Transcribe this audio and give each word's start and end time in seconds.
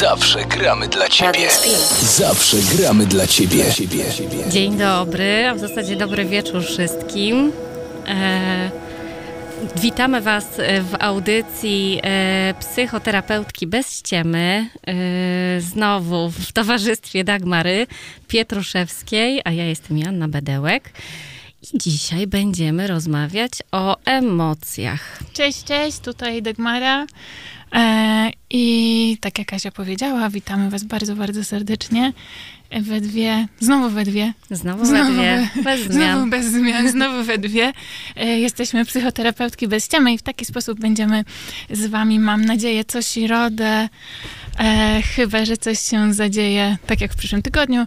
Zawsze 0.00 0.44
gramy 0.44 0.88
dla 0.88 1.08
Ciebie. 1.08 1.48
Zawsze 2.02 2.56
gramy 2.76 3.06
dla 3.06 3.26
Ciebie. 3.26 3.64
Dzień 4.50 4.78
dobry, 4.78 5.46
a 5.48 5.54
w 5.54 5.58
zasadzie 5.58 5.96
dobry 5.96 6.24
wieczór 6.24 6.64
wszystkim. 6.64 7.52
E, 8.08 8.70
witamy 9.76 10.20
Was 10.20 10.46
w 10.82 10.94
audycji 11.00 12.00
e, 12.02 12.54
psychoterapeutki 12.60 13.66
bez 13.66 13.98
ściemy. 13.98 14.70
E, 14.86 15.60
znowu 15.60 16.30
w 16.30 16.52
towarzystwie 16.52 17.24
Dagmary 17.24 17.86
Pietruszewskiej, 18.28 19.40
a 19.44 19.52
ja 19.52 19.64
jestem 19.64 19.98
Joanna 19.98 20.28
Bedełek. 20.28 20.90
I 21.62 21.78
dzisiaj 21.78 22.26
będziemy 22.26 22.86
rozmawiać 22.86 23.52
o 23.72 23.96
emocjach. 24.04 25.18
Cześć, 25.32 25.64
cześć, 25.64 25.98
tutaj 25.98 26.42
Dagmara. 26.42 27.06
E, 27.74 28.30
I 28.50 29.16
tak 29.20 29.38
jak 29.38 29.48
Kasia 29.48 29.70
powiedziała, 29.70 30.30
witamy 30.30 30.70
Was 30.70 30.84
bardzo, 30.84 31.16
bardzo 31.16 31.44
serdecznie. 31.44 32.12
We 32.70 33.00
dwie, 33.00 33.46
znowu 33.60 33.90
we 33.90 34.04
dwie. 34.04 34.32
Znowu, 34.50 34.84
znowu 34.86 35.12
we 35.12 35.12
dwie, 35.12 35.48
bez 35.64 35.80
zmian. 35.80 35.92
Znowu 35.92 36.30
bez 36.30 36.46
zmian, 36.46 36.88
znowu 36.88 37.24
we 37.24 37.38
dwie. 37.38 37.72
E, 38.16 38.26
jesteśmy 38.26 38.84
psychoterapeutki 38.84 39.68
bez 39.68 39.84
ściemy 39.84 40.12
i 40.12 40.18
w 40.18 40.22
taki 40.22 40.44
sposób 40.44 40.80
będziemy 40.80 41.24
z 41.70 41.86
Wami, 41.86 42.18
mam 42.18 42.44
nadzieję, 42.44 42.84
co 42.84 43.02
środę, 43.02 43.88
e, 44.58 45.02
chyba, 45.02 45.44
że 45.44 45.56
coś 45.56 45.78
się 45.80 46.14
zadzieje, 46.14 46.76
tak 46.86 47.00
jak 47.00 47.12
w 47.12 47.16
przyszłym 47.16 47.42
tygodniu, 47.42 47.86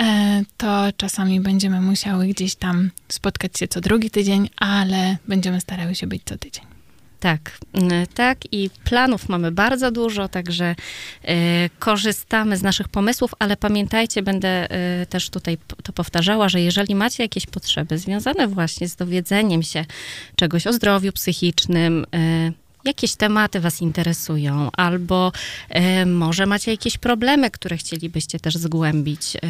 e, 0.00 0.42
to 0.56 0.88
czasami 0.96 1.40
będziemy 1.40 1.80
musiały 1.80 2.26
gdzieś 2.26 2.54
tam 2.54 2.90
spotkać 3.08 3.58
się 3.58 3.68
co 3.68 3.80
drugi 3.80 4.10
tydzień, 4.10 4.50
ale 4.56 5.16
będziemy 5.28 5.60
starały 5.60 5.94
się 5.94 6.06
być 6.06 6.22
co 6.24 6.38
tydzień. 6.38 6.73
Tak, 7.24 7.58
mm, 7.72 8.06
tak 8.14 8.38
i 8.52 8.70
planów 8.84 9.28
mamy 9.28 9.52
bardzo 9.52 9.90
dużo, 9.90 10.28
także 10.28 10.74
y, 11.24 11.26
korzystamy 11.78 12.56
z 12.56 12.62
naszych 12.62 12.88
pomysłów, 12.88 13.34
ale 13.38 13.56
pamiętajcie, 13.56 14.22
będę 14.22 14.68
y, 15.02 15.06
też 15.06 15.30
tutaj 15.30 15.58
to 15.82 15.92
powtarzała, 15.92 16.48
że 16.48 16.60
jeżeli 16.60 16.94
macie 16.94 17.22
jakieś 17.22 17.46
potrzeby 17.46 17.98
związane 17.98 18.48
właśnie 18.48 18.88
z 18.88 18.96
dowiedzeniem 18.96 19.62
się 19.62 19.84
czegoś 20.36 20.66
o 20.66 20.72
zdrowiu 20.72 21.12
psychicznym, 21.12 22.06
jakieś 22.84 23.14
tematy 23.14 23.60
Was 23.60 23.80
interesują, 23.80 24.70
albo 24.72 25.32
y, 26.02 26.06
może 26.06 26.46
macie 26.46 26.70
jakieś 26.70 26.98
problemy, 26.98 27.50
które 27.50 27.76
chcielibyście 27.76 28.40
też 28.40 28.54
zgłębić 28.54 29.36
y, 29.36 29.40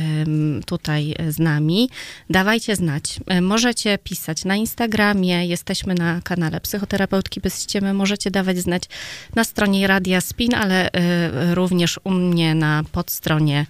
tutaj 0.66 1.14
z 1.28 1.38
nami, 1.38 1.90
dawajcie 2.30 2.77
znać. 2.77 3.20
Y, 3.32 3.40
możecie 3.40 3.98
pisać 3.98 4.44
na 4.44 4.56
Instagramie, 4.56 5.46
jesteśmy 5.46 5.94
na 5.94 6.20
kanale 6.20 6.60
Psychoterapeutki 6.60 7.40
bez 7.40 7.62
ściemy, 7.62 7.94
możecie 7.94 8.30
dawać 8.30 8.58
znać 8.58 8.82
na 9.34 9.44
stronie 9.44 9.86
Radia 9.86 10.20
Spin, 10.20 10.55
ale 10.55 10.90
również 11.52 12.00
u 12.05 12.10
mnie 12.10 12.55
na 12.55 12.82
podstronie 12.92 13.66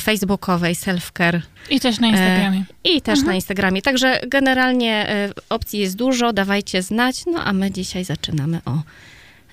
facebookowej 0.00 0.74
Selfcare. 0.74 1.42
I 1.70 1.80
też 1.80 2.00
na 2.00 2.08
Instagramie. 2.08 2.64
I 2.84 3.02
też 3.02 3.18
mhm. 3.18 3.26
na 3.26 3.34
Instagramie. 3.34 3.82
Także 3.82 4.20
generalnie 4.28 5.06
opcji 5.48 5.80
jest 5.80 5.96
dużo, 5.96 6.32
dawajcie 6.32 6.82
znać. 6.82 7.26
No 7.26 7.44
a 7.44 7.52
my 7.52 7.70
dzisiaj 7.70 8.04
zaczynamy 8.04 8.60
o 8.64 8.82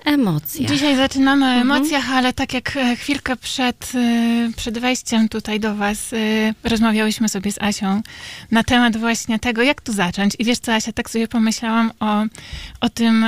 emocjach. 0.06 0.72
Dzisiaj 0.72 0.96
zaczynamy 0.96 1.46
o 1.46 1.50
mhm. 1.50 1.72
emocjach, 1.72 2.10
ale 2.12 2.34
tak 2.34 2.54
jak 2.54 2.78
e, 2.78 2.96
chwilkę 2.96 3.36
przed, 3.36 3.92
e, 3.96 4.50
przed 4.56 4.80
wejściem 4.80 5.30
tutaj 5.30 5.60
do 5.60 5.76
was 5.76 6.14
e, 6.14 6.18
rozmawiałyśmy 6.64 7.30
sobie 7.30 7.52
z 7.52 7.62
Asią 7.62 8.02
na 8.52 8.64
temat 8.64 8.98
właśnie 8.98 9.40
tego, 9.40 9.62
jak 9.62 9.82
tu 9.82 9.94
zacząć. 9.94 10.34
I 10.40 10.46
wiesz 10.46 10.60
co, 10.60 10.74
Asia, 10.74 10.92
tak 10.92 11.10
sobie 11.10 11.28
pomyślałam 11.28 11.92
o, 12.00 12.24
o 12.82 12.90
tym 12.90 13.26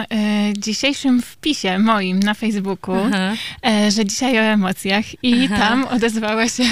dzisiejszym 0.58 1.22
wpisie 1.22 1.80
moim 1.80 2.20
na 2.20 2.34
Facebooku, 2.34 2.96
że 3.90 4.06
dzisiaj 4.06 4.38
o 4.38 4.42
emocjach 4.42 5.24
i 5.24 5.50
tam 5.50 5.86
odezwała 5.86 6.50
się 6.50 6.64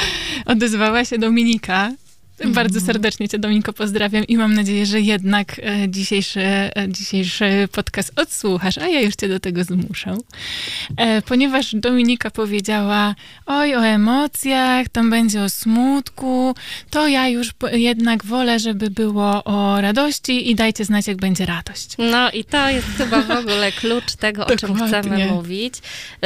odezwała 0.46 1.04
się 1.04 1.18
Dominika 1.18 1.90
bardzo 2.38 2.78
mhm. 2.78 2.86
serdecznie 2.86 3.28
Cię, 3.28 3.38
Dominiko, 3.38 3.72
pozdrawiam 3.72 4.24
i 4.24 4.36
mam 4.36 4.54
nadzieję, 4.54 4.86
że 4.86 5.00
jednak 5.00 5.58
e, 5.58 5.88
dzisiejszy, 5.88 6.40
e, 6.40 6.70
dzisiejszy 6.88 7.68
podcast 7.72 8.12
odsłuchasz, 8.16 8.78
a 8.78 8.88
ja 8.88 9.00
już 9.00 9.14
Cię 9.14 9.28
do 9.28 9.40
tego 9.40 9.64
zmuszę. 9.64 10.16
E, 10.96 11.22
ponieważ 11.22 11.74
Dominika 11.74 12.30
powiedziała, 12.30 13.14
oj, 13.46 13.74
o 13.74 13.86
emocjach, 13.86 14.88
tam 14.88 15.10
będzie 15.10 15.42
o 15.42 15.48
smutku, 15.48 16.54
to 16.90 17.08
ja 17.08 17.28
już 17.28 17.50
jednak 17.72 18.24
wolę, 18.24 18.58
żeby 18.58 18.90
było 18.90 19.44
o 19.44 19.80
radości 19.80 20.50
i 20.50 20.54
dajcie 20.54 20.84
znać, 20.84 21.06
jak 21.06 21.16
będzie 21.16 21.46
radość. 21.46 21.94
No 21.98 22.30
i 22.30 22.44
to 22.44 22.68
jest 22.68 22.86
chyba 22.98 23.22
w 23.22 23.30
ogóle 23.30 23.72
klucz 23.72 24.14
tego, 24.16 24.46
o 24.46 24.56
czym 24.56 24.74
chcemy 24.86 25.26
mówić. 25.26 25.74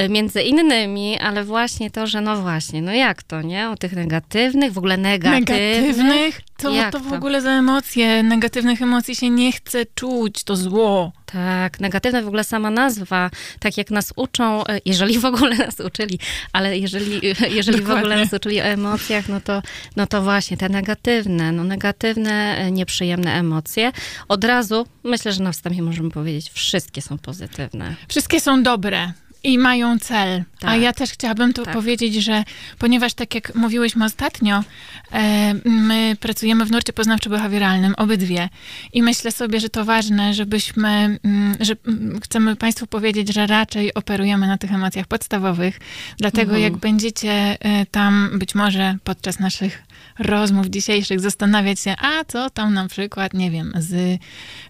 Między 0.09 0.43
innymi, 0.43 1.19
ale 1.19 1.45
właśnie 1.45 1.91
to, 1.91 2.07
że 2.07 2.21
no 2.21 2.43
właśnie, 2.43 2.83
no 2.83 2.93
jak 2.93 3.23
to, 3.23 3.43
nie? 3.43 3.71
O 3.71 3.77
tych 3.77 3.93
negatywnych, 3.93 4.73
w 4.73 4.79
ogóle 4.79 4.97
negatywnych. 4.97 5.49
Negatywnych 5.49 5.98
negatywnych? 6.05 6.41
To, 6.57 6.71
Jak 6.71 6.93
to 6.93 7.01
w 7.01 7.13
ogóle 7.13 7.43
za 7.43 7.51
emocje? 7.51 8.23
Negatywnych 8.23 8.83
emocji 8.83 9.15
się 9.15 9.31
nie 9.31 9.53
chce 9.53 9.87
czuć, 9.95 10.45
to 10.45 10.57
zło. 10.57 11.13
Tak, 11.27 11.81
negatywna 11.81 12.23
w 12.23 12.27
ogóle 12.27 12.45
sama 12.45 12.71
nazwa, 12.71 13.31
tak 13.61 13.79
jak 13.79 13.91
nas 13.91 14.13
uczą, 14.17 14.67
e, 14.67 14.81
jeżeli 14.85 15.19
w 15.19 15.25
ogóle 15.25 15.57
nas 15.57 15.81
uczyli, 15.81 16.19
ale 16.53 16.79
jeżeli, 16.79 17.21
jeżeli 17.51 17.83
w 17.83 17.91
ogóle 17.91 18.17
nas 18.17 18.33
uczyli 18.33 18.61
o 18.61 18.65
emocjach, 18.65 19.29
no 19.29 19.41
to, 19.41 19.63
no 19.97 20.07
to 20.07 20.23
właśnie 20.23 20.57
te 20.57 20.69
negatywne, 20.69 21.53
no 21.53 21.65
negatywne, 21.65 22.57
e, 22.59 22.71
nieprzyjemne 22.71 23.33
emocje. 23.35 23.93
Od 24.29 24.45
razu, 24.45 24.87
myślę, 25.05 25.33
że 25.33 25.43
na 25.43 25.53
wstępie 25.53 25.83
możemy 25.83 26.11
powiedzieć, 26.11 26.51
wszystkie 26.51 27.03
są 27.03 27.19
pozytywne. 27.19 27.95
Wszystkie 28.09 28.41
są 28.41 28.63
dobre. 28.63 29.13
I 29.43 29.59
mają 29.59 29.99
cel. 29.99 30.45
Tak. 30.61 30.71
A 30.71 30.77
ja 30.77 30.93
też 30.93 31.11
chciałabym 31.11 31.53
tu 31.53 31.65
tak. 31.65 31.75
powiedzieć, 31.75 32.15
że 32.15 32.45
ponieważ 32.79 33.15
tak 33.15 33.35
jak 33.35 33.55
mówiłyśmy 33.55 34.05
ostatnio, 34.05 34.65
e, 35.13 35.55
my 35.65 36.17
pracujemy 36.21 36.65
w 36.65 36.71
nurcie 36.71 36.93
poznawczo-behawioralnym, 36.93 37.93
obydwie. 37.97 38.49
I 38.93 39.03
myślę 39.03 39.33
sobie, 39.33 39.61
że 39.61 39.69
to 39.69 39.85
ważne, 39.85 40.35
żebyśmy, 40.35 41.19
mm, 41.25 41.57
że 41.61 41.75
mm, 41.87 42.21
chcemy 42.21 42.57
Państwu 42.57 42.87
powiedzieć, 42.87 43.35
że 43.35 43.47
raczej 43.47 43.95
operujemy 43.95 44.47
na 44.47 44.59
tych 44.59 44.73
emocjach 44.73 45.07
podstawowych. 45.07 45.81
Dlatego 46.19 46.53
mhm. 46.53 46.63
jak 46.63 46.77
będziecie 46.77 47.31
e, 47.61 47.87
tam 47.87 48.31
być 48.39 48.55
może 48.55 48.97
podczas 49.05 49.39
naszych 49.39 49.83
rozmów 50.19 50.67
dzisiejszych 50.67 51.21
zastanawiać 51.21 51.81
się, 51.81 51.95
a 51.99 52.25
co 52.25 52.51
tam 52.51 52.75
na 52.75 52.89
przykład, 52.89 53.35
nie 53.35 53.51
wiem, 53.51 53.73
z 53.79 54.21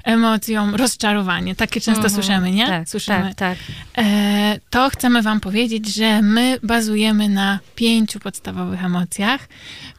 emocją 0.05 0.77
rozczarowanie. 0.77 1.55
Takie 1.55 1.81
często 1.81 2.05
mhm. 2.05 2.15
słyszymy, 2.15 2.51
nie? 2.51 2.67
Tak, 2.67 2.89
słyszymy. 2.89 3.35
Tak, 3.37 3.37
tak. 3.37 3.59
E, 3.99 4.61
to 4.71 4.91
chcemy 4.91 5.23
wam 5.23 5.41
powiedzieć, 5.41 5.95
że 5.95 6.23
my 6.23 6.59
bazujemy 6.63 7.29
na 7.29 7.59
pięciu 7.75 8.21
podstawowych 8.21 8.85
emocjach, 8.85 9.49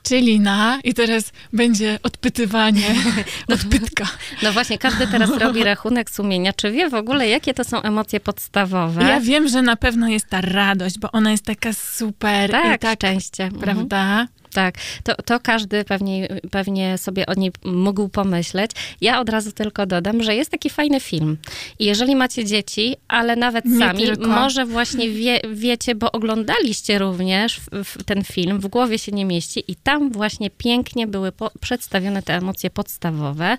czyli 0.04 0.40
na, 0.40 0.80
i 0.84 0.94
teraz 0.94 1.32
będzie 1.54 2.00
odpytywanie, 2.04 2.96
no, 3.50 3.56
odpytka. 3.56 4.06
No 4.44 4.54
właśnie, 4.54 4.78
każdy 4.78 5.08
teraz 5.08 5.30
robi 5.30 5.64
rachunek 5.64 6.10
sumienia. 6.10 6.54
Czy 6.54 6.72
wie 6.72 6.90
w 6.90 6.94
ogóle, 6.94 7.28
jakie 7.28 7.54
to 7.54 7.64
są 7.64 7.82
emocje 7.82 8.20
podstawowe? 8.20 9.04
Ja 9.04 9.20
wiem, 9.20 9.48
że 9.48 9.62
na 9.62 9.76
pewno 9.76 10.08
jest 10.08 10.30
ta 10.30 10.42
radość, 10.42 11.00
bo 11.00 11.12
ona 11.12 11.32
jest 11.32 11.46
taka 11.46 11.74
super. 11.74 12.52
Tak, 12.52 12.76
i 12.76 12.80
tak 12.80 13.00
szczęście. 13.00 13.50
Prawda? 13.60 14.02
Mhm. 14.02 14.28
Tak, 14.54 14.76
to, 15.04 15.16
to 15.16 15.40
każdy 15.40 15.84
pewnie, 15.84 16.28
pewnie 16.52 16.98
sobie 16.98 17.26
o 17.26 17.34
niej 17.34 17.52
mógł 17.66 18.10
pomyśleć. 18.10 18.72
Ja 19.02 19.20
od 19.20 19.30
razu 19.30 19.52
tylko 19.52 19.86
dodam, 19.86 20.24
że 20.24 20.36
jest 20.36 20.52
taki 20.52 20.70
fajny 20.70 21.00
film. 21.00 21.38
I 21.80 21.86
jeżeli 21.86 22.16
macie 22.16 22.46
dzieci, 22.46 22.96
ale 23.08 23.36
nawet 23.36 23.66
Nie 23.66 23.80
sami, 23.80 24.06
tylko. 24.06 24.28
może 24.28 24.66
właśnie 24.66 25.10
wie, 25.10 25.40
wiecie, 25.54 25.96
bo 25.96 26.12
oglądaliście 26.12 27.00
również 27.00 27.62
ten 28.06 28.24
film, 28.24 28.60
w 28.60 28.68
głowie 28.68 29.00
się 29.00 29.12
nie 29.12 29.26
mieści 29.26 29.64
i 29.68 29.76
tam 29.76 30.12
właśnie 30.12 30.50
pięknie 30.50 31.08
były 31.08 31.32
po, 31.32 31.52
przedstawione 31.62 32.22
te 32.22 32.36
emocje 32.36 32.70
podstawowe, 32.70 33.58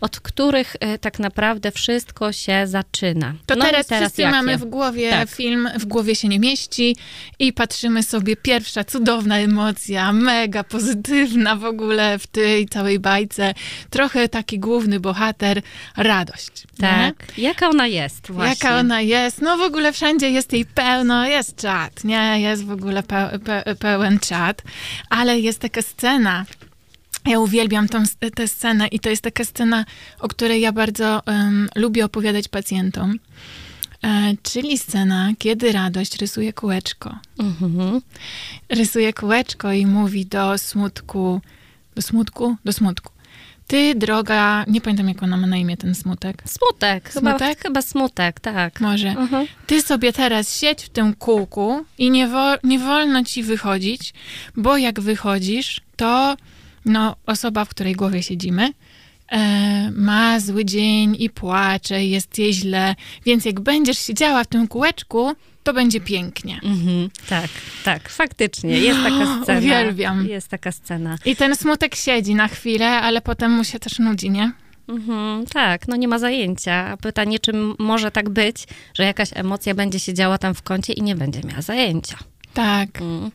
od 0.00 0.20
których 0.20 0.76
y, 0.94 0.98
tak 0.98 1.18
naprawdę 1.18 1.72
wszystko 1.72 2.32
się 2.32 2.66
zaczyna. 2.66 3.34
To 3.46 3.56
no 3.56 3.64
teraz, 3.64 3.86
teraz 3.86 4.04
wszyscy 4.04 4.22
jakie? 4.22 4.34
mamy 4.34 4.58
w 4.58 4.64
głowie 4.64 5.10
tak. 5.10 5.30
film, 5.30 5.68
w 5.78 5.84
głowie 5.84 6.14
się 6.14 6.28
nie 6.28 6.38
mieści 6.38 6.96
i 7.38 7.52
patrzymy 7.52 8.02
sobie, 8.02 8.36
pierwsza 8.36 8.84
cudowna 8.84 9.38
emocja, 9.38 10.12
mega 10.28 10.64
pozytywna 10.64 11.56
w 11.56 11.64
ogóle 11.64 12.18
w 12.18 12.26
tej 12.26 12.68
całej 12.68 12.98
bajce. 12.98 13.54
Trochę 13.90 14.28
taki 14.28 14.58
główny 14.58 15.00
bohater, 15.00 15.62
radość. 15.96 16.66
Tak. 16.78 17.36
Nie? 17.36 17.44
Jaka 17.44 17.68
ona 17.68 17.86
jest 17.86 18.30
właśnie? 18.30 18.68
Jaka 18.68 18.80
ona 18.80 19.00
jest? 19.00 19.42
No 19.42 19.56
w 19.56 19.60
ogóle 19.60 19.92
wszędzie 19.92 20.30
jest 20.30 20.52
jej 20.52 20.64
pełno, 20.64 21.26
jest 21.26 21.56
czat, 21.56 22.04
nie? 22.04 22.40
Jest 22.40 22.64
w 22.64 22.70
ogóle 22.70 23.02
pe 23.02 23.38
pe 23.44 23.74
pełen 23.76 24.18
czat, 24.18 24.62
ale 25.10 25.40
jest 25.40 25.58
taka 25.58 25.82
scena, 25.82 26.44
ja 27.26 27.38
uwielbiam 27.38 27.88
tą, 27.88 28.02
tę 28.34 28.48
scenę 28.48 28.88
i 28.88 29.00
to 29.00 29.10
jest 29.10 29.22
taka 29.22 29.44
scena, 29.44 29.84
o 30.20 30.28
której 30.28 30.60
ja 30.60 30.72
bardzo 30.72 31.22
um, 31.26 31.68
lubię 31.76 32.04
opowiadać 32.04 32.48
pacjentom. 32.48 33.18
E, 34.04 34.34
czyli 34.42 34.78
scena, 34.78 35.32
kiedy 35.38 35.72
radość 35.72 36.16
rysuje 36.16 36.52
kółeczko. 36.52 37.18
Mhm. 37.38 38.00
Rysuje 38.68 39.12
kółeczko 39.12 39.72
i 39.72 39.86
mówi 39.86 40.26
do 40.26 40.58
smutku, 40.58 41.40
do 41.94 42.02
smutku, 42.02 42.56
do 42.64 42.72
smutku. 42.72 43.12
Ty, 43.66 43.94
droga, 43.94 44.64
nie 44.68 44.80
pamiętam 44.80 45.08
jak 45.08 45.22
ona 45.22 45.36
ma 45.36 45.46
na 45.46 45.56
imię, 45.56 45.76
ten 45.76 45.94
smutek. 45.94 46.42
Smutek, 46.46 47.12
Smutek? 47.12 47.38
Chyba, 47.38 47.54
chyba 47.62 47.82
smutek, 47.82 48.40
tak. 48.40 48.80
Może. 48.80 49.08
Mhm. 49.08 49.46
Ty 49.66 49.82
sobie 49.82 50.12
teraz 50.12 50.58
siedź 50.58 50.84
w 50.84 50.88
tym 50.88 51.14
kółku 51.14 51.84
i 51.98 52.10
nie, 52.10 52.28
wo- 52.28 52.56
nie 52.64 52.78
wolno 52.78 53.24
ci 53.24 53.42
wychodzić, 53.42 54.14
bo 54.56 54.76
jak 54.76 55.00
wychodzisz, 55.00 55.80
to 55.96 56.36
no, 56.84 57.16
osoba, 57.26 57.64
w 57.64 57.68
której 57.68 57.94
głowie 57.94 58.22
siedzimy, 58.22 58.72
ma 59.92 60.40
zły 60.40 60.64
dzień 60.64 61.16
i 61.18 61.30
płacze, 61.30 62.04
jest 62.04 62.38
jej 62.38 62.52
źle, 62.52 62.94
więc 63.26 63.44
jak 63.44 63.60
będziesz 63.60 63.98
siedziała 63.98 64.44
w 64.44 64.46
tym 64.46 64.68
kółeczku, 64.68 65.32
to 65.62 65.72
będzie 65.74 66.00
pięknie. 66.00 66.60
Mhm, 66.64 67.10
tak, 67.28 67.48
tak, 67.84 68.08
faktycznie. 68.08 68.78
Jest 68.78 69.02
taka 69.02 69.42
scena. 69.42 69.58
Uwielbiam. 69.58 70.26
Jest 70.28 70.48
taka 70.48 70.72
scena. 70.72 71.18
I 71.24 71.36
ten 71.36 71.56
smutek 71.56 71.94
siedzi 71.94 72.34
na 72.34 72.48
chwilę, 72.48 72.88
ale 72.88 73.20
potem 73.20 73.52
mu 73.52 73.64
się 73.64 73.78
też 73.78 73.98
nudzi, 73.98 74.30
nie? 74.30 74.52
Mhm, 74.88 75.46
tak, 75.46 75.88
no 75.88 75.96
nie 75.96 76.08
ma 76.08 76.18
zajęcia. 76.18 76.96
Pytanie, 76.96 77.38
czy 77.38 77.52
może 77.78 78.10
tak 78.10 78.28
być, 78.28 78.64
że 78.94 79.04
jakaś 79.04 79.28
emocja 79.34 79.74
będzie 79.74 80.00
siedziała 80.00 80.38
tam 80.38 80.54
w 80.54 80.62
kącie 80.62 80.92
i 80.92 81.02
nie 81.02 81.14
będzie 81.14 81.40
miała 81.40 81.62
zajęcia. 81.62 82.18
Tak. 82.54 83.00
Mm. 83.00 83.30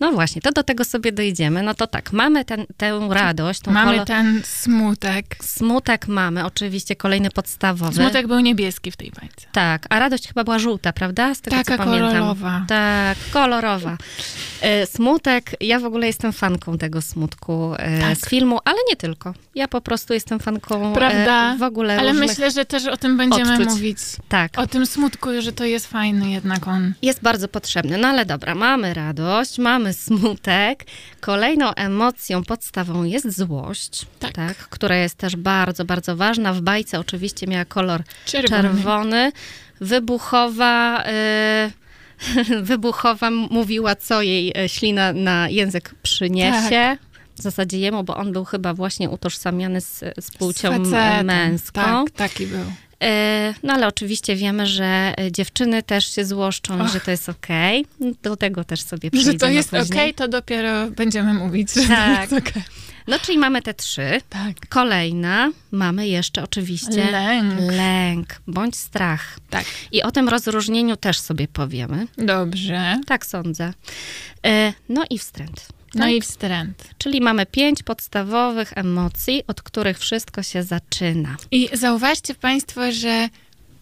No 0.00 0.12
właśnie, 0.12 0.42
to 0.42 0.52
do 0.52 0.62
tego 0.62 0.84
sobie 0.84 1.12
dojdziemy. 1.12 1.62
No 1.62 1.74
to 1.74 1.86
tak, 1.86 2.12
mamy 2.12 2.44
ten, 2.44 2.66
tę 2.76 3.00
radość, 3.10 3.60
tą 3.60 3.70
Mamy 3.72 3.92
kolo- 3.92 4.04
ten 4.04 4.42
smutek. 4.44 5.36
Smutek 5.42 6.08
mamy, 6.08 6.44
oczywiście 6.44 6.96
kolejny 6.96 7.30
podstawowy. 7.30 7.94
Smutek 7.94 8.26
był 8.26 8.40
niebieski 8.40 8.90
w 8.90 8.96
tej 8.96 9.10
bajce. 9.20 9.46
Tak, 9.52 9.86
a 9.90 9.98
radość 9.98 10.28
chyba 10.28 10.44
była 10.44 10.58
żółta, 10.58 10.92
prawda? 10.92 11.34
Z 11.34 11.40
tego, 11.40 11.56
Taka 11.56 11.78
co 11.78 11.84
pamiętam. 11.84 12.10
kolorowa. 12.12 12.64
Tak, 12.68 13.18
kolorowa. 13.32 13.96
E, 14.60 14.86
Smutek, 14.86 15.50
ja 15.60 15.80
w 15.80 15.84
ogóle 15.84 16.06
jestem 16.06 16.32
fanką 16.32 16.78
tego 16.78 17.02
smutku 17.02 17.74
e, 17.78 18.00
Tak. 18.00 18.18
z 18.18 18.28
filmu, 18.28 18.58
ale 18.64 18.78
nie 18.88 18.96
tylko. 18.96 19.34
Ja 19.54 19.68
po 19.68 19.80
prostu 19.80 20.14
jestem 20.14 20.38
fanką 20.40 20.92
Prawda? 20.92 21.54
e, 21.54 21.58
w 21.58 21.62
ogóle 21.62 21.98
Ale 21.98 22.12
myślę, 22.12 22.50
że 22.50 22.64
też 22.64 22.86
o 22.86 22.96
tym 22.96 23.16
będziemy 23.16 23.52
odczuć. 23.52 23.68
mówić. 23.68 23.98
Tak, 24.28 24.52
O 24.58 24.66
tym 24.66 24.86
smutku, 24.86 25.28
że 25.40 25.52
to 25.52 25.64
jest 25.64 25.86
fajny 25.86 26.30
jednak 26.30 26.68
on. 26.68 26.92
jest 27.02 27.22
bardzo 27.22 27.48
potrzebny. 27.48 27.98
No 27.98 28.08
ale 28.08 28.26
dobra, 28.26 28.54
mamy 28.54 28.94
radość, 28.94 29.58
mamy 29.58 29.92
smutek. 29.94 30.84
Kolejną 31.20 31.74
emocją 31.74 32.44
podstawą 32.44 33.04
jest 33.04 33.36
złość, 33.38 34.06
Tak. 34.18 34.56
która 34.56 34.96
jest 34.96 35.14
też 35.14 35.36
bardzo, 35.36 35.84
bardzo 35.84 36.16
ważna. 36.16 36.52
W 36.52 36.60
bajce 36.60 37.00
oczywiście 37.00 37.46
miała 37.46 37.64
kolor 37.64 38.02
Czerwony. 38.26 38.62
czerwony. 38.62 39.32
Wybuchowa, 39.80 41.04
y, 42.46 42.62
wybuchowa 42.62 43.30
mówiła, 43.30 43.96
co 43.96 44.22
jej 44.22 44.52
e, 44.56 44.68
ślina 44.68 45.12
na 45.12 45.48
język 45.48 45.94
przyniesie. 46.02 46.70
Tak. 46.70 46.98
W 47.38 47.42
zasadzie 47.42 47.78
jemu, 47.78 48.04
bo 48.04 48.16
on 48.16 48.32
był 48.32 48.44
chyba 48.44 48.74
właśnie 48.74 49.10
utożsamiany 49.10 49.80
z, 49.80 50.00
z 50.20 50.30
płcią 50.30 50.84
Z 50.84 51.24
męską. 51.26 51.80
Tak, 51.80 52.10
taki 52.10 52.46
był. 52.46 52.64
E, 53.02 53.54
No 53.62 53.72
ale 53.72 53.86
oczywiście 53.86 54.36
wiemy, 54.36 54.66
że 54.66 55.14
e, 55.18 55.32
dziewczyny 55.32 55.82
też 55.82 56.14
się 56.14 56.24
złoszczą, 56.24 56.80
Och. 56.80 56.88
że 56.88 57.00
to 57.00 57.10
jest 57.10 57.28
okej. 57.28 57.86
Do 58.22 58.36
tego 58.36 58.64
też 58.64 58.80
sobie 58.82 59.10
Że 59.12 59.20
przejdziemy 59.20 59.38
to 59.38 59.48
jest 59.48 59.74
okej, 59.92 60.14
to 60.14 60.28
dopiero 60.28 60.90
będziemy 60.90 61.34
mówić, 61.34 61.72
że 61.74 61.88
Tak. 61.88 62.28
to 62.28 62.34
jest 62.36 62.48
okej. 62.48 62.62
No 63.06 63.18
czyli 63.18 63.38
mamy 63.38 63.62
te 63.62 63.74
trzy. 63.74 64.20
Tak. 64.28 64.68
Kolejna, 64.68 65.50
mamy 65.70 66.08
jeszcze 66.08 66.42
oczywiście 66.42 67.10
Lęk. 67.10 67.60
lęk 67.72 68.40
bądź 68.46 68.76
strach. 68.76 69.38
Tak. 69.50 69.64
I 69.92 70.02
o 70.02 70.10
tym 70.10 70.28
rozróżnieniu 70.28 70.96
też 70.96 71.18
sobie 71.20 71.48
powiemy. 71.48 72.06
Dobrze. 72.18 73.00
Tak 73.06 73.26
sądzę. 73.26 73.72
E, 74.46 74.72
No 74.88 75.04
i 75.10 75.18
wstręt. 75.18 75.68
No 75.94 76.04
tak? 76.04 76.12
i 76.12 76.20
wstręt. 76.20 76.88
Czyli 76.98 77.20
mamy 77.20 77.46
pięć 77.46 77.82
podstawowych 77.82 78.78
emocji, 78.78 79.42
od 79.46 79.62
których 79.62 79.98
wszystko 79.98 80.42
się 80.42 80.62
zaczyna. 80.62 81.36
I 81.50 81.68
zauważcie 81.72 82.34
Państwo, 82.34 82.92
że 82.92 83.28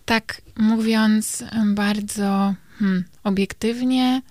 tak 0.05 0.43
mówiąc 0.57 1.45
bardzo 1.67 2.55
hmm, 2.79 3.05
obiektywnie, 3.25 4.23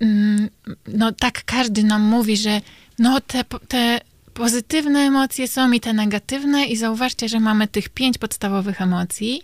mm, 0.00 0.48
no 0.88 1.12
tak 1.12 1.44
każdy 1.44 1.82
nam 1.82 2.02
mówi, 2.02 2.36
że 2.36 2.60
no 2.98 3.20
te, 3.20 3.44
te 3.68 4.00
pozytywne 4.34 5.00
emocje 5.00 5.48
są 5.48 5.72
i 5.72 5.80
te 5.80 5.92
negatywne 5.92 6.64
i 6.66 6.76
zauważcie, 6.76 7.28
że 7.28 7.40
mamy 7.40 7.68
tych 7.68 7.88
pięć 7.88 8.18
podstawowych 8.18 8.82
emocji, 8.82 9.42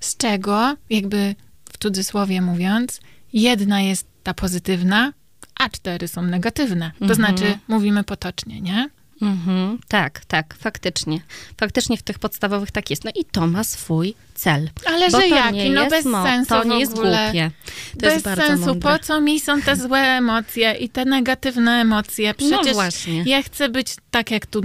z 0.00 0.16
czego 0.16 0.76
jakby 0.90 1.34
w 1.72 1.78
cudzysłowie 1.78 2.42
mówiąc, 2.42 3.00
jedna 3.32 3.80
jest 3.80 4.06
ta 4.22 4.34
pozytywna, 4.34 5.12
a 5.58 5.68
cztery 5.68 6.08
są 6.08 6.22
negatywne. 6.22 6.90
To 6.98 7.04
Mhm. 7.04 7.14
znaczy 7.14 7.58
mówimy 7.68 8.04
potocznie, 8.04 8.60
nie? 8.60 8.88
Mhm, 9.22 9.78
tak, 9.88 10.24
tak, 10.24 10.54
faktycznie. 10.58 11.20
Faktycznie 11.60 11.96
w 11.96 12.02
tych 12.02 12.18
podstawowych 12.18 12.70
tak 12.70 12.90
jest. 12.90 13.04
No 13.04 13.10
i 13.14 13.24
to 13.24 13.46
ma 13.46 13.64
swój 13.64 14.14
cel. 14.34 14.70
Ale 14.86 15.10
że 15.10 15.28
jaki? 15.28 15.70
No 15.70 15.86
bez 15.90 16.04
sensu 16.04 16.48
To 16.48 16.64
nie 16.64 16.80
jest 16.80 16.92
ogóle. 16.92 17.24
głupie. 17.24 17.50
To 17.92 17.98
Bez 18.00 18.12
jest 18.12 18.24
bardzo 18.24 18.42
sensu, 18.46 18.66
mądre. 18.66 18.92
po 18.92 19.04
co 19.04 19.20
mi 19.20 19.40
są 19.40 19.62
te 19.62 19.76
złe 19.76 19.98
emocje 19.98 20.72
i 20.72 20.88
te 20.88 21.04
negatywne 21.04 21.72
emocje? 21.72 22.34
No 22.40 22.56
Przecież 22.58 22.74
właśnie. 22.74 23.22
ja 23.22 23.42
chcę 23.42 23.68
być 23.68 23.96
tak 24.10 24.30
jak 24.30 24.46
tu, 24.46 24.60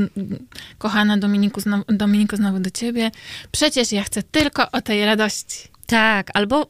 kochana 0.78 1.18
Dominiku, 1.18 1.62
znowu, 1.62 1.84
Dominiku, 1.88 2.36
znowu 2.36 2.60
do 2.60 2.70
ciebie. 2.72 3.12
Przecież 3.52 3.92
ja 3.92 4.04
chcę 4.04 4.24
tylko 4.24 4.72
o 4.72 4.82
tej 4.82 5.06
radości. 5.06 5.60
Tak, 5.88 6.28
albo 6.34 6.68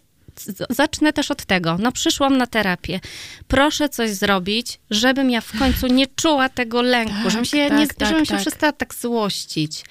zacznę 0.70 1.14
też 1.14 1.32
od 1.32 1.46
tego. 1.46 1.78
No 1.80 1.92
przyszłam 1.92 2.38
na 2.38 2.48
terapię. 2.48 3.00
Proszę 3.48 3.90
coś 3.90 4.12
zrobić, 4.12 4.80
żebym 4.90 5.30
ja 5.30 5.42
w 5.42 5.60
końcu 5.60 5.88
nie 5.88 6.08
czuła 6.08 6.50
tego 6.50 6.82
lęku, 6.82 7.14
Tak, 7.24 7.32
żebym 7.32 7.46
się, 7.46 7.70
tak, 7.70 7.78
nie, 7.80 7.88
tak, 7.88 8.10
żebym 8.10 8.26
się 8.26 8.34
tak. 8.34 8.42
przestała 8.42 8.74
tak 8.74 8.96
złościć. 8.96 9.84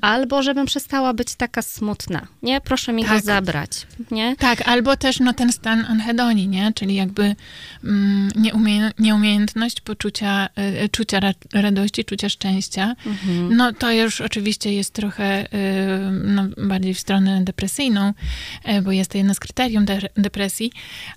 Albo 0.00 0.42
żebym 0.42 0.66
przestała 0.66 1.14
być 1.14 1.34
taka 1.34 1.62
smutna. 1.62 2.26
Nie, 2.42 2.60
proszę 2.60 2.92
mi 2.92 3.04
Tak. 3.04 3.12
go 3.12 3.20
zabrać. 3.20 3.70
Nie? 4.10 4.36
Tak, 4.36 4.68
albo 4.68 4.96
też 4.96 5.20
no, 5.20 5.32
ten 5.32 5.52
stan 5.52 5.84
anhedonii, 5.88 6.48
nie? 6.48 6.72
czyli 6.74 6.94
jakby 6.94 7.36
mm, 7.84 8.30
nieumie, 8.36 8.90
nieumiejętność 8.98 9.80
poczucia 9.80 10.48
y, 10.84 10.88
czucia 10.88 11.20
ra, 11.20 11.32
radości, 11.52 12.04
czucia 12.04 12.28
szczęścia. 12.28 12.94
Mhm. 13.06 13.56
No 13.56 13.72
to 13.72 13.92
już 13.92 14.20
oczywiście 14.20 14.72
jest 14.74 14.92
trochę 14.92 15.44
y, 15.44 15.48
no, 16.24 16.42
bardziej 16.68 16.94
w 16.94 17.00
stronę 17.00 17.44
depresyjną, 17.44 18.12
y, 18.68 18.82
bo 18.82 18.92
jest 18.92 19.10
to 19.10 19.18
jedno 19.18 19.34
z 19.34 19.40
kryterium 19.40 19.84
de- 19.84 20.08
depresji, 20.16 20.72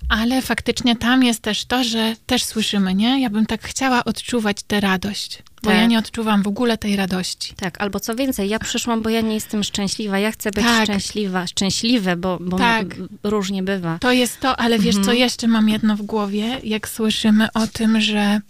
ale 0.09 0.41
faktycznie 0.41 0.95
tam 0.95 1.23
jest 1.23 1.41
też 1.41 1.65
to, 1.65 1.83
że 1.83 2.15
też 2.25 2.43
słyszymy, 2.43 2.95
nie? 2.95 3.21
Ja 3.21 3.29
bym 3.29 3.45
tak 3.45 3.63
chciała 3.63 4.03
odczuwać 4.03 4.63
tę 4.63 4.79
radość, 4.79 5.43
bo 5.63 5.69
Tak. 5.69 5.79
ja 5.79 5.85
nie 5.85 5.99
odczuwam 5.99 6.43
w 6.43 6.47
ogóle 6.47 6.77
tej 6.77 6.95
radości. 6.95 7.53
Tak, 7.55 7.81
albo 7.81 7.99
co 7.99 8.15
więcej, 8.15 8.49
ja 8.49 8.59
przyszłam, 8.59 9.01
bo 9.01 9.09
ja 9.09 9.21
nie 9.21 9.33
jestem 9.33 9.63
szczęśliwa, 9.63 10.19
ja 10.19 10.31
chcę 10.31 10.51
być 10.51 10.63
Tak. 10.63 10.83
szczęśliwa, 10.83 11.47
szczęśliwe, 11.47 12.15
bo, 12.15 12.37
bo 12.41 12.57
Tak. 12.57 12.87
różnie 13.23 13.63
bywa. 13.63 13.97
To 13.99 14.11
jest 14.11 14.39
to, 14.39 14.59
ale 14.59 14.79
wiesz 14.79 14.95
co, 15.05 15.13
jeszcze 15.13 15.47
mam 15.47 15.69
jedno 15.69 15.97
w 15.97 16.01
głowie, 16.01 16.59
jak 16.63 16.89
słyszymy 16.89 17.51
o 17.53 17.67
tym, 17.67 18.01
że 18.01 18.41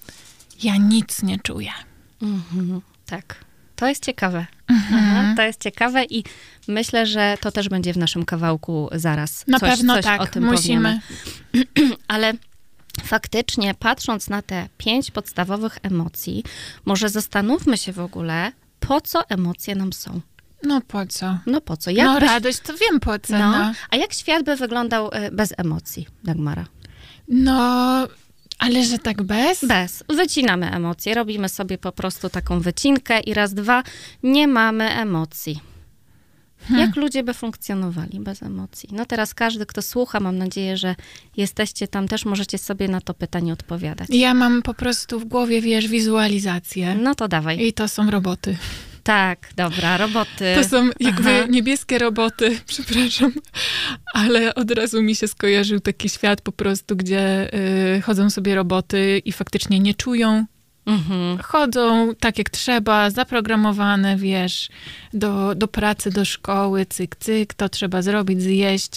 ja 0.64 0.78
nic 0.78 1.24
nie 1.24 1.40
czuję. 1.40 1.72
Mhm, 2.22 2.82
tak. 3.06 3.36
To 3.76 3.88
jest 3.88 4.06
ciekawe. 4.06 4.46
Mhm. 4.68 5.36
To 5.36 5.42
jest 5.44 5.64
ciekawe 5.64 6.06
i 6.06 6.24
myślę, 6.68 7.06
że 7.06 7.38
to 7.42 7.52
też 7.52 7.70
będzie 7.70 7.94
w 7.94 7.98
naszym 7.98 8.26
kawałku 8.26 8.90
zaraz. 8.92 9.44
Na 9.48 9.60
coś, 9.60 9.70
pewno 9.70 9.96
coś 9.96 10.04
tak, 10.06 10.22
o 10.22 10.28
tym 10.28 10.46
musimy. 10.46 11.00
Powiemy. 11.52 11.96
Ale 12.08 12.34
faktycznie, 13.04 13.74
patrząc 13.80 14.30
na 14.30 14.42
te 14.42 14.70
pięć 14.78 15.12
podstawowych 15.12 15.78
emocji, 15.84 16.44
może 16.86 17.10
zastanówmy 17.10 17.78
się 17.78 17.94
w 17.94 18.00
ogóle, 18.00 18.52
po 18.80 19.02
co 19.02 19.30
emocje 19.30 19.76
nam 19.76 19.94
są. 19.94 20.22
No 20.64 20.82
po 20.82 21.06
co? 21.06 21.38
No 21.46 21.62
po 21.62 21.78
co? 21.78 21.92
Jak 21.92 22.06
no 22.08 22.20
byś- 22.20 22.30
radość 22.30 22.60
to 22.60 22.74
wiem 22.74 23.00
po 23.00 23.20
co, 23.20 23.38
no, 23.40 23.52
no. 23.52 23.72
A 23.90 23.96
jak 23.96 24.14
świat 24.14 24.44
by 24.44 24.56
wyglądał 24.56 25.10
e, 25.12 25.32
bez 25.32 25.54
emocji, 25.58 26.08
Dagmara? 26.24 26.66
No, 27.28 28.08
ale 28.60 28.84
że 28.84 29.00
tak 29.00 29.24
bez? 29.24 29.66
Bez. 29.66 30.04
Wycinamy 30.10 30.72
emocje, 30.72 31.14
robimy 31.14 31.50
sobie 31.50 31.78
po 31.78 31.92
prostu 31.92 32.30
taką 32.30 32.60
wycinkę 32.60 33.20
i 33.20 33.34
raz, 33.34 33.54
dwa, 33.54 33.84
nie 34.24 34.48
mamy 34.48 34.90
emocji. 34.90 35.60
Jak 36.70 36.96
ludzie 36.96 37.24
by 37.24 37.34
funkcjonowali 37.34 38.20
bez 38.20 38.44
emocji? 38.44 38.90
No 38.92 39.06
teraz 39.06 39.34
każdy, 39.34 39.66
kto 39.66 39.82
słucha, 39.82 40.20
mam 40.20 40.38
nadzieję, 40.38 40.78
że 40.78 40.96
jesteście 41.38 41.88
tam, 41.88 42.08
też 42.08 42.26
możecie 42.26 42.58
sobie 42.58 42.88
na 42.88 43.02
to 43.02 43.14
pytanie 43.14 43.54
odpowiadać. 43.54 44.10
Ja 44.10 44.34
mam 44.34 44.62
po 44.62 44.74
prostu 44.74 45.20
w 45.20 45.26
głowie, 45.26 45.62
wiesz, 45.62 45.88
wizualizację. 45.88 46.96
No 46.96 47.16
to 47.16 47.28
dawaj. 47.28 47.68
I 47.68 47.74
to 47.74 47.88
są 47.88 48.12
roboty. 48.12 48.58
Tak, 49.08 49.50
dobra, 49.56 49.98
roboty. 49.98 50.56
To 50.56 50.64
są 50.64 50.90
jakby 51.00 51.38
Aha. 51.38 51.48
niebieskie 51.50 51.98
roboty, 51.98 52.60
przepraszam, 52.66 53.32
ale 54.14 54.56
od 54.56 54.72
razu 54.72 55.04
mi 55.04 55.16
się 55.16 55.28
skojarzył 55.28 55.80
taki 55.80 56.10
świat 56.10 56.42
po 56.42 56.52
prostu, 56.52 56.96
gdzie 56.96 57.54
y, 57.98 58.02
chodzą 58.02 58.30
sobie 58.30 58.56
roboty 58.56 59.22
i 59.26 59.32
faktycznie 59.32 59.80
nie 59.80 59.94
czują 59.94 60.46
Mhm. 60.88 61.38
Chodzą 61.38 62.16
tak 62.20 62.38
jak 62.38 62.50
trzeba, 62.50 63.10
zaprogramowane, 63.10 64.18
wiesz, 64.18 64.70
do, 65.14 65.56
do 65.56 65.68
pracy, 65.68 66.12
do 66.12 66.26
szkoły, 66.26 66.86
cyk, 66.86 67.16
cyk, 67.16 67.54
to 67.54 67.70
trzeba 67.70 68.02
zrobić, 68.02 68.42
zjeść, 68.42 68.92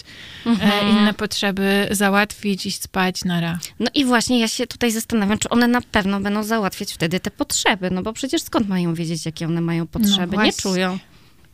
e, 0.46 0.50
mhm. 0.50 0.86
e, 0.86 0.90
inne 0.90 1.14
potrzeby 1.14 1.88
załatwić, 1.90 2.66
iść 2.66 2.82
spać, 2.82 3.24
nara. 3.24 3.58
No 3.80 3.86
i 3.94 4.04
właśnie 4.04 4.40
ja 4.40 4.48
się 4.48 4.66
tutaj 4.66 4.90
zastanawiam, 4.90 5.38
czy 5.38 5.48
one 5.48 5.68
na 5.68 5.80
pewno 5.80 6.20
będą 6.20 6.42
załatwiać 6.42 6.92
wtedy 6.92 7.20
te 7.20 7.30
potrzeby, 7.30 7.90
no 7.90 8.02
bo 8.02 8.12
przecież 8.12 8.42
skąd 8.42 8.68
mają 8.68 8.94
wiedzieć, 8.94 9.26
jakie 9.26 9.46
one 9.46 9.60
mają 9.60 9.86
potrzeby? 9.86 10.36
No 10.36 10.44
nie 10.44 10.52
czują. 10.52 10.98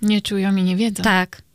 Nie 0.02 0.22
czują 0.22 0.56
i 0.56 0.62
nie 0.62 0.76
wiedzą. 0.76 1.02
Tak. 1.02 1.45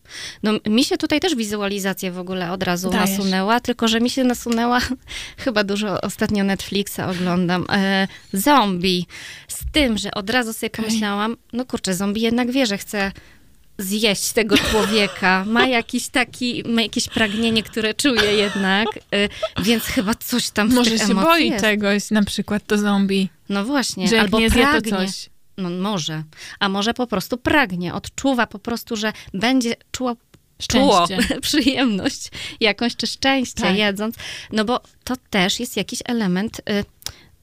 No, 0.43 0.51
mi 0.69 0.83
się 0.83 0.97
tutaj 0.97 1.19
też 1.19 1.35
wizualizacja 1.35 2.11
w 2.11 2.19
ogóle 2.19 2.51
od 2.51 2.63
razu 2.63 2.89
Dajesz. 2.89 3.09
nasunęła, 3.09 3.59
tylko 3.59 3.87
że 3.87 4.01
mi 4.01 4.09
się 4.09 4.23
nasunęła, 4.23 4.79
chyba 5.45 5.63
dużo 5.63 6.01
ostatnio 6.01 6.43
Netflixa 6.43 6.99
oglądam, 7.09 7.65
e, 7.69 8.07
zombie. 8.33 9.05
Z 9.47 9.59
tym, 9.71 9.97
że 9.97 10.11
od 10.11 10.29
razu 10.29 10.53
sobie 10.53 10.69
pomyślałam, 10.69 11.37
no 11.53 11.65
kurczę, 11.65 11.93
zombie 11.93 12.21
jednak 12.21 12.51
wie, 12.51 12.65
że 12.65 12.77
chce 12.77 13.11
zjeść 13.77 14.31
tego 14.31 14.57
człowieka, 14.57 15.45
ma 15.47 15.67
jakiś 15.67 16.07
taki, 16.09 16.63
ma 16.67 16.81
jakieś 16.81 17.07
pragnienie, 17.07 17.63
które 17.63 17.93
czuje 17.93 18.31
jednak, 18.33 18.87
y, 18.97 19.29
więc 19.63 19.83
chyba 19.83 20.15
coś 20.15 20.49
tam 20.49 20.73
Może 20.73 20.97
z 20.97 21.07
się 21.07 21.15
boi 21.15 21.49
jest. 21.49 21.63
czegoś, 21.63 22.11
na 22.11 22.23
przykład 22.23 22.63
to 22.67 22.77
zombie. 22.77 23.29
No 23.49 23.65
właśnie, 23.65 24.07
że 24.07 24.21
albo 24.21 24.39
nie 24.39 24.51
pragnie. 24.51 24.91
Coś. 24.91 25.29
No 25.61 25.69
może. 25.69 26.23
A 26.59 26.69
może 26.69 26.93
po 26.93 27.07
prostu 27.07 27.37
pragnie, 27.37 27.93
odczuwa 27.93 28.47
po 28.47 28.59
prostu, 28.59 28.95
że 28.95 29.13
będzie 29.33 29.75
czuła 29.91 30.15
czuło 30.67 31.07
przyjemność 31.41 32.31
jakąś, 32.59 32.95
czy 32.95 33.07
szczęście 33.07 33.61
tak. 33.61 33.77
jedząc. 33.77 34.15
No 34.51 34.65
bo 34.65 34.81
to 35.03 35.15
też 35.29 35.59
jest 35.59 35.77
jakiś 35.77 35.99
element 36.05 36.59
y, 36.59 36.85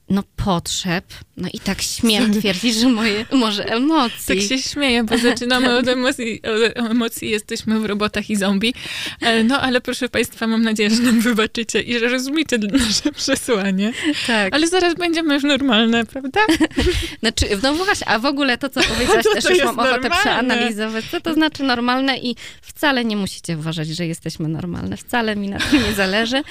no 0.09 0.23
potrzeb, 0.35 1.05
no 1.37 1.49
i 1.53 1.59
tak 1.59 1.81
śmiem 1.81 2.33
twierdzić, 2.39 2.75
że 2.75 2.89
moje, 2.89 3.25
może 3.31 3.65
emocji. 3.65 4.25
Tak 4.27 4.41
się 4.41 4.57
śmieję, 4.57 5.03
bo 5.03 5.17
zaczynamy 5.17 5.77
od 5.77 5.87
emocji, 5.87 6.41
od 6.41 6.77
emocji, 6.91 7.29
jesteśmy 7.29 7.79
w 7.79 7.85
robotach 7.85 8.29
i 8.29 8.35
zombie. 8.35 8.73
E, 9.21 9.43
no 9.43 9.61
ale 9.61 9.81
proszę 9.81 10.09
Państwa, 10.09 10.47
mam 10.47 10.61
nadzieję, 10.61 10.89
że 10.89 11.01
nam 11.01 11.21
wybaczycie 11.21 11.81
i 11.81 11.99
że 11.99 12.07
rozumiecie 12.07 12.57
nasze 12.57 13.11
przesłanie. 13.11 13.93
Tak. 14.27 14.55
Ale 14.55 14.67
zaraz 14.67 14.95
będziemy 14.95 15.33
już 15.33 15.43
normalne, 15.43 16.05
prawda? 16.05 16.39
Znaczy, 17.19 17.45
no 17.63 17.73
właśnie, 17.73 18.07
a 18.07 18.19
w 18.19 18.25
ogóle 18.25 18.57
to, 18.57 18.69
co 18.69 18.81
powiedziałaś, 18.81 19.23
to, 19.35 19.41
też 19.41 19.49
już 19.49 19.63
mam 19.63 19.79
ochotę 19.79 19.91
normalne. 19.91 20.17
przeanalizować. 20.19 21.05
Co 21.05 21.21
to 21.21 21.33
znaczy 21.33 21.63
normalne 21.63 22.17
i 22.17 22.35
wcale 22.61 23.05
nie 23.05 23.17
musicie 23.17 23.57
uważać, 23.57 23.87
że 23.87 24.07
jesteśmy 24.07 24.47
normalne. 24.47 24.97
Wcale 24.97 25.35
mi 25.35 25.49
na 25.49 25.59
tym 25.59 25.83
nie 25.83 25.93
zależy. 25.93 26.41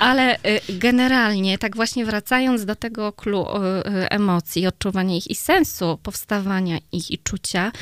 Ale 0.00 0.36
y, 0.36 0.38
generalnie, 0.68 1.58
tak 1.58 1.76
właśnie 1.76 2.04
wracając 2.04 2.64
do 2.64 2.76
tego, 2.76 2.95
tego 2.96 3.12
klu 3.12 3.46
e, 3.48 4.10
emocji, 4.10 4.66
odczuwania 4.66 5.16
ich 5.16 5.30
i 5.30 5.34
sensu 5.34 5.98
powstawania 6.02 6.78
ich 6.92 7.10
i 7.10 7.18
czucia, 7.18 7.72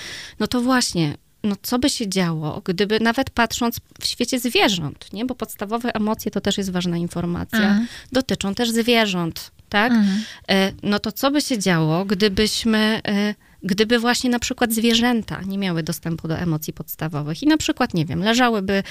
no 0.41 0.47
to 0.47 0.61
właśnie 0.61 1.15
no 1.45 1.57
co 1.63 1.79
by 1.79 1.91
się 1.91 2.09
działo, 2.09 2.63
gdyby 2.65 3.01
nawet 3.01 3.31
patrząc 3.31 3.81
w 4.01 4.07
świecie 4.07 4.39
zwierząt, 4.41 5.13
nie? 5.13 5.25
Bo 5.25 5.35
podstawowe 5.35 5.95
emocje 5.95 6.31
to 6.31 6.41
też 6.41 6.59
jest 6.59 6.71
ważna 6.71 6.97
informacja, 6.97 7.59
mhm. 7.59 7.87
dotyczą 8.13 8.55
też 8.55 8.71
zwierząt, 8.71 9.51
tak? 9.69 9.93
Mhm. 9.93 10.25
E, 10.49 10.73
no 10.83 10.99
to 10.99 11.13
co 11.13 11.31
by 11.31 11.41
się 11.41 11.59
działo, 11.59 12.05
gdybyśmy, 12.05 13.01
e, 13.09 13.35
gdyby 13.63 13.99
właśnie 13.99 14.31
na 14.31 14.39
przykład 14.39 14.73
zwierzęta 14.73 15.43
nie 15.47 15.59
miały 15.59 15.83
dostępu 15.83 16.29
do 16.29 16.39
emocji 16.39 16.73
podstawowych 16.73 17.43
i 17.43 17.47
na 17.47 17.57
przykład, 17.57 17.95
nie 17.95 18.07
wiem, 18.07 18.25
leżałyby 18.25 18.83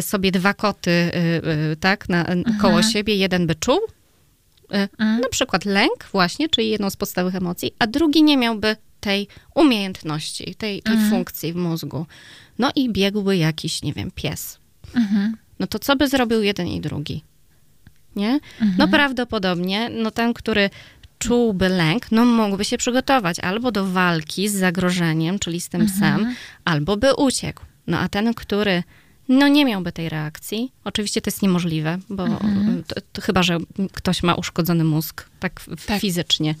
sobie 0.00 0.32
dwa 0.32 0.54
koty, 0.54 1.10
tak, 1.80 2.08
na, 2.08 2.26
mhm. 2.26 2.58
koło 2.58 2.82
siebie, 2.82 3.14
jeden 3.14 3.46
by 3.46 3.54
czuł. 3.54 3.80
Na 4.98 5.28
przykład 5.30 5.64
lęk 5.64 6.08
właśnie, 6.12 6.48
czyli 6.48 6.70
jedną 6.70 6.90
z 6.90 6.96
podstawowych 6.96 7.34
emocji, 7.34 7.74
a 7.78 7.86
drugi 7.86 8.22
nie 8.22 8.36
miałby 8.36 8.76
tej 9.00 9.28
umiejętności, 9.54 10.54
tej, 10.54 10.82
tej 10.82 10.94
mhm. 10.94 11.10
funkcji 11.10 11.52
w 11.52 11.56
mózgu. 11.56 12.06
No 12.58 12.70
i 12.74 12.92
biegłby 12.92 13.36
jakiś, 13.36 13.82
nie 13.82 13.92
wiem, 13.92 14.10
pies. 14.14 14.58
Mhm. 14.94 15.36
No 15.58 15.66
to 15.66 15.78
co 15.78 15.96
by 15.96 16.08
zrobił 16.08 16.42
jeden 16.42 16.66
i 16.66 16.80
drugi? 16.80 17.24
Nie? 18.16 18.40
Mhm. 18.60 18.74
No 18.78 18.88
prawdopodobnie, 18.88 19.88
no 19.88 20.10
ten, 20.10 20.34
który 20.34 20.70
czułby 21.18 21.68
lęk, 21.68 22.12
no 22.12 22.24
mógłby 22.24 22.64
się 22.64 22.78
przygotować 22.78 23.40
albo 23.40 23.72
do 23.72 23.86
walki 23.86 24.48
z 24.48 24.54
zagrożeniem, 24.54 25.38
czyli 25.38 25.60
z 25.60 25.68
tym 25.68 25.80
mhm. 25.80 25.98
psem, 25.98 26.34
albo 26.64 26.96
by 26.96 27.14
uciekł. 27.14 27.62
No 27.86 27.98
a 27.98 28.08
ten, 28.08 28.34
który 28.34 28.82
no 29.30 29.48
nie 29.48 29.64
miałby 29.64 29.92
tej 29.92 30.08
reakcji. 30.08 30.72
Oczywiście 30.84 31.20
to 31.20 31.28
jest 31.28 31.42
niemożliwe, 31.42 31.98
bo 32.08 32.24
mhm. 32.24 32.84
to, 32.86 33.00
to 33.12 33.22
chyba, 33.22 33.42
że 33.42 33.58
ktoś 33.92 34.22
ma 34.22 34.34
uszkodzony 34.34 34.84
mózg, 34.84 35.28
tak, 35.40 35.60
tak, 35.86 36.00
fizycznie. 36.00 36.54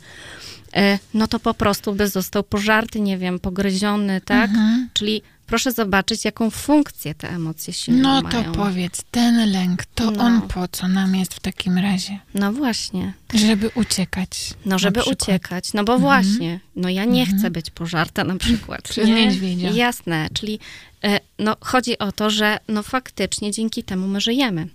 E, 0.74 0.98
no 1.14 1.26
to 1.26 1.40
po 1.40 1.54
prostu 1.54 1.94
by 1.94 2.08
został 2.08 2.42
pożarty, 2.42 3.00
nie 3.00 3.18
wiem, 3.18 3.38
pogryziony, 3.38 4.20
tak? 4.20 4.50
Mhm. 4.50 4.88
Czyli 4.92 5.22
proszę 5.50 5.72
zobaczyć, 5.72 6.24
jaką 6.24 6.50
funkcję 6.50 7.14
te 7.14 7.30
emocje 7.30 7.72
silne 7.72 8.02
no 8.02 8.22
mają. 8.22 8.38
No 8.38 8.52
to 8.52 8.58
powiedz, 8.58 9.02
ten 9.10 9.52
lęk, 9.52 9.84
to 9.94 10.10
no. 10.10 10.24
on 10.24 10.42
po 10.42 10.68
co 10.68 10.88
nam 10.88 11.14
jest 11.14 11.34
w 11.34 11.40
takim 11.40 11.78
razie? 11.78 12.18
No 12.34 12.52
właśnie. 12.52 13.12
Żeby 13.34 13.70
uciekać. 13.74 14.54
No 14.66 14.78
żeby 14.78 15.02
uciekać, 15.02 15.72
no 15.72 15.84
bo 15.84 15.94
mhm. 15.94 16.00
właśnie, 16.00 16.60
no 16.76 16.88
ja 16.88 17.04
nie 17.04 17.20
mhm. 17.20 17.38
chcę 17.38 17.50
być 17.50 17.70
pożarta 17.70 18.24
na 18.24 18.36
przykład. 18.36 18.82
Przez 18.82 19.08
niedźwiedzia. 19.08 19.70
Jasne, 19.70 20.28
czyli 20.32 20.58
E, 21.04 21.20
no, 21.38 21.56
chodzi 21.60 21.98
o 21.98 22.12
to, 22.12 22.30
że 22.30 22.58
no 22.68 22.82
faktycznie 22.82 23.50
dzięki 23.50 23.84
temu 23.84 24.08
my 24.08 24.20
żyjemy. 24.20 24.68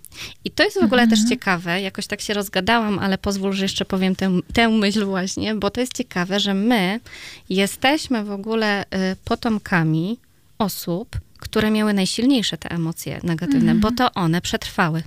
I 0.44 0.50
to 0.50 0.62
jest 0.64 0.80
w 0.80 0.84
ogóle 0.84 1.02
mhm. 1.02 1.20
też 1.20 1.30
ciekawe, 1.30 1.80
jakoś 1.80 2.06
tak 2.06 2.20
się 2.20 2.34
rozgadałam, 2.34 2.98
ale 2.98 3.18
pozwól, 3.18 3.52
że 3.52 3.64
jeszcze 3.64 3.84
powiem 3.84 4.16
tę, 4.16 4.30
tę 4.52 4.68
myśl 4.68 5.04
właśnie, 5.04 5.54
bo 5.54 5.70
to 5.70 5.80
jest 5.80 5.96
ciekawe, 5.96 6.40
że 6.40 6.54
my 6.54 7.00
jesteśmy 7.48 8.24
w 8.24 8.30
ogóle 8.30 8.84
e, 8.90 9.16
potomkami 9.24 10.18
osób, 10.58 11.16
które 11.38 11.70
miały 11.70 11.94
najsilniejsze 11.94 12.58
te 12.58 12.70
emocje 12.70 13.20
negatywne, 13.22 13.72
mhm. 13.72 13.80
bo 13.80 13.90
to 13.90 14.14
one 14.14 14.40
przetrwały. 14.40 15.02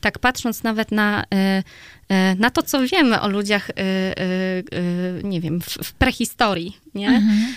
Tak 0.00 0.18
patrząc 0.18 0.62
nawet 0.62 0.92
na, 0.92 1.24
e, 1.34 2.34
na 2.38 2.50
to, 2.50 2.62
co 2.62 2.86
wiemy 2.86 3.20
o 3.20 3.28
ludziach, 3.28 3.70
nie 5.24 5.40
wiem, 5.40 5.60
w 5.60 5.92
prehistorii, 5.92 6.76
nie? 6.94 7.08
Mhm 7.08 7.54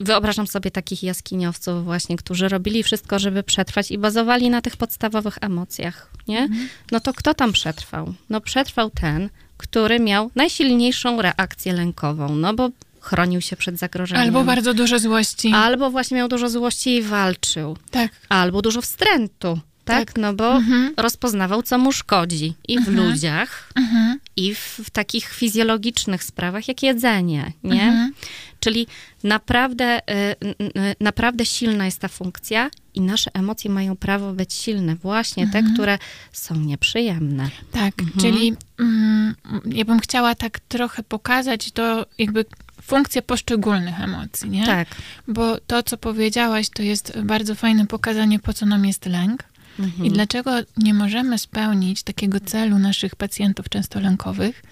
wyobrażam 0.00 0.46
sobie 0.46 0.70
takich 0.70 1.02
jaskiniowców 1.02 1.84
właśnie, 1.84 2.16
którzy 2.16 2.48
robili 2.48 2.82
wszystko, 2.82 3.18
żeby 3.18 3.42
przetrwać 3.42 3.90
i 3.90 3.98
bazowali 3.98 4.50
na 4.50 4.62
tych 4.62 4.76
podstawowych 4.76 5.38
emocjach, 5.40 6.10
nie? 6.28 6.38
Mhm. 6.38 6.68
No 6.92 7.00
to 7.00 7.12
kto 7.12 7.34
tam 7.34 7.52
przetrwał? 7.52 8.14
No 8.30 8.40
przetrwał 8.40 8.90
ten, 8.90 9.30
który 9.56 10.00
miał 10.00 10.30
najsilniejszą 10.34 11.22
reakcję 11.22 11.72
lękową, 11.72 12.34
no 12.34 12.54
bo 12.54 12.70
chronił 13.04 13.40
się 13.40 13.56
przed 13.56 13.78
zagrożeniem. 13.78 14.24
Albo 14.24 14.44
bardzo 14.44 14.74
dużo 14.74 14.98
złości. 14.98 15.52
Albo 15.54 15.90
właśnie 15.90 16.16
miał 16.16 16.28
dużo 16.28 16.48
złości 16.48 16.96
i 16.96 17.02
walczył. 17.02 17.76
Tak. 17.90 18.10
Albo 18.28 18.62
dużo 18.62 18.82
wstrętu. 18.82 19.58
Tak, 19.84 20.12
tak, 20.12 20.18
no 20.18 20.34
bo 20.34 20.52
mhm. 20.52 20.94
rozpoznawał, 20.96 21.62
co 21.62 21.78
mu 21.78 21.92
szkodzi 21.92 22.54
i 22.68 22.76
w 22.78 22.88
mhm. 22.88 22.96
ludziach, 22.96 23.72
mhm. 23.74 24.18
i 24.36 24.54
w, 24.54 24.80
w, 24.84 24.90
takich 24.90 25.28
fizjologicznych 25.28 26.24
sprawach, 26.24 26.68
jak 26.68 26.82
jedzenie, 26.82 27.52
nie? 27.64 27.82
Mhm. 27.82 28.12
Czyli 28.60 28.86
naprawdę, 29.22 29.98
y, 29.98 30.36
y, 30.62 30.96
naprawdę 31.00 31.46
silna 31.46 31.84
jest 31.84 31.98
ta 31.98 32.08
funkcja 32.08 32.70
i 32.94 33.00
nasze 33.00 33.30
emocje 33.34 33.70
mają 33.70 33.96
prawo 33.96 34.32
być 34.32 34.52
silne, 34.52 34.96
właśnie 34.96 35.48
te, 35.48 35.58
mhm. 35.58 35.74
które 35.74 35.98
są 36.32 36.54
nieprzyjemne. 36.54 37.50
Tak, 37.72 38.00
mhm. 38.00 38.20
czyli 38.20 38.56
mm, 38.80 39.34
ja 39.66 39.84
bym 39.84 40.00
chciała 40.00 40.34
tak 40.34 40.60
trochę 40.60 41.02
pokazać 41.02 41.70
to 41.72 42.06
jakby 42.18 42.44
funkcje 42.86 43.22
poszczególnych 43.22 44.00
emocji, 44.00 44.50
nie? 44.50 44.66
Tak. 44.66 44.88
Bo 45.28 45.60
to, 45.60 45.82
co 45.82 45.96
powiedziałaś, 45.96 46.68
to 46.68 46.82
jest 46.82 47.18
bardzo 47.20 47.54
fajne 47.54 47.86
pokazanie, 47.86 48.38
po 48.38 48.52
co 48.52 48.66
nam 48.66 48.84
jest 48.84 49.06
lęk. 49.06 49.44
Mhm. 49.78 50.04
I 50.06 50.10
dlaczego 50.10 50.50
nie 50.76 50.94
możemy 50.94 51.38
spełnić 51.38 52.02
takiego 52.02 52.40
celu 52.40 52.78
naszych 52.78 53.16
pacjentów 53.16 53.68
często 53.68 54.00
lękowych, 54.00 54.62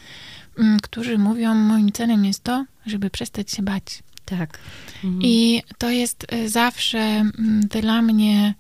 mm, 0.59 0.81
którzy 0.81 1.19
mówią, 1.19 1.55
moim 1.55 1.93
celem 1.93 2.25
jest 2.25 2.45
to, 2.45 2.65
żeby 2.87 3.11
przestać 3.11 3.51
się 3.51 3.63
bać. 3.63 4.03
Tak. 4.25 4.59
Mhm. 5.05 5.23
I 5.23 5.63
to 5.79 5.91
jest 5.91 6.33
y, 6.33 6.49
zawsze 6.49 6.99
mm, 6.99 7.61
dla 7.69 8.03
mnie 8.03 8.55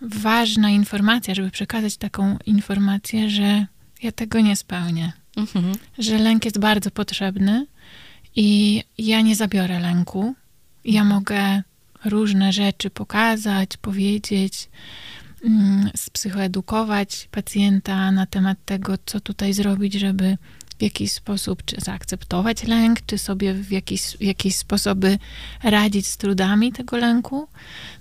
ważna 0.00 0.70
informacja, 0.70 1.34
żeby 1.34 1.50
przekazać 1.50 1.96
taką 1.96 2.36
informację, 2.46 3.30
że 3.30 3.66
ja 4.02 4.12
tego 4.12 4.40
nie 4.40 4.56
spełnię. 4.56 5.12
Mhm. 5.36 5.74
Że 5.98 6.18
lęk 6.18 6.44
jest 6.44 6.58
bardzo 6.58 6.90
potrzebny 6.90 7.66
i 8.38 8.82
ja 8.98 9.20
nie 9.20 9.36
zabiorę 9.36 9.80
lęku. 9.80 10.34
Ja 10.84 11.04
mogę 11.04 11.62
różne 12.04 12.52
rzeczy 12.52 12.90
pokazać, 12.90 13.76
powiedzieć, 13.76 14.68
mm, 15.44 15.90
psychoedukować 16.12 17.28
pacjenta 17.30 18.10
na 18.10 18.26
temat 18.26 18.58
tego, 18.64 18.94
co 19.06 19.20
tutaj 19.20 19.52
zrobić, 19.52 19.94
żeby 19.94 20.36
w 20.78 20.82
jakiś 20.82 21.12
sposób, 21.12 21.64
czy 21.64 21.76
zaakceptować 21.80 22.64
lęk, 22.64 22.98
czy 23.06 23.18
sobie 23.18 23.54
w 23.54 23.70
jakiś, 23.70 24.02
w 24.02 24.22
jakiś 24.22 24.56
sposoby 24.56 25.18
radzić 25.62 26.06
z 26.06 26.16
trudami 26.16 26.72
tego 26.72 26.96
lęku. 26.96 27.48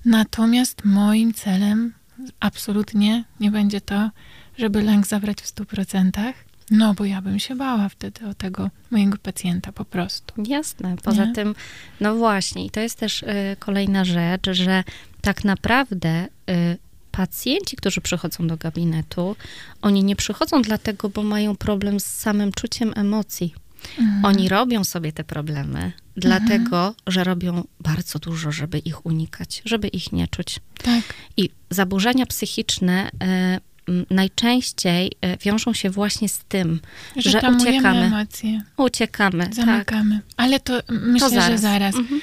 Natomiast 0.06 0.86
moim 0.86 1.34
celem 1.34 1.94
absolutnie 2.40 3.24
nie 3.40 3.52
będzie 3.52 3.82
to, 3.82 4.10
żeby 4.58 4.82
lęk 4.82 5.08
zabrać 5.08 5.42
w 5.42 5.48
100%, 5.48 6.34
No, 6.72 6.94
bo 6.94 7.06
ja 7.06 7.22
bym 7.22 7.40
się 7.40 7.56
bała 7.56 7.90
wtedy 7.90 8.28
o 8.28 8.34
tego 8.34 8.70
mojego 8.92 9.18
pacjenta 9.18 9.72
po 9.72 9.86
prostu. 9.86 10.44
Jasne. 10.48 10.96
Poza 11.04 11.26
Nie? 11.26 11.34
tym, 11.34 11.56
no 12.02 12.16
właśnie, 12.16 12.66
i 12.66 12.70
to 12.70 12.80
jest 12.80 13.00
też 13.00 13.24
y, 13.24 13.56
kolejna 13.60 14.06
rzecz, 14.06 14.50
że 14.52 14.84
tak 15.22 15.44
naprawdę 15.44 16.26
y, 16.50 16.78
pacjenci, 17.12 17.76
którzy 17.76 18.02
przychodzą 18.02 18.48
do 18.48 18.58
gabinetu, 18.58 19.36
oni 19.82 20.04
nie 20.04 20.16
przychodzą 20.16 20.62
dlatego, 20.62 21.10
bo 21.10 21.24
mają 21.24 21.56
problem 21.56 22.00
z 22.00 22.06
samym 22.06 22.52
czuciem 22.52 22.94
emocji. 22.96 23.54
Mhm. 24.00 24.26
Oni 24.26 24.50
robią 24.50 24.84
sobie 24.84 25.14
te 25.14 25.24
problemy, 25.24 25.80
mhm. 25.80 25.94
dlatego, 26.16 26.96
że 27.08 27.24
robią 27.24 27.64
bardzo 27.80 28.20
dużo, 28.20 28.52
żeby 28.52 28.80
ich 28.80 29.06
unikać, 29.06 29.62
żeby 29.66 29.88
ich 29.88 30.12
nie 30.12 30.28
czuć. 30.28 30.60
Tak. 30.84 31.04
I 31.38 31.50
zaburzenia 31.70 32.26
psychiczne 32.26 33.10
y, 33.10 33.67
najczęściej 34.10 35.12
y, 35.26 35.38
wiążą 35.38 35.74
się 35.74 35.90
właśnie 35.90 36.30
z 36.30 36.40
tym, 36.40 36.80
że, 37.16 37.30
że 37.30 37.38
uciekamy. 37.38 38.00
emocje. 38.00 38.62
Uciekamy. 38.78 39.44
Tak. 39.44 39.56
Zamykamy. 39.56 40.16
Tak. 40.16 40.26
Ale 40.38 40.60
to 40.60 40.74
myślę, 40.90 41.30
to 41.30 41.36
zaraz. 41.36 41.50
że 41.50 41.58
zaraz. 41.58 41.96
Mhm. 41.96 42.22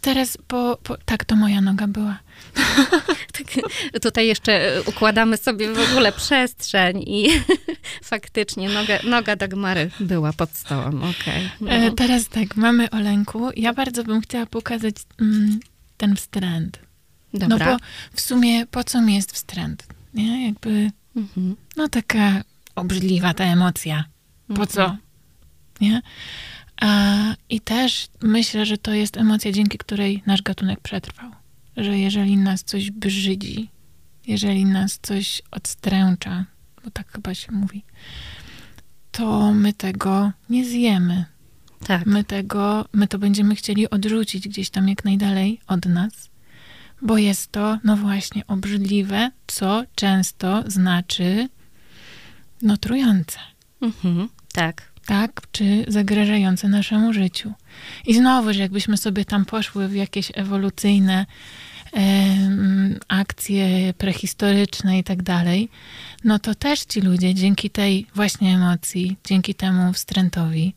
Teraz, 0.00 0.38
po, 0.48 0.78
po, 0.82 0.96
tak, 1.04 1.24
to 1.24 1.36
moja 1.36 1.60
noga 1.60 1.86
była. 1.86 2.18
tak, 3.36 3.46
tutaj 4.02 4.26
jeszcze 4.26 4.82
układamy 4.86 5.36
sobie 5.36 5.72
w 5.72 5.90
ogóle 5.90 6.12
przestrzeń 6.12 7.02
i 7.06 7.28
faktycznie 8.12 8.68
noga, 8.68 8.98
noga 9.04 9.36
Dagmary 9.36 9.90
była 10.00 10.32
pod 10.32 10.50
stołem, 10.50 11.02
okej. 11.02 11.50
Okay. 11.60 11.74
E, 11.74 11.80
no. 11.80 11.90
Teraz 11.90 12.28
tak, 12.28 12.56
mamy 12.56 12.90
o 12.90 13.00
lęku. 13.00 13.50
Ja 13.56 13.72
bardzo 13.72 14.04
bym 14.04 14.20
chciała 14.20 14.46
pokazać 14.46 14.94
mm, 15.20 15.60
ten 15.96 16.16
wstręt. 16.16 16.78
Dobra. 17.34 17.58
No 17.58 17.64
bo 17.64 17.84
w 18.12 18.20
sumie 18.20 18.66
po 18.66 18.84
co 18.84 19.02
mi 19.02 19.14
jest 19.14 19.32
wstręt? 19.32 19.86
Nie? 20.14 20.46
Jakby, 20.46 20.90
mhm. 21.16 21.56
no 21.76 21.88
taka 21.88 22.42
obrzydliwa 22.74 23.34
ta 23.34 23.44
emocja. 23.44 24.04
Po 24.46 24.52
mhm. 24.52 24.68
co? 24.68 24.96
Nie? 25.80 26.02
A, 26.80 27.34
I 27.48 27.60
też 27.60 28.08
myślę, 28.22 28.66
że 28.66 28.78
to 28.78 28.94
jest 28.94 29.16
emocja, 29.16 29.52
dzięki 29.52 29.78
której 29.78 30.22
nasz 30.26 30.42
gatunek 30.42 30.80
przetrwał. 30.80 31.30
Że 31.76 31.98
jeżeli 31.98 32.36
nas 32.36 32.64
coś 32.64 32.90
brzydzi, 32.90 33.68
jeżeli 34.26 34.64
nas 34.64 34.98
coś 35.02 35.42
odstręcza, 35.50 36.44
bo 36.84 36.90
tak 36.90 37.12
chyba 37.12 37.34
się 37.34 37.52
mówi, 37.52 37.84
to 39.10 39.52
my 39.52 39.72
tego 39.72 40.32
nie 40.50 40.64
zjemy. 40.64 41.24
Tak. 41.86 42.06
My 42.06 42.24
tego, 42.24 42.84
my 42.92 43.08
to 43.08 43.18
będziemy 43.18 43.54
chcieli 43.54 43.90
odrzucić 43.90 44.48
gdzieś 44.48 44.70
tam 44.70 44.88
jak 44.88 45.04
najdalej 45.04 45.60
od 45.66 45.86
nas, 45.86 46.30
bo 47.06 47.18
jest 47.18 47.52
to, 47.52 47.78
no 47.84 47.96
właśnie, 47.96 48.46
obrzydliwe, 48.46 49.30
co 49.46 49.82
często 49.94 50.64
znaczy, 50.66 51.48
no 52.62 52.76
trujące. 52.76 53.38
Mhm, 53.82 54.28
tak 54.52 54.96
tak, 55.06 55.42
czy 55.52 55.84
zagrażające 55.88 56.68
naszemu 56.68 57.12
życiu. 57.12 57.52
I 58.06 58.14
znowu, 58.14 58.52
że 58.52 58.60
jakbyśmy 58.60 58.96
sobie 58.96 59.24
tam 59.24 59.44
poszły 59.44 59.88
w 59.88 59.94
jakieś 59.94 60.32
ewolucyjne 60.34 61.26
akcje 63.08 63.94
prehistoryczne 63.94 64.98
i 64.98 65.04
tak 65.04 65.22
dalej, 65.22 65.68
no 66.24 66.38
to 66.38 66.54
też 66.54 66.80
ci 66.80 67.00
ludzie 67.00 67.34
dzięki 67.34 67.70
tej 67.70 68.06
właśnie 68.14 68.54
emocji, 68.54 69.16
dzięki 69.24 69.54
temu 69.54 69.92
wstrętowi, 69.92 70.74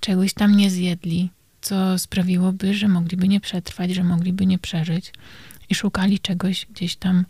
czegoś 0.00 0.34
tam 0.34 0.56
nie 0.56 0.70
zjedli, 0.70 1.30
co 1.60 1.98
sprawiłoby, 1.98 2.74
że 2.74 2.88
mogliby 2.88 3.28
nie 3.28 3.40
przetrwać, 3.40 3.90
że 3.90 4.04
mogliby 4.04 4.46
nie 4.46 4.58
przeżyć 4.58 5.12
i 5.70 5.74
szukali 5.74 6.20
czegoś 6.20 6.66
gdzieś 6.70 6.96
tam 6.96 7.24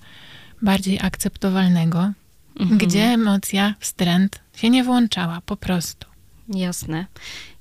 bardziej 0.63 0.99
akceptowalnego, 1.03 2.13
mhm. 2.61 2.79
gdzie 2.79 3.03
emocja, 3.03 3.75
wstręt 3.81 4.41
się 4.57 4.71
nie 4.71 4.85
włączała 4.85 5.41
po 5.47 5.57
prostu. 5.57 6.07
Jasne. 6.49 7.07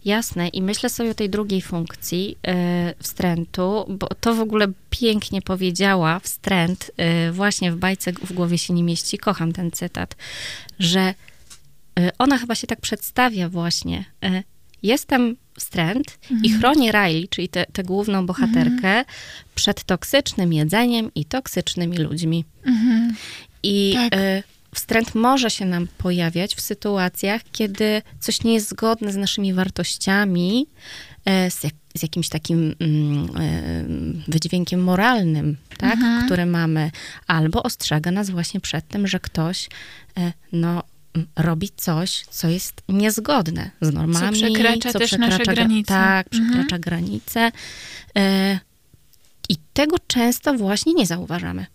Jasne. 0.05 0.47
I 0.47 0.61
myślę 0.61 0.89
sobie 0.89 1.11
o 1.11 1.13
tej 1.13 1.29
drugiej 1.29 1.61
funkcji 1.61 2.37
yy, 2.47 2.53
wstrętu, 2.99 3.85
bo 3.89 4.07
to 4.07 4.35
w 4.35 4.39
ogóle 4.39 4.67
pięknie 4.89 5.41
powiedziała 5.41 6.19
wstręt 6.19 6.91
yy, 6.97 7.31
właśnie 7.31 7.71
w 7.71 7.77
bajce 7.77 8.13
w 8.13 8.33
głowie 8.33 8.57
się 8.57 8.73
nie 8.73 8.83
mieści. 8.83 9.17
Kocham 9.17 9.51
ten 9.51 9.71
cytat, 9.71 10.15
że 10.79 11.13
yy, 11.99 12.09
ona 12.17 12.37
chyba 12.37 12.55
się 12.55 12.67
tak 12.67 12.81
przedstawia 12.81 13.49
właśnie. 13.49 14.05
Jestem 14.85 15.35
wstręt 15.59 16.17
mhm. 16.21 16.43
i 16.43 16.49
chronię 16.49 16.91
Riley, 16.91 17.27
czyli 17.27 17.49
tę 17.49 17.83
główną 17.83 18.25
bohaterkę, 18.25 18.87
mhm. 18.87 19.05
przed 19.55 19.83
toksycznym 19.83 20.53
jedzeniem 20.53 21.11
i 21.15 21.25
toksycznymi 21.25 21.97
ludźmi. 21.97 22.45
Mhm. 22.65 23.15
I 23.63 23.93
tak 23.95 24.19
wstręt 24.75 25.15
może 25.15 25.49
się 25.49 25.65
nam 25.65 25.87
pojawiać 25.97 26.55
w 26.55 26.61
sytuacjach, 26.61 27.41
kiedy 27.51 28.01
coś 28.19 28.43
nie 28.43 28.53
jest 28.53 28.69
zgodne 28.69 29.11
z 29.11 29.15
naszymi 29.15 29.53
wartościami, 29.53 30.67
e, 31.25 31.51
z, 31.51 31.63
jak, 31.63 31.73
z 31.97 32.01
jakimś 32.01 32.29
takim 32.29 32.75
mm, 32.79 33.29
e, 33.37 34.31
wydźwiękiem 34.31 34.83
moralnym, 34.83 35.57
tak, 35.77 35.93
mhm. 35.93 36.25
który 36.25 36.45
mamy, 36.45 36.91
albo 37.27 37.63
ostrzega 37.63 38.11
nas 38.11 38.29
właśnie 38.29 38.59
przed 38.59 38.87
tym, 38.87 39.07
że 39.07 39.19
ktoś 39.19 39.69
e, 40.17 40.33
no, 40.51 40.83
robi 41.35 41.69
coś, 41.75 42.25
co 42.29 42.47
jest 42.47 42.81
niezgodne 42.89 43.71
z 43.81 43.93
normami. 43.93 44.39
Co 44.41 44.47
przekracza 44.47 44.91
co 44.91 44.99
też 44.99 45.07
przekracza, 45.07 45.37
nasze 45.37 45.55
granice. 45.55 45.93
Tak, 45.93 46.29
przekracza 46.29 46.61
mhm. 46.61 46.81
granice. 46.81 47.51
I 49.49 49.57
tego 49.73 49.95
często 50.07 50.53
właśnie 50.53 50.93
nie 50.93 51.05
zauważamy. 51.05 51.65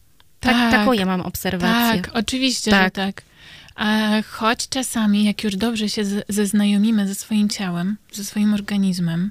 Tak, 0.41 0.53
tak, 0.53 0.71
taką 0.71 0.93
ja 0.93 1.07
mam 1.07 1.21
obserwację. 1.21 2.03
Tak, 2.03 2.11
oczywiście, 2.15 2.71
tak. 2.71 2.85
że 2.85 2.91
tak. 2.91 3.23
A 3.75 4.09
choć 4.23 4.69
czasami, 4.69 5.25
jak 5.25 5.45
już 5.45 5.57
dobrze 5.57 5.89
się 5.89 6.05
zeznajomimy 6.29 7.09
ze 7.09 7.15
swoim 7.15 7.49
ciałem, 7.49 7.97
ze 8.13 8.25
swoim 8.25 8.55
organizmem, 8.55 9.31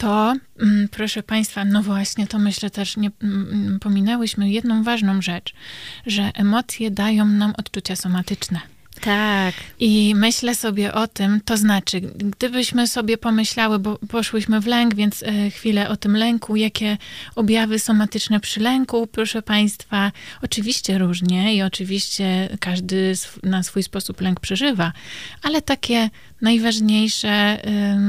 to 0.00 0.34
mm, 0.60 0.88
proszę 0.88 1.22
Państwa, 1.22 1.64
no 1.64 1.82
właśnie, 1.82 2.26
to 2.26 2.38
myślę 2.38 2.70
też 2.70 2.96
nie 2.96 3.10
mm, 3.22 3.78
pominęłyśmy 3.80 4.50
jedną 4.50 4.82
ważną 4.82 5.22
rzecz, 5.22 5.54
że 6.06 6.30
emocje 6.34 6.90
dają 6.90 7.26
nam 7.26 7.54
odczucia 7.58 7.96
somatyczne. 7.96 8.60
Tak. 9.00 9.54
I 9.78 10.14
myślę 10.16 10.54
sobie 10.54 10.94
o 10.94 11.06
tym, 11.06 11.40
to 11.44 11.56
znaczy, 11.56 12.00
gdybyśmy 12.00 12.86
sobie 12.86 13.18
pomyślały, 13.18 13.78
bo 13.78 13.98
poszłyśmy 14.08 14.60
w 14.60 14.66
lęk, 14.66 14.94
więc 14.94 15.22
e, 15.22 15.50
chwilę 15.50 15.88
o 15.88 15.96
tym 15.96 16.16
lęku, 16.16 16.56
jakie 16.56 16.96
objawy 17.36 17.78
somatyczne 17.78 18.40
przy 18.40 18.60
lęku, 18.60 19.06
proszę 19.06 19.42
Państwa, 19.42 20.12
oczywiście 20.42 20.98
różnie 20.98 21.54
i 21.54 21.62
oczywiście 21.62 22.48
każdy 22.60 23.12
na 23.42 23.62
swój 23.62 23.82
sposób 23.82 24.20
lęk 24.20 24.40
przeżywa, 24.40 24.92
ale 25.42 25.62
takie 25.62 26.10
najważniejsze, 26.42 27.60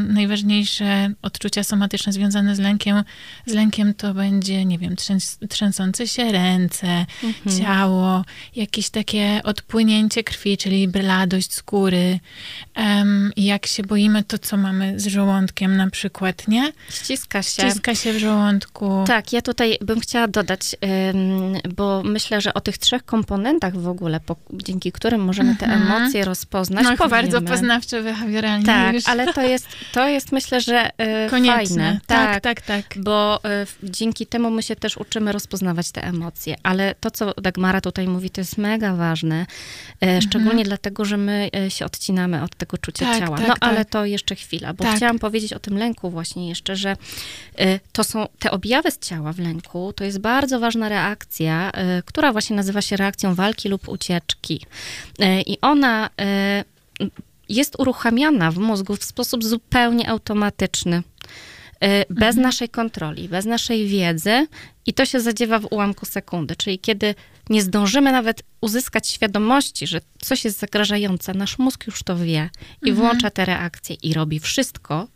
najważniejsze 0.08 1.12
odczucia 1.22 1.64
somatyczne 1.64 2.14
związane 2.14 2.56
z 2.56 2.60
lękiem, 2.60 3.04
z 3.46 3.54
lękiem 3.54 3.94
to 3.94 4.14
będzie, 4.14 4.66
nie 4.66 4.78
wiem, 4.78 4.96
trzęs, 4.96 5.38
trzęsące 5.50 6.08
się 6.08 6.32
ręce, 6.32 7.06
mhm. 7.24 7.60
ciało, 7.60 8.26
jakieś 8.56 8.90
takie 8.90 9.42
odpłynięcie 9.44 10.24
krwi, 10.24 10.58
czyli 10.58 10.88
bladość 10.88 11.54
skóry. 11.54 12.20
Um, 12.78 13.32
jak 13.38 13.66
się 13.66 13.84
boimy, 13.84 14.24
to 14.24 14.38
co 14.38 14.58
mamy 14.58 15.00
z 15.00 15.08
żołądkiem 15.08 15.78
na 15.78 15.90
przykład, 15.90 16.48
nie? 16.48 16.72
Ściska 16.90 17.44
się. 17.44 17.70
Ściska 17.70 17.96
się 17.96 18.14
w 18.14 18.18
żołądku. 18.18 19.04
Tak, 19.08 19.34
ja 19.34 19.42
tutaj 19.42 19.78
bym 19.82 20.00
chciała 20.00 20.28
dodać, 20.28 20.76
bo 21.76 22.02
myślę, 22.06 22.42
że 22.42 22.54
o 22.54 22.62
tych 22.62 22.78
trzech 22.78 23.06
komponentach 23.06 23.78
w 23.78 23.88
ogóle, 23.88 24.20
dzięki 24.54 24.92
którym 24.92 25.22
możemy 25.22 25.56
te 25.56 25.66
mhm. 25.66 25.82
emocje 25.82 26.26
rozpoznać, 26.26 26.86
no, 27.00 27.08
bardzo 27.08 27.42
poznawcze 27.42 28.02
Tak, 28.66 28.94
już. 28.94 29.08
ale 29.08 29.34
to 29.34 29.42
jest, 29.42 29.68
to 29.94 30.08
jest 30.08 30.32
myślę, 30.32 30.62
że 30.62 30.90
y, 31.26 31.30
fajne. 31.30 32.00
Tak, 32.08 32.42
tak, 32.42 32.42
tak, 32.42 32.62
tak. 32.62 33.04
Bo 33.04 33.40
y, 33.84 33.90
dzięki 33.90 34.28
temu 34.28 34.50
my 34.50 34.64
się 34.64 34.76
też 34.76 34.98
uczymy 34.98 35.32
rozpoznawać 35.32 35.92
te 35.92 36.04
emocje. 36.04 36.56
Ale 36.64 36.96
to, 37.00 37.12
co 37.12 37.34
Dagmara 37.34 37.82
tutaj 37.82 38.08
mówi, 38.08 38.30
to 38.30 38.42
jest 38.42 38.58
mega 38.58 38.96
ważne. 38.96 39.42
Y, 39.42 39.46
mhm. 40.02 40.22
Szczególnie 40.22 40.64
dlatego, 40.64 41.06
że 41.06 41.18
my 41.18 41.50
się 41.70 41.86
odcinamy 41.86 42.44
od 42.44 42.56
tego 42.56 42.78
czucia 42.78 43.06
tak, 43.06 43.20
ciała. 43.20 43.38
Tak, 43.38 43.48
no, 43.48 43.56
ale 43.60 43.78
tak. 43.78 43.90
to 43.90 44.06
jeszcze 44.06 44.36
chwila, 44.36 44.74
bo 44.74 44.84
tak. 44.84 44.98
chciałam 44.98 45.20
powiedzieć 45.20 45.54
o 45.54 45.60
tym 45.60 45.78
lęku 45.78 46.10
właśnie 46.10 46.50
jeszcze, 46.50 46.76
że 46.76 46.98
to 47.92 48.04
są 48.04 48.28
te 48.40 48.52
objawy 48.52 48.92
z 48.92 49.00
ciała 49.00 49.34
w 49.34 49.40
lęku, 49.40 49.94
to 49.94 50.04
jest 50.04 50.20
bardzo 50.20 50.60
ważna 50.60 50.90
reakcja, 50.90 51.72
która 52.06 52.32
właśnie 52.32 52.56
nazywa 52.56 52.82
się 52.82 52.98
reakcją 52.98 53.36
walki 53.36 53.70
lub 53.70 53.90
ucieczki. 53.90 54.66
I 55.46 55.58
ona 55.62 56.10
jest 57.56 57.80
uruchamiana 57.80 58.52
w 58.52 58.58
mózgu 58.58 58.96
w 58.96 59.04
sposób 59.04 59.44
zupełnie 59.44 60.10
automatyczny. 60.10 61.04
E, 61.82 62.06
bez 62.10 62.28
mhm. 62.28 62.42
naszej 62.42 62.70
kontroli, 62.70 63.30
bez 63.30 63.46
naszej 63.46 63.88
wiedzy 63.88 64.48
i 64.86 64.94
to 64.94 65.06
się 65.06 65.20
zadziewa 65.20 65.60
w 65.60 65.68
ułamku 65.72 66.06
sekundy. 66.06 66.56
Czyli 66.56 66.80
kiedy 66.80 67.16
nie 67.50 67.62
zdążymy 67.62 68.12
nawet 68.12 68.44
uzyskać 68.62 69.08
świadomości, 69.08 69.88
że 69.88 70.02
coś 70.22 70.46
jest 70.46 70.60
zagrażające, 70.60 71.34
nasz 71.34 71.60
mózg 71.60 71.88
już 71.88 72.04
to 72.04 72.18
wie 72.18 72.50
i 72.86 72.90
mhm. 72.90 72.96
włącza 72.96 73.30
te 73.30 73.46
reakcje 73.46 73.96
i 74.04 74.14
robi 74.14 74.40
wszystko 74.40 75.08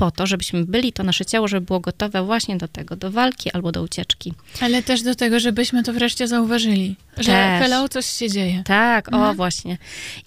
po 0.00 0.10
to, 0.10 0.26
żebyśmy 0.26 0.64
byli, 0.64 0.92
to 0.92 1.02
nasze 1.02 1.24
ciało, 1.26 1.48
żeby 1.48 1.66
było 1.66 1.80
gotowe 1.80 2.22
właśnie 2.22 2.56
do 2.56 2.68
tego, 2.68 2.96
do 2.96 3.10
walki 3.10 3.50
albo 3.52 3.72
do 3.72 3.82
ucieczki. 3.82 4.32
Ale 4.60 4.82
też 4.82 5.02
do 5.02 5.14
tego, 5.14 5.40
żebyśmy 5.40 5.82
to 5.82 5.92
wreszcie 5.92 6.28
zauważyli, 6.28 6.96
że 7.16 7.24
Też. 7.32 7.62
hello, 7.62 7.88
coś 7.88 8.06
się 8.06 8.28
dzieje. 8.30 8.62
Tak, 8.66 9.08
o 9.08 9.16
Mhm. 9.16 9.36
właśnie. 9.36 9.78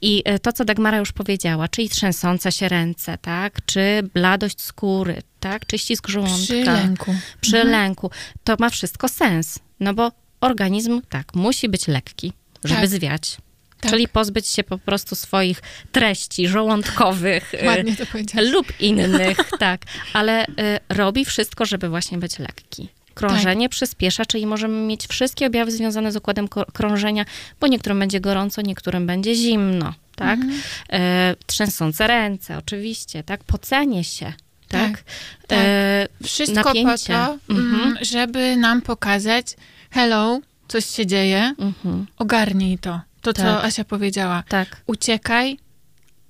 I 0.02 0.22
e, 0.26 0.40
to, 0.40 0.54
co 0.54 0.66
Dagmara 0.66 0.98
już 0.98 1.12
powiedziała, 1.12 1.68
czyli 1.68 1.90
trzęsące 1.90 2.52
się 2.52 2.70
ręce, 2.70 3.18
tak, 3.18 3.66
czy 3.66 4.10
bladość 4.14 4.62
skóry, 4.62 5.22
tak, 5.40 5.66
czy 5.66 5.78
ścisk 5.78 6.08
żołądka. 6.08 6.44
Przy 6.44 6.64
lęku. 6.64 7.16
Przy 7.42 7.58
Mhm. 7.58 7.72
lęku. 7.72 8.10
To 8.44 8.56
ma 8.60 8.70
wszystko 8.70 9.10
sens, 9.10 9.60
no 9.80 9.94
bo 9.94 10.12
organizm, 10.42 11.02
tak, 11.10 11.36
musi 11.36 11.70
być 11.70 11.88
lekki, 11.88 12.34
żeby 12.64 12.82
Tak. 12.82 12.90
zwiać. 12.90 13.38
Tak. 13.84 13.92
Czyli 13.92 14.08
pozbyć 14.08 14.48
się 14.48 14.64
po 14.64 14.78
prostu 14.78 15.16
swoich 15.16 15.62
treści 15.92 16.48
żołądkowych 16.48 17.52
Ładnie 17.66 17.96
to 17.96 18.06
lub 18.42 18.80
innych, 18.82 19.38
tak. 19.60 19.82
Ale 20.14 20.46
y, 20.48 20.52
robi 20.90 21.26
wszystko, 21.26 21.66
żeby 21.66 21.90
właśnie 21.90 22.18
być 22.18 22.40
lekki. 22.40 22.90
Krążenie 23.14 23.70
przyspiesza, 23.70 24.26
czyli 24.26 24.46
możemy 24.46 24.88
mieć 24.88 25.08
wszystkie 25.08 25.48
objawy 25.48 25.72
związane 25.72 26.12
z 26.12 26.16
układem 26.16 26.48
krążenia, 26.74 27.26
bo 27.60 27.68
niektórym 27.68 28.00
będzie 28.00 28.20
gorąco, 28.20 28.62
niektórym 28.62 29.08
będzie 29.08 29.36
zimno, 29.36 29.94
tak? 30.16 30.40
Mhm. 30.40 30.62
E, 30.90 31.36
trzęsące 31.46 32.08
ręce, 32.08 32.58
oczywiście, 32.58 33.24
tak? 33.24 33.44
Pocenie 33.44 34.04
się, 34.04 34.34
tak? 34.68 34.92
Tak, 34.92 35.04
tak. 35.48 35.60
E, 35.62 36.08
Wszystko 36.24 36.64
napięcie. 36.64 37.14
po 37.14 37.28
to, 37.54 37.54
Mhm. 37.54 37.82
mm, 37.82 37.98
żeby 38.02 38.56
nam 38.58 38.82
pokazać, 38.82 39.46
hello, 39.92 40.40
coś 40.68 40.86
się 40.86 41.06
dzieje, 41.06 41.54
Mhm. 41.60 42.06
ogarnij 42.18 42.78
to. 42.78 43.02
To, 43.24 43.34
co 43.34 43.42
Tak. 43.44 43.66
Asia 43.66 43.84
powiedziała. 43.84 44.44
Tak, 44.50 44.82
Uciekaj 44.88 45.58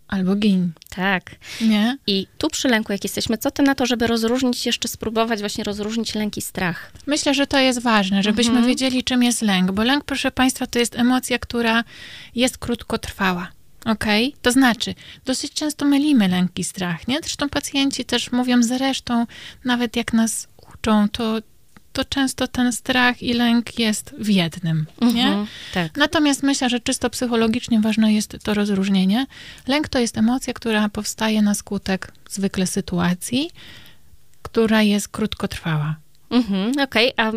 albo 0.08 0.36
gin, 0.36 0.72
tak. 0.96 1.24
nie? 1.62 1.98
I 2.08 2.28
tu 2.38 2.48
przy 2.50 2.68
lęku, 2.68 2.92
jak 2.92 3.04
jesteśmy, 3.04 3.38
co 3.38 3.52
ty 3.52 3.64
na 3.64 3.76
to, 3.76 3.86
żeby 3.86 4.08
rozróżnić, 4.08 4.66
jeszcze 4.66 4.88
spróbować 4.88 5.40
właśnie 5.40 5.64
rozróżnić 5.64 6.16
lęk 6.16 6.38
i 6.38 6.42
strach? 6.42 6.92
Myślę, 7.08 7.34
że 7.34 7.48
to 7.48 7.60
jest 7.60 7.82
ważne, 7.82 8.24
żebyśmy 8.24 8.52
Mhm. 8.52 8.68
wiedzieli, 8.68 9.04
czym 9.04 9.24
jest 9.24 9.42
lęk, 9.42 9.72
bo 9.72 9.84
lęk, 9.84 10.04
proszę 10.04 10.32
Państwa, 10.32 10.68
to 10.68 10.80
jest 10.80 10.96
emocja, 10.96 11.40
która 11.40 11.84
jest 12.36 12.58
krótkotrwała. 12.58 13.48
Okej? 13.86 14.36
To 14.42 14.52
znaczy, 14.52 14.96
dosyć 15.26 15.54
często 15.54 15.86
mylimy 15.86 16.28
lęk 16.28 16.60
i 16.60 16.64
strach, 16.64 17.08
nie? 17.08 17.18
Zresztą 17.20 17.50
pacjenci 17.50 18.06
też 18.06 18.32
mówią 18.32 18.64
zresztą, 18.64 19.26
nawet 19.66 19.96
jak 19.96 20.14
nas 20.14 20.48
uczą, 20.74 21.10
to, 21.10 21.38
to 21.94 22.06
często 22.06 22.48
ten 22.48 22.72
strach 22.72 23.24
i 23.24 23.34
lęk 23.34 23.80
jest 23.80 24.16
w 24.18 24.30
jednym, 24.30 24.86
nie? 25.02 25.28
Mhm. 25.28 25.48
Tak. 25.74 25.98
Natomiast 25.98 26.44
myślę, 26.44 26.70
że 26.70 26.80
czysto 26.80 27.10
psychologicznie 27.10 27.80
ważne 27.80 28.14
jest 28.14 28.38
to 28.44 28.54
rozróżnienie. 28.54 29.26
Lęk 29.68 29.88
to 29.88 30.00
jest 30.00 30.18
emocja, 30.18 30.54
która 30.54 30.90
powstaje 30.90 31.42
na 31.42 31.56
skutek 31.56 32.12
zwykle 32.30 32.68
sytuacji, 32.68 33.52
która 34.42 34.82
jest 34.82 35.08
krótkotrwała. 35.08 35.96
Mhm, 36.30 36.72
Okej, 36.84 37.14
a 37.18 37.32
y, 37.32 37.34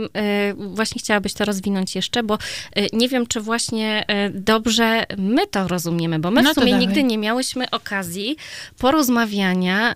właśnie 0.55 0.99
chciałabyś 0.99 1.35
to 1.35 1.45
rozwinąć 1.45 1.95
jeszcze, 1.95 2.23
bo 2.23 2.35
y, 2.79 2.87
nie 2.93 3.09
wiem, 3.09 3.27
czy 3.27 3.41
właśnie 3.41 4.05
y, 4.27 4.41
dobrze 4.41 5.05
my 5.19 5.47
to 5.47 5.69
rozumiemy, 5.69 6.19
bo 6.19 6.31
my 6.31 6.43
No 6.43 6.51
w 6.51 6.55
sumie 6.55 6.73
nigdy 6.73 7.03
nie 7.03 7.19
miałyśmy 7.19 7.71
okazji 7.71 8.37
porozmawiania 8.79 9.95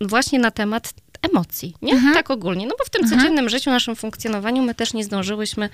właśnie 0.00 0.38
na 0.38 0.50
temat 0.50 0.94
emocji, 1.32 1.74
nie? 1.82 1.92
Mhm. 1.92 2.14
Tak 2.14 2.30
ogólnie, 2.30 2.66
no 2.66 2.74
bo 2.78 2.84
w 2.84 2.90
tym 2.90 3.02
Mhm. 3.02 3.20
codziennym 3.20 3.48
życiu, 3.48 3.70
naszym 3.70 3.96
funkcjonowaniu 3.96 4.62
my 4.62 4.74
też 4.74 4.94
nie 4.94 5.04
zdążyłyśmy 5.04 5.66
y, 5.66 5.68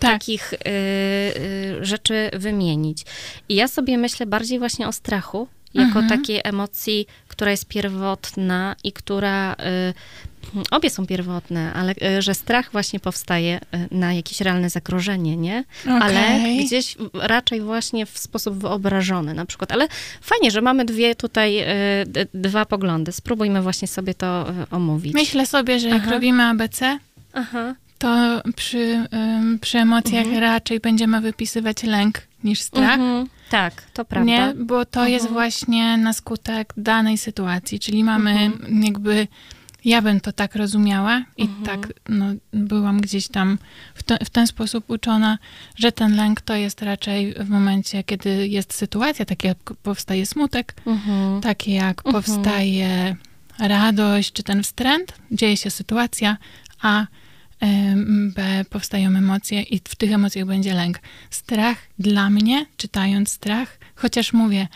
Tak. 0.00 0.10
takich 0.12 0.52
y, 0.52 0.56
y, 0.66 1.84
rzeczy 1.84 2.30
wymienić. 2.32 3.02
I 3.48 3.54
ja 3.54 3.68
sobie 3.68 3.98
myślę 3.98 4.26
bardziej 4.26 4.58
właśnie 4.58 4.88
o 4.88 4.92
strachu, 4.92 5.48
jako 5.74 5.98
Mhm. 6.00 6.08
takiej 6.08 6.40
emocji, 6.44 7.06
która 7.28 7.50
jest 7.50 7.64
pierwotna 7.68 8.76
i 8.84 8.92
która 8.92 9.52
y, 9.52 9.56
Obie 10.70 10.90
są 10.90 11.06
pierwotne, 11.06 11.72
ale 11.72 11.94
y, 12.18 12.22
że 12.22 12.34
strach 12.34 12.72
właśnie 12.72 13.00
powstaje 13.00 13.60
y, 13.74 13.88
na 13.94 14.12
jakieś 14.12 14.40
realne 14.40 14.70
zagrożenie, 14.70 15.36
nie? 15.36 15.64
Ale 15.86 16.20
Okej. 16.26 16.64
gdzieś 16.66 16.96
raczej 17.14 17.60
właśnie 17.60 18.06
w 18.06 18.18
sposób 18.18 18.54
wyobrażony 18.58 19.34
na 19.34 19.44
przykład. 19.46 19.72
Ale 19.72 19.88
fajnie, 20.20 20.50
że 20.50 20.60
mamy 20.60 20.84
dwie 20.84 21.14
tutaj, 21.14 21.64
d- 22.06 22.26
dwa 22.34 22.64
poglądy. 22.64 23.12
Spróbujmy 23.12 23.62
właśnie 23.62 23.88
sobie 23.88 24.14
to 24.14 24.46
omówić. 24.70 25.14
Myślę 25.14 25.46
sobie, 25.46 25.80
że 25.80 25.88
jak 25.88 26.02
Aha. 26.02 26.10
robimy 26.10 26.42
ABC, 26.42 26.98
Aha. 27.32 27.74
to 27.98 28.42
przy, 28.56 29.04
przy 29.60 29.78
emocjach 29.78 30.24
Mhm. 30.24 30.40
raczej 30.42 30.80
będziemy 30.80 31.20
wypisywać 31.20 31.82
lęk 31.82 32.22
niż 32.44 32.60
strach. 32.60 32.94
Mhm. 32.94 33.26
Tak, 33.50 33.82
to 33.94 34.04
prawda. 34.04 34.26
Nie, 34.30 34.52
bo 34.56 34.84
to 34.84 35.06
jest 35.06 35.26
Mhm. 35.26 35.32
właśnie 35.34 35.96
na 35.96 36.12
skutek 36.12 36.72
danej 36.76 37.18
sytuacji, 37.18 37.80
czyli 37.80 38.04
mamy 38.04 38.30
Mhm. 38.30 38.82
jakby, 38.82 39.26
ja 39.84 40.02
bym 40.02 40.20
to 40.20 40.32
tak 40.32 40.56
rozumiała 40.56 41.24
i 41.36 41.42
Mhm. 41.42 41.64
tak 41.64 41.92
no, 42.08 42.26
byłam 42.52 43.00
gdzieś 43.00 43.28
tam 43.28 43.58
w, 43.94 44.02
w 44.26 44.30
ten 44.30 44.46
sposób 44.46 44.90
uczona, 44.90 45.38
że 45.76 45.92
ten 45.92 46.16
lęk 46.16 46.40
to 46.40 46.54
jest 46.56 46.82
raczej 46.82 47.34
w 47.34 47.48
momencie, 47.48 48.04
kiedy 48.04 48.48
jest 48.48 48.74
sytuacja, 48.74 49.24
takie 49.24 49.48
jak 49.48 49.58
powstaje 49.82 50.26
smutek, 50.26 50.74
Mhm. 50.86 51.40
takie 51.40 51.72
jak 51.74 52.06
Mhm. 52.06 52.12
powstaje 52.24 53.16
radość 53.58 54.32
czy 54.32 54.42
ten 54.42 54.62
wstręt, 54.62 55.12
dzieje 55.30 55.56
się 55.56 55.70
sytuacja, 55.70 56.36
a 56.82 57.06
B 58.34 58.64
powstają 58.70 59.08
emocje 59.08 59.62
i 59.62 59.78
w 59.78 59.94
tych 59.96 60.12
emocjach 60.12 60.46
będzie 60.46 60.74
lęk. 60.74 60.98
Strach 61.30 61.76
dla 61.98 62.30
mnie, 62.30 62.66
czytając 62.76 63.32
strach, 63.32 63.78
chociaż 63.94 64.32
mówię, 64.32 64.68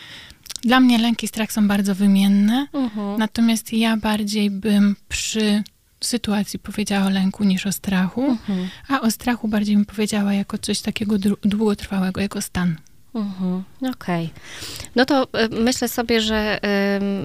dla 0.63 0.79
mnie 0.79 0.97
lęk 0.97 1.23
i 1.23 1.27
strach 1.27 1.51
są 1.51 1.67
bardzo 1.67 1.95
wymienne, 1.95 2.67
Mhm. 2.73 3.19
natomiast 3.19 3.73
ja 3.73 3.97
bardziej 3.97 4.49
bym 4.51 4.95
przy 5.09 5.63
sytuacji 6.03 6.59
powiedziała 6.59 7.05
o 7.05 7.09
lęku 7.09 7.43
niż 7.43 7.65
o 7.67 7.71
strachu, 7.71 8.23
Mhm. 8.23 8.69
a 8.89 9.01
o 9.01 9.11
strachu 9.11 9.47
bardziej 9.47 9.75
bym 9.75 9.85
powiedziała 9.85 10.33
jako 10.33 10.57
coś 10.57 10.79
takiego 10.81 11.15
dru- 11.15 11.37
długotrwałego, 11.43 12.21
jako 12.21 12.41
stan. 12.41 12.75
Mhm, 13.15 13.63
Okej. 13.95 14.29
No 14.95 15.05
to 15.05 15.23
y, 15.23 15.27
myślę 15.63 15.87
sobie, 15.89 16.21
że 16.21 16.59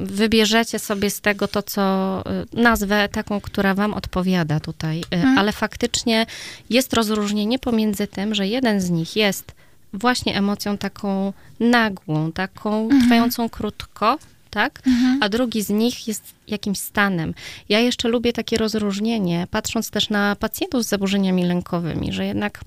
wybierzecie 0.04 0.78
sobie 0.78 1.10
z 1.10 1.20
tego 1.20 1.48
to, 1.48 1.62
co 1.62 2.22
y, 2.56 2.60
nazwę 2.62 3.08
taką, 3.08 3.40
która 3.40 3.74
wam 3.74 3.94
odpowiada 3.94 4.60
tutaj, 4.60 5.00
Y, 5.00 5.04
Mhm. 5.16 5.38
ale 5.38 5.52
faktycznie 5.52 6.26
jest 6.70 6.92
rozróżnienie 6.94 7.58
pomiędzy 7.58 8.06
tym, 8.06 8.34
że 8.34 8.46
jeden 8.46 8.80
z 8.80 8.90
nich 8.90 9.16
jest 9.16 9.52
właśnie 9.92 10.36
emocją 10.36 10.78
taką 10.78 11.32
nagłą, 11.60 12.32
taką 12.32 12.82
Mhm. 12.82 13.02
trwającą 13.02 13.48
krótko, 13.48 14.18
tak? 14.50 14.82
A 15.20 15.28
drugi 15.28 15.62
z 15.62 15.68
nich 15.70 16.08
jest 16.08 16.34
jakimś 16.46 16.78
stanem. 16.78 17.34
Ja 17.68 17.80
jeszcze 17.80 18.08
lubię 18.08 18.32
takie 18.32 18.56
rozróżnienie, 18.58 19.46
patrząc 19.50 19.90
też 19.90 20.10
na 20.10 20.36
pacjentów 20.36 20.84
z 20.84 20.88
zaburzeniami 20.88 21.44
lękowymi, 21.44 22.12
że 22.12 22.26
jednak 22.26 22.60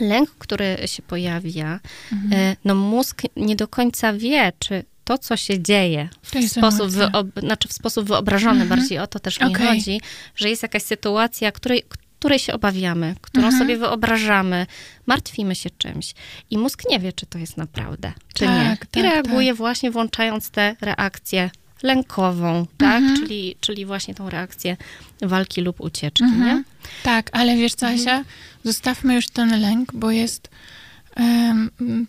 lęk, 0.00 0.30
który 0.30 0.76
się 0.86 1.02
pojawia, 1.02 1.80
Mhm. 2.12 2.32
e, 2.42 2.56
no 2.64 2.74
mózg 2.74 3.22
nie 3.36 3.56
do 3.56 3.68
końca 3.68 4.12
wie, 4.12 4.52
czy 4.58 4.84
to, 5.04 5.18
co 5.18 5.36
się 5.36 5.62
dzieje 5.62 6.08
w 6.22 6.48
sposób, 6.48 6.90
wyob- 6.90 7.40
znaczy 7.40 7.68
w 7.68 7.72
sposób 7.72 8.06
wyobrażony, 8.08 8.62
Mhm. 8.62 8.68
bardziej 8.80 8.98
o 8.98 9.06
to 9.06 9.18
też 9.18 9.40
mi 9.40 9.54
chodzi, 9.54 10.00
że 10.36 10.50
jest 10.50 10.62
jakaś 10.62 10.82
sytuacja, 10.82 11.52
której, 11.52 11.82
której 12.18 12.38
się 12.38 12.52
obawiamy, 12.52 13.14
którą 13.20 13.44
Mhm. 13.44 13.62
sobie 13.62 13.76
wyobrażamy, 13.76 14.66
martwimy 15.06 15.54
się 15.54 15.70
czymś 15.70 16.14
i 16.50 16.58
mózg 16.58 16.82
nie 16.90 16.98
wie, 17.00 17.12
czy 17.12 17.26
to 17.26 17.38
jest 17.38 17.56
naprawdę, 17.56 18.12
czy 18.34 18.44
nie. 18.46 18.76
Tak, 18.80 18.84
I 18.84 18.86
tak, 18.86 19.02
reaguje 19.02 19.54
właśnie 19.54 19.90
włączając 19.90 20.50
tę 20.50 20.76
reakcję 20.80 21.50
lękową, 21.82 22.66
tak? 22.78 22.96
Mhm. 23.02 23.16
Czyli, 23.16 23.56
czyli 23.60 23.86
właśnie 23.86 24.14
tą 24.14 24.30
reakcję 24.30 24.76
walki 25.22 25.60
lub 25.60 25.80
ucieczki, 25.80 26.24
nie? 26.24 26.30
Mhm. 26.30 26.64
Tak, 27.02 27.30
ale 27.32 27.56
wiesz 27.56 27.74
co, 27.74 27.86
Mhm. 27.88 28.00
Asia? 28.18 28.24
Zostawmy 28.64 29.14
już 29.14 29.26
ten 29.28 29.60
lęk, 29.60 29.92
bo 29.94 30.10
jest 30.10 30.48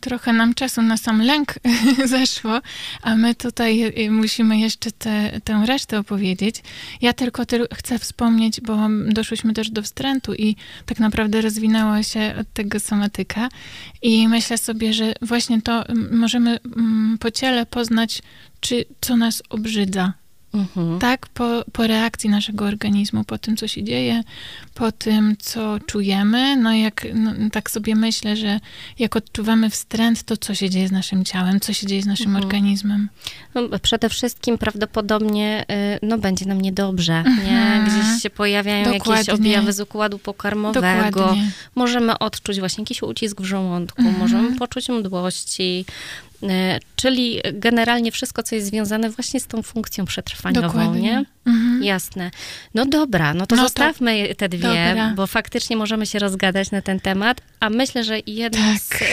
trochę 0.02 0.34
nam 0.34 0.54
czasu 0.54 0.82
na 0.82 0.98
sam 0.98 1.22
lęk 1.22 1.54
zeszło, 2.06 2.62
a 3.02 3.16
my 3.16 3.36
tutaj 3.36 3.84
y, 4.06 4.12
musimy 4.12 4.60
jeszcze 4.60 4.92
te, 4.92 5.42
tę 5.44 5.64
resztę 5.66 6.00
opowiedzieć. 6.00 6.56
Ja 7.02 7.14
tylko 7.14 7.44
tyl- 7.44 7.68
chcę 7.76 8.00
wspomnieć, 8.00 8.62
bo 8.62 8.78
doszłyśmy 9.08 9.54
też 9.54 9.70
do 9.70 9.82
wstrętu 9.82 10.34
i 10.34 10.56
tak 10.86 11.00
naprawdę 11.00 11.42
rozwinęła 11.42 12.04
się 12.04 12.36
od 12.40 12.54
tego 12.54 12.80
somatyka 12.80 13.50
i 14.02 14.28
myślę 14.28 14.58
sobie, 14.58 14.94
że 14.94 15.14
właśnie 15.22 15.62
to 15.62 15.84
możemy 16.12 16.60
po 17.20 17.32
ciele 17.32 17.66
poznać, 17.66 18.22
czy 18.60 18.86
co 19.02 19.18
nas 19.18 19.44
obrzydza, 19.50 20.14
Mhm. 20.54 21.00
tak, 21.00 21.28
po, 21.28 21.64
po 21.74 21.88
reakcji 21.88 22.30
naszego 22.30 22.66
organizmu, 22.66 23.24
po 23.24 23.38
tym, 23.38 23.58
co 23.58 23.68
się 23.68 23.84
dzieje, 23.84 24.24
po 24.74 24.92
tym, 24.92 25.36
co 25.40 25.80
czujemy. 25.86 26.56
No 26.58 26.74
jak 26.74 27.08
no, 27.14 27.32
tak 27.52 27.72
sobie 27.72 27.96
myślę, 27.96 28.38
że 28.38 28.60
jak 29.00 29.16
odczuwamy 29.16 29.70
wstręt, 29.70 30.24
to 30.24 30.38
co 30.38 30.56
się 30.56 30.70
dzieje 30.70 30.88
z 30.88 30.92
naszym 30.92 31.26
ciałem, 31.26 31.60
co 31.60 31.74
się 31.74 31.88
dzieje 31.88 32.02
z 32.02 32.06
naszym 32.06 32.28
Mhm. 32.28 32.46
organizmem. 32.46 33.10
No, 33.56 33.62
przede 33.82 34.10
wszystkim 34.10 34.58
prawdopodobnie 34.58 35.66
y, 35.96 36.06
no, 36.06 36.18
będzie 36.18 36.46
nam 36.46 36.62
niedobrze, 36.62 37.24
nie? 37.24 37.62
Mhm. 37.62 37.86
Gdzieś 37.86 38.22
się 38.24 38.30
pojawiają 38.30 38.86
jakieś 38.86 39.00
Dokładnie. 39.00 39.34
objawy 39.34 39.74
z 39.74 39.80
układu 39.80 40.20
pokarmowego. 40.20 41.12
Dokładnie. 41.12 41.52
Możemy 41.76 42.20
odczuć 42.20 42.60
właśnie 42.60 42.82
jakiś 42.82 43.04
ucisk 43.04 43.42
w 43.42 43.46
żołądku, 43.46 44.02
Mhm. 44.02 44.20
możemy 44.20 44.58
poczuć 44.58 44.90
mdłości. 44.90 45.86
E, 46.44 46.80
czyli 46.96 47.42
generalnie 47.54 48.12
wszystko, 48.12 48.44
co 48.44 48.56
jest 48.56 48.68
związane 48.68 49.10
właśnie 49.10 49.40
z 49.40 49.48
tą 49.48 49.64
funkcją 49.64 50.06
przetrwaniową, 50.06 50.68
Dokładnie. 50.68 51.02
nie? 51.02 51.26
Mhm. 51.46 51.84
Jasne. 51.84 52.32
No 52.74 52.86
dobra, 52.86 53.34
no 53.34 53.48
to 53.48 53.56
No 53.56 53.62
to- 53.62 53.68
zostawmy 53.68 54.36
te 54.36 54.50
dwie, 54.50 54.60
dobra. 54.90 55.14
bo 55.16 55.28
faktycznie 55.28 55.78
możemy 55.78 56.06
się 56.06 56.20
rozgadać 56.20 56.72
na 56.72 56.82
ten 56.82 57.00
temat, 57.00 57.42
a 57.60 57.70
myślę, 57.70 58.04
że 58.04 58.20
jedną 58.28 58.60
Tak. 58.74 58.82
z 58.82 59.02
e, 59.02 59.06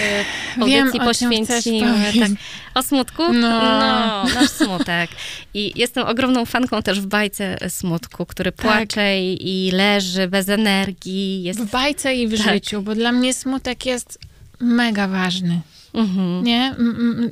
Wiem, 0.66 0.82
audycji 0.86 1.00
poświęcimy 1.00 2.14
tak, 2.20 2.30
o 2.74 2.82
smutku? 2.82 3.32
No. 3.32 3.60
no, 3.60 4.24
nasz 4.34 4.50
smutek. 4.50 5.10
I 5.54 5.72
jestem 5.76 6.06
ogromną 6.06 6.46
fanką 6.46 6.82
też 6.82 7.00
w 7.00 7.06
bajce 7.06 7.56
smutku, 7.68 8.26
który 8.26 8.52
Tak. 8.52 8.66
płacze 8.66 9.20
i, 9.20 9.66
i 9.66 9.70
leży 9.70 10.28
bez 10.28 10.48
energii. 10.48 11.42
Jest... 11.42 11.60
W 11.60 11.70
bajce 11.70 12.14
i 12.14 12.28
w 12.28 12.38
Tak. 12.44 12.54
życiu, 12.54 12.82
bo 12.82 12.94
dla 12.94 13.12
mnie 13.12 13.34
smutek 13.34 13.86
jest 13.86 14.18
mega 14.60 15.08
ważny. 15.08 15.60
Mhm. 15.96 16.44
Nie? 16.44 16.74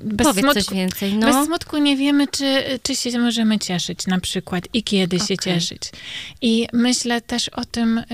Bez 0.04 0.26
Powiedz 0.26 0.44
smutku, 0.44 0.62
coś 0.62 0.76
więcej, 0.76 1.14
no. 1.14 1.26
Bez 1.26 1.46
smutku 1.46 1.78
nie 1.78 1.96
wiemy, 1.96 2.28
czy, 2.28 2.62
czy 2.82 2.96
się 2.96 3.18
możemy 3.18 3.58
cieszyć 3.58 4.06
na 4.06 4.20
przykład 4.20 4.68
i 4.72 4.82
kiedy 4.82 5.18
się 5.18 5.24
Okej. 5.24 5.38
cieszyć. 5.38 5.82
I 6.42 6.68
myślę 6.72 7.20
też 7.20 7.48
o 7.48 7.64
tym, 7.64 7.98
y, 7.98 8.04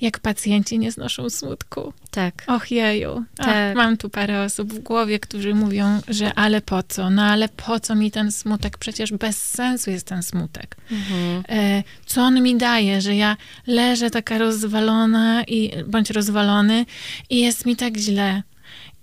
jak 0.00 0.18
pacjenci 0.18 0.78
nie 0.78 0.92
znoszą 0.92 1.30
smutku. 1.30 1.92
Tak. 2.10 2.44
Och 2.46 2.70
jeju. 2.70 3.24
Ach, 3.38 3.46
Tak. 3.46 3.76
mam 3.76 3.96
tu 3.96 4.10
parę 4.10 4.42
osób 4.42 4.72
w 4.74 4.78
głowie, 4.78 5.18
którzy 5.18 5.54
mówią, 5.54 6.00
że 6.08 6.34
ale 6.34 6.60
po 6.60 6.82
co? 6.82 7.10
No 7.10 7.22
ale 7.22 7.48
po 7.48 7.80
co 7.80 7.94
mi 7.94 8.10
ten 8.10 8.32
smutek? 8.32 8.78
Przecież 8.78 9.12
bez 9.12 9.42
sensu 9.42 9.90
jest 9.90 10.06
ten 10.06 10.22
smutek. 10.22 10.76
Mhm. 10.90 11.42
E, 11.48 11.82
co 12.06 12.22
on 12.22 12.42
mi 12.42 12.56
daje, 12.56 13.00
że 13.00 13.16
ja 13.16 13.36
leżę 13.66 14.10
taka 14.10 14.38
rozwalona 14.38 15.44
i, 15.44 15.70
bądź 15.86 16.10
rozwalony 16.10 16.86
i 17.30 17.40
jest 17.40 17.66
mi 17.66 17.76
tak 17.76 17.96
źle. 17.96 18.42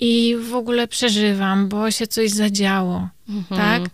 I 0.01 0.35
w 0.49 0.55
ogóle 0.55 0.87
przeżywam, 0.87 1.69
bo 1.69 1.91
się 1.91 2.07
coś 2.07 2.29
zadziało, 2.31 3.09
Mhm. 3.29 3.61
tak? 3.61 3.91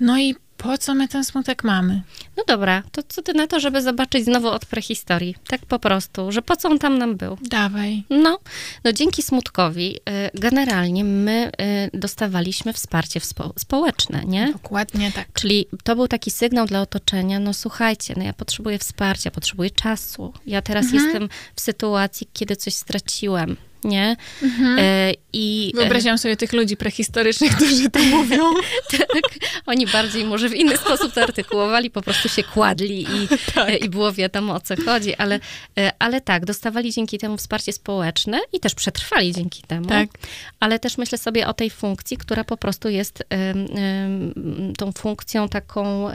No 0.00 0.18
i 0.18 0.34
po 0.56 0.78
co 0.78 0.94
my 0.94 1.08
ten 1.08 1.24
smutek 1.24 1.64
mamy? 1.64 2.02
No 2.36 2.44
dobra, 2.46 2.82
to 2.92 3.02
co 3.08 3.22
ty 3.22 3.34
na 3.34 3.46
to, 3.46 3.60
żeby 3.60 3.82
zobaczyć 3.82 4.24
znowu 4.24 4.48
od 4.48 4.66
prehistorii? 4.66 5.34
Tak 5.48 5.66
po 5.66 5.78
prostu, 5.78 6.32
że 6.32 6.42
po 6.42 6.56
co 6.56 6.68
on 6.68 6.78
tam 6.78 6.98
nam 6.98 7.16
był? 7.16 7.38
Dawaj. 7.42 8.04
No, 8.10 8.38
no 8.84 8.92
dzięki 8.92 9.22
smutkowi 9.22 9.96
y, 9.96 10.00
generalnie 10.40 11.04
my 11.04 11.50
y, 11.94 11.98
dostawaliśmy 11.98 12.72
wsparcie 12.72 13.20
spo, 13.20 13.52
społeczne, 13.58 14.22
nie? 14.26 14.52
Dokładnie 14.52 15.12
tak. 15.12 15.32
Czyli 15.32 15.66
to 15.84 15.96
był 15.96 16.08
taki 16.08 16.30
sygnał 16.30 16.66
dla 16.66 16.80
otoczenia, 16.80 17.38
no 17.40 17.54
słuchajcie, 17.54 18.14
no 18.16 18.22
ja 18.24 18.32
potrzebuję 18.32 18.78
wsparcia, 18.78 19.30
potrzebuję 19.30 19.70
czasu. 19.70 20.32
Ja 20.46 20.62
teraz 20.62 20.84
Mhm. 20.84 21.04
jestem 21.04 21.28
w 21.54 21.60
sytuacji, 21.60 22.28
kiedy 22.32 22.56
coś 22.56 22.74
straciłem, 22.74 23.56
nie? 23.84 24.16
E, 24.78 25.12
I 25.32 25.72
e, 25.74 25.76
Wyobraziłam 25.76 26.18
sobie 26.18 26.36
tych 26.36 26.52
ludzi 26.52 26.76
prehistorycznych, 26.76 27.52
którzy 27.56 27.90
to 27.90 27.98
mówią. 27.98 28.54
tak, 28.98 29.08
oni 29.66 29.86
bardziej 29.86 30.24
może 30.24 30.48
w 30.48 30.54
inny 30.54 30.76
sposób 30.76 31.12
to 31.12 31.22
artykułowali, 31.22 31.90
po 31.90 32.02
prostu 32.02 32.28
się 32.28 32.42
kładli 32.42 33.02
i, 33.02 33.28
Tak. 33.54 33.68
e, 33.68 33.76
i 33.76 33.88
było 33.88 34.12
wiadomo 34.12 34.54
o 34.54 34.60
co 34.60 34.74
chodzi, 34.84 35.14
ale, 35.14 35.40
e, 35.78 35.92
ale 35.98 36.20
tak, 36.20 36.44
dostawali 36.44 36.92
dzięki 36.92 37.18
temu 37.18 37.36
wsparcie 37.36 37.72
społeczne 37.72 38.40
i 38.52 38.60
też 38.60 38.74
przetrwali 38.74 39.32
dzięki 39.32 39.62
temu. 39.62 39.86
Tak. 39.86 40.08
Ale 40.60 40.78
też 40.78 40.98
myślę 40.98 41.18
sobie 41.18 41.46
o 41.46 41.54
tej 41.54 41.70
funkcji, 41.70 42.16
która 42.16 42.44
po 42.44 42.56
prostu 42.56 42.88
jest 42.88 43.24
tą 44.78 44.92
funkcją 44.92 45.48
taką, 45.48 46.08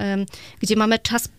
gdzie 0.62 0.76
mamy 0.76 1.00
czas 1.00 1.30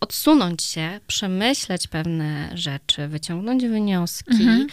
odsunąć 0.00 0.62
się, 0.62 1.00
przemyśleć 1.06 1.86
pewne 1.86 2.50
rzeczy, 2.54 3.08
wyciągnąć 3.08 3.66
wnioski 3.66 4.30
Mhm. 4.30 4.66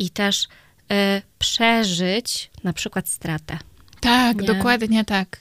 I 0.00 0.10
też 0.10 0.48
e, 0.90 1.22
przeżyć 1.38 2.50
na 2.64 2.72
przykład 2.72 3.08
stratę. 3.08 3.58
Tak, 4.00 4.40
Nie? 4.40 4.46
dokładnie 4.46 5.04
tak. 5.04 5.40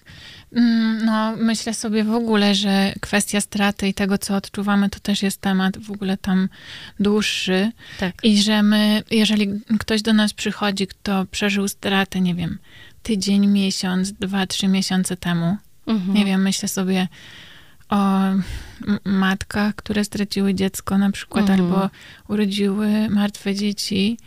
Mm, 0.53 1.05
No, 1.05 1.35
myślę 1.37 1.73
sobie 1.73 2.03
w 2.03 2.13
ogóle, 2.13 2.55
że 2.55 2.93
kwestia 3.01 3.41
straty 3.41 3.87
i 3.87 3.93
tego, 3.93 4.17
co 4.17 4.35
odczuwamy, 4.35 4.89
to 4.89 4.99
też 4.99 5.23
jest 5.23 5.41
temat 5.41 5.77
w 5.77 5.91
ogóle 5.91 6.17
tam 6.17 6.49
dłuższy. 6.99 7.71
Tak. 7.99 8.13
I 8.23 8.41
że 8.41 8.63
my, 8.63 9.03
jeżeli 9.11 9.47
ktoś 9.79 10.01
do 10.01 10.13
nas 10.13 10.33
przychodzi, 10.33 10.87
kto 10.87 11.25
przeżył 11.31 11.67
stratę, 11.67 12.21
nie 12.21 12.35
wiem, 12.35 12.57
tydzień, 13.03 13.47
miesiąc, 13.47 14.11
dwa, 14.11 14.47
trzy 14.47 14.67
miesiące 14.67 15.17
temu, 15.17 15.57
Mhm. 15.87 16.13
nie 16.13 16.25
wiem, 16.25 16.41
myślę 16.41 16.69
sobie 16.69 17.07
o 17.89 18.19
matkach, 19.05 19.75
które 19.75 20.03
straciły 20.03 20.53
dziecko 20.53 20.97
na 20.97 21.11
przykład, 21.11 21.49
Mhm. 21.49 21.59
albo 21.61 21.89
urodziły 22.27 23.09
martwe 23.09 23.55
dzieci 23.55 24.17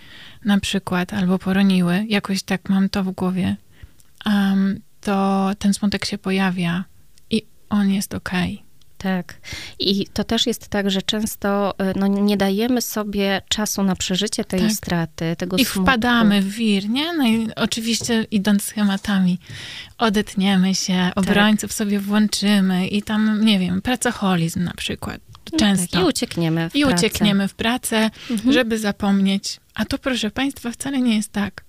na 0.44 0.60
przykład, 0.60 1.12
albo 1.12 1.38
poroniły. 1.38 2.04
Jakoś 2.08 2.42
tak 2.42 2.68
mam 2.68 2.88
to 2.88 3.04
w 3.04 3.10
głowie. 3.10 3.56
Am, 4.24 4.76
to 5.00 5.50
ten 5.58 5.74
smutek 5.74 6.04
się 6.04 6.18
pojawia 6.18 6.84
i 7.30 7.42
on 7.70 7.90
jest 7.90 8.14
okej. 8.14 8.61
Tak. 9.02 9.34
I 9.78 10.06
to 10.06 10.24
też 10.24 10.46
jest 10.46 10.68
tak, 10.68 10.90
że 10.90 11.02
często 11.02 11.74
y, 11.80 11.98
no, 11.98 12.06
nie 12.06 12.36
dajemy 12.36 12.82
sobie 12.82 13.42
czasu 13.48 13.82
na 13.82 13.96
przeżycie 13.96 14.44
tej 14.44 14.60
Tak. 14.60 14.72
straty, 14.72 15.36
tego 15.38 15.56
I 15.56 15.64
smutku. 15.64 15.82
wpadamy 15.82 16.42
w 16.42 16.48
wir, 16.54 16.88
nie? 16.90 17.12
No 17.12 17.28
i 17.28 17.48
oczywiście 17.56 18.26
idąc 18.30 18.62
schematami, 18.64 19.38
odetniemy 19.98 20.74
się, 20.74 21.10
obrońców 21.16 21.72
sobie 21.72 22.00
włączymy 22.00 22.86
i 22.88 23.02
tam, 23.02 23.44
nie 23.44 23.58
wiem, 23.58 23.82
pracoholizm 23.82 24.64
na 24.64 24.74
przykład. 24.74 25.20
No 25.52 25.58
Często. 25.58 25.92
Tak, 25.96 26.02
I 26.02 26.08
uciekniemy 26.08 26.70
w 26.70 26.76
I 26.76 26.80
pracę. 26.82 26.96
uciekniemy 26.96 27.48
w 27.48 27.54
pracę, 27.54 28.10
Mhm. 28.30 28.52
żeby 28.52 28.78
zapomnieć. 28.78 29.60
A 29.74 29.84
to, 29.84 29.98
proszę 29.98 30.30
Państwa, 30.30 30.70
wcale 30.70 31.00
nie 31.00 31.16
jest 31.16 31.32
tak. 31.32 31.64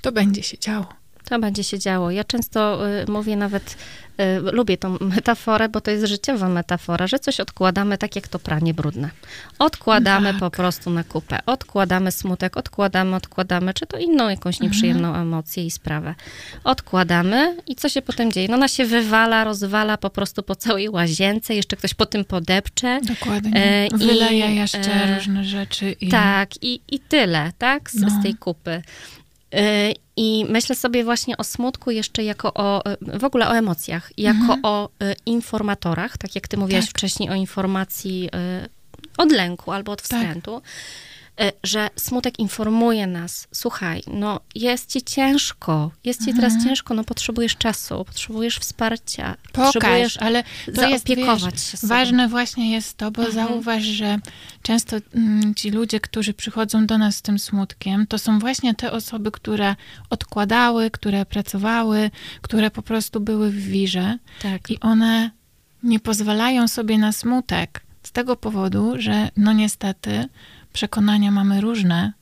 To 0.00 0.12
będzie 0.12 0.42
się 0.42 0.58
działo. 0.58 0.86
To 1.28 1.38
będzie 1.38 1.64
się 1.64 1.78
działo. 1.78 2.10
Ja 2.10 2.24
często 2.24 2.88
y, 2.88 3.06
mówię 3.10 3.36
nawet, 3.36 3.76
y, 4.20 4.40
lubię 4.40 4.76
tą 4.76 4.96
metaforę, 5.00 5.68
bo 5.68 5.80
to 5.80 5.90
jest 5.90 6.04
życiowa 6.06 6.48
metafora, 6.48 7.06
że 7.06 7.18
coś 7.18 7.40
odkładamy 7.40 7.98
tak 7.98 8.16
jak 8.16 8.28
to 8.28 8.38
pranie 8.38 8.74
brudne. 8.74 9.10
Odkładamy 9.58 10.30
Tak. 10.30 10.40
po 10.40 10.50
prostu 10.50 10.90
na 10.90 11.04
kupę. 11.04 11.38
Odkładamy 11.46 12.12
smutek, 12.12 12.56
odkładamy, 12.56 13.16
odkładamy, 13.16 13.74
czy 13.74 13.86
to 13.86 13.98
inną 13.98 14.28
jakąś 14.28 14.60
nieprzyjemną 14.60 15.14
emocję 15.14 15.66
i 15.66 15.70
sprawę. 15.70 16.14
Odkładamy 16.64 17.56
i 17.66 17.74
co 17.76 17.88
się 17.88 18.02
potem 18.02 18.32
dzieje? 18.32 18.48
No 18.48 18.54
ona 18.54 18.68
się 18.68 18.84
wywala, 18.84 19.44
rozwala 19.44 19.96
po 19.96 20.10
prostu 20.10 20.42
po 20.42 20.56
całej 20.56 20.88
łazience, 20.88 21.54
jeszcze 21.54 21.76
ktoś 21.76 21.94
po 21.94 22.06
tym 22.06 22.24
podepcze. 22.24 23.00
Dokładnie. 23.02 23.52
E, 23.56 23.88
Wyleje 23.96 24.54
jeszcze 24.54 24.94
e, 24.94 25.14
różne 25.16 25.44
rzeczy. 25.44 25.92
I... 26.00 26.08
Tak, 26.08 26.62
i, 26.62 26.80
i 26.88 27.00
tyle, 27.00 27.52
tak, 27.58 27.90
z, 27.90 28.00
No. 28.00 28.10
z 28.10 28.22
tej 28.22 28.34
kupy. 28.34 28.82
Y, 29.54 29.58
I 30.16 30.44
myślę 30.48 30.76
sobie 30.76 31.04
właśnie 31.04 31.36
o 31.36 31.44
smutku 31.44 31.90
jeszcze 31.90 32.24
jako 32.24 32.54
o, 32.54 32.82
y, 33.14 33.18
w 33.18 33.24
ogóle 33.24 33.48
o 33.48 33.56
emocjach, 33.56 34.10
jako 34.18 34.38
Mhm. 34.40 34.60
o 34.62 34.88
y, 35.02 35.14
informatorach, 35.26 36.18
tak 36.18 36.34
jak 36.34 36.48
ty 36.48 36.56
mówiłaś 36.56 36.84
Tak. 36.84 36.90
wcześniej 36.90 37.30
o 37.30 37.34
informacji 37.34 38.30
od 39.18 39.32
lęku 39.32 39.72
albo 39.72 39.92
od 39.92 40.02
Tak. 40.02 40.04
wstrętu, 40.20 40.56
y, 40.56 40.60
że 41.62 41.90
smutek 41.96 42.38
informuje 42.38 43.06
nas, 43.06 43.48
słuchaj, 43.52 44.02
no 44.06 44.40
jest 44.54 44.92
ci 44.92 45.02
ciężko, 45.02 45.90
jest 46.04 46.24
ci 46.24 46.34
teraz 46.34 46.64
ciężko, 46.64 46.94
no 46.94 47.04
potrzebujesz 47.04 47.56
czasu, 47.56 48.04
potrzebujesz 48.04 48.58
wsparcia, 48.58 49.36
Pokaż, 49.52 49.74
potrzebujesz 49.74 50.16
ale 50.16 50.44
to 50.74 50.88
jest 50.88 51.06
zaopiekować 51.06 51.54
wiesz, 51.54 51.80
się. 51.80 51.86
Ważne 51.86 52.28
właśnie 52.28 52.72
jest 52.72 52.96
to, 52.96 53.10
bo 53.10 53.24
Mhm. 53.24 53.48
zauważ, 53.48 53.82
że 53.82 54.18
często 54.62 54.96
mm, 55.14 55.54
ci 55.54 55.70
ludzie, 55.70 56.00
którzy 56.00 56.34
przychodzą 56.34 56.86
do 56.86 56.98
nas 56.98 57.16
z 57.16 57.22
tym 57.22 57.38
smutkiem, 57.38 58.06
to 58.06 58.18
są 58.18 58.38
właśnie 58.38 58.74
te 58.74 58.92
osoby, 58.92 59.30
które 59.30 59.76
odkładały, 60.10 60.90
które 60.90 61.26
pracowały, 61.26 62.10
które 62.42 62.70
po 62.70 62.82
prostu 62.82 63.20
były 63.20 63.50
w 63.50 63.56
wirze 63.62 64.18
Tak. 64.42 64.70
i 64.70 64.80
one 64.80 65.30
nie 65.82 66.00
pozwalają 66.00 66.68
sobie 66.68 66.98
na 66.98 67.12
smutek 67.12 67.82
z 68.02 68.12
tego 68.12 68.36
powodu, 68.36 68.94
że 68.98 69.28
no 69.36 69.52
niestety 69.52 70.28
przekonania 70.80 71.30
mamy 71.30 71.60
różne, 71.60 72.12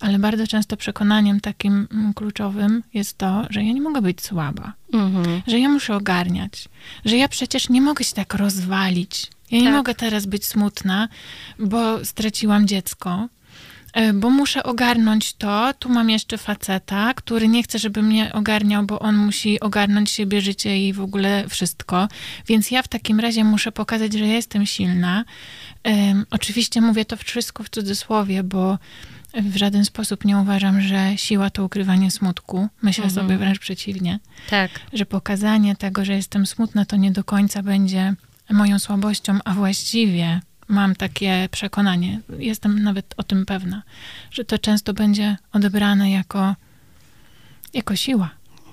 ale 0.00 0.18
bardzo 0.18 0.46
często 0.46 0.76
przekonaniem 0.76 1.40
takim 1.40 1.88
mm, 1.92 2.14
kluczowym 2.14 2.82
jest 2.94 3.18
to, 3.18 3.46
że 3.50 3.64
ja 3.64 3.72
nie 3.72 3.80
mogę 3.80 4.02
być 4.02 4.22
słaba 4.22 4.72
Mhm. 4.92 5.42
że 5.46 5.58
ja 5.58 5.68
muszę 5.68 5.96
ogarniać, 5.96 6.68
że 7.04 7.16
ja 7.16 7.28
przecież 7.28 7.68
nie 7.68 7.80
mogę 7.80 8.04
się 8.04 8.14
tak 8.14 8.34
rozwalić. 8.34 9.26
Ja 9.50 9.58
nie 9.58 9.64
Tak. 9.64 9.74
mogę 9.74 9.94
teraz 9.94 10.26
być 10.26 10.46
smutna, 10.46 11.08
bo 11.58 12.04
straciłam 12.04 12.66
dziecko, 12.66 13.28
e, 13.92 14.12
bo 14.12 14.30
muszę 14.30 14.62
ogarnąć 14.62 15.32
to. 15.34 15.72
Tu 15.78 15.88
mam 15.88 16.10
jeszcze 16.10 16.38
faceta, 16.38 17.14
który 17.14 17.48
nie 17.48 17.62
chce, 17.62 17.78
żeby 17.78 18.02
mnie 18.02 18.32
ogarniał, 18.32 18.84
bo 18.86 18.98
on 18.98 19.16
musi 19.16 19.60
ogarnąć 19.60 20.10
siebie, 20.10 20.40
życie 20.40 20.88
i 20.88 20.92
w 20.92 21.00
ogóle 21.00 21.44
wszystko. 21.48 22.08
Więc 22.46 22.70
ja 22.70 22.82
w 22.82 22.88
takim 22.88 23.20
razie 23.20 23.44
muszę 23.44 23.72
pokazać, 23.72 24.12
że 24.12 24.26
ja 24.26 24.34
jestem 24.34 24.66
silna. 24.66 25.24
Em, 25.84 26.26
oczywiście 26.30 26.80
mówię 26.80 27.04
to 27.04 27.16
wszystko 27.16 27.64
w 27.64 27.68
cudzysłowie, 27.70 28.42
bo 28.42 28.78
w 29.34 29.56
żaden 29.56 29.84
sposób 29.84 30.24
nie 30.24 30.36
uważam, 30.38 30.80
że 30.80 31.12
siła 31.16 31.50
to 31.50 31.64
ukrywanie 31.64 32.10
smutku. 32.10 32.68
Myślę 32.82 33.04
Mhm. 33.04 33.24
sobie 33.24 33.38
wręcz 33.38 33.58
przeciwnie 33.58 34.18
Tak. 34.50 34.70
że 34.92 35.06
pokazanie 35.06 35.76
tego, 35.76 36.04
że 36.04 36.12
jestem 36.12 36.46
smutna, 36.46 36.84
to 36.84 36.96
nie 36.96 37.12
do 37.12 37.24
końca 37.24 37.62
będzie 37.62 38.14
moją 38.50 38.78
słabością, 38.78 39.38
a 39.44 39.54
właściwie 39.54 40.40
mam 40.68 40.94
takie 40.96 41.48
przekonanie, 41.50 42.20
jestem 42.38 42.82
nawet 42.82 43.14
o 43.16 43.22
tym 43.22 43.46
pewna, 43.46 43.82
że 44.30 44.44
to 44.44 44.58
często 44.58 44.94
będzie 44.94 45.36
odebrane 45.52 46.10
jako, 46.10 46.56
jako 47.74 47.96
siła. 47.96 48.30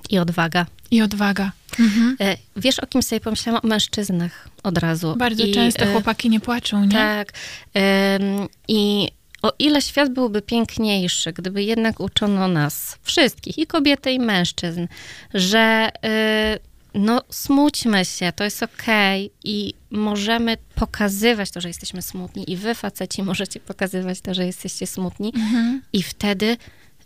I 0.09 0.19
odwaga. 0.19 0.65
I 0.91 1.01
odwaga. 1.01 1.51
Mhm. 1.79 2.15
E, 2.19 2.37
wiesz, 2.55 2.79
o 2.79 2.87
kim 2.87 3.03
sobie 3.03 3.19
pomyślałam? 3.19 3.61
O 3.63 3.67
mężczyznach 3.67 4.49
od 4.63 4.77
razu. 4.77 5.15
Bardzo 5.17 5.43
I, 5.43 5.51
często 5.51 5.83
e, 5.83 5.91
chłopaki 5.91 6.29
nie 6.29 6.39
płaczą, 6.39 6.85
nie? 6.85 6.91
Tak. 6.91 7.33
I 8.67 9.07
o 9.41 9.53
ile 9.59 9.81
świat 9.81 10.13
byłby 10.13 10.41
piękniejszy, 10.41 11.33
gdyby 11.33 11.63
jednak 11.63 11.99
uczono 11.99 12.47
nas, 12.47 12.97
wszystkich, 13.03 13.57
i 13.57 13.67
kobiety, 13.67 14.11
i 14.11 14.19
mężczyzn, 14.19 14.87
że 15.33 15.89
y, 16.55 16.99
no 16.99 17.21
smućmy 17.29 18.05
się, 18.05 18.31
to 18.35 18.43
jest 18.43 18.63
okej 18.63 19.25
okay 19.25 19.37
i 19.43 19.73
możemy 19.91 20.57
pokazywać 20.75 21.51
to, 21.51 21.61
że 21.61 21.67
jesteśmy 21.67 22.01
smutni 22.01 22.51
i 22.51 22.57
wy, 22.57 22.75
faceci, 22.75 23.23
możecie 23.33 23.59
pokazywać 23.59 24.21
to, 24.21 24.33
że 24.33 24.45
jesteście 24.45 24.87
smutni 24.87 25.31
mhm. 25.35 25.81
i 25.93 26.03
wtedy 26.03 26.57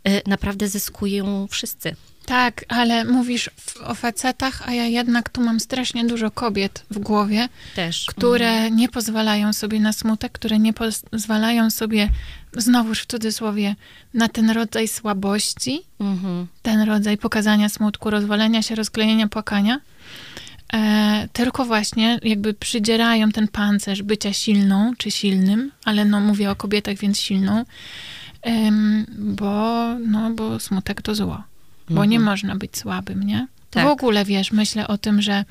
y, 0.07 0.21
naprawdę 0.27 0.67
zyskują 0.67 1.47
wszyscy. 1.47 1.95
Tak, 2.25 2.65
ale 2.67 3.05
mówisz 3.05 3.49
o 3.83 3.95
facetach, 3.95 4.69
a 4.69 4.73
ja 4.73 4.85
jednak 4.85 5.29
tu 5.29 5.41
mam 5.41 5.59
strasznie 5.59 6.05
dużo 6.05 6.31
kobiet 6.31 6.85
w 6.91 6.99
głowie, 6.99 7.49
Też. 7.75 8.05
które 8.05 8.49
mhm. 8.49 8.75
nie 8.75 8.89
pozwalają 8.89 9.53
sobie 9.53 9.79
na 9.79 9.93
smutek, 9.93 10.31
które 10.31 10.59
nie 10.59 10.73
pozwalają 10.73 11.69
sobie, 11.69 12.09
znowuż 12.53 13.01
w 13.01 13.05
cudzysłowie, 13.05 13.75
na 14.13 14.27
ten 14.27 14.49
rodzaj 14.49 14.87
słabości, 14.87 15.81
mhm. 15.99 16.47
ten 16.61 16.81
rodzaj 16.81 17.17
pokazania 17.17 17.69
smutku, 17.69 18.09
rozwalenia 18.09 18.61
się, 18.61 18.75
rozklejenia, 18.75 19.27
płakania. 19.27 19.79
E, 20.73 21.27
tylko 21.33 21.65
właśnie 21.65 22.19
jakby 22.23 22.53
przydzierają 22.53 23.31
ten 23.31 23.47
pancerz 23.47 24.03
bycia 24.03 24.33
silną 24.33 24.93
czy 24.97 25.11
silnym, 25.11 25.71
ale 25.85 26.05
no 26.05 26.19
mówię 26.19 26.51
o 26.51 26.55
kobietach, 26.55 26.95
więc 26.95 27.19
silną, 27.19 27.65
bo, 29.17 29.85
no, 29.99 30.31
bo 30.31 30.59
smutek 30.59 31.01
to 31.01 31.15
zło 31.15 31.43
bo 31.89 31.93
mhm. 31.93 32.09
nie 32.09 32.19
można 32.19 32.55
być 32.55 32.77
słabym, 32.77 33.23
nie? 33.23 33.47
Tak. 33.69 33.83
W 33.83 33.87
ogóle, 33.87 34.25
wiesz, 34.25 34.51
myślę 34.51 34.87
o 34.87 34.97
tym, 34.97 35.21
że 35.21 35.45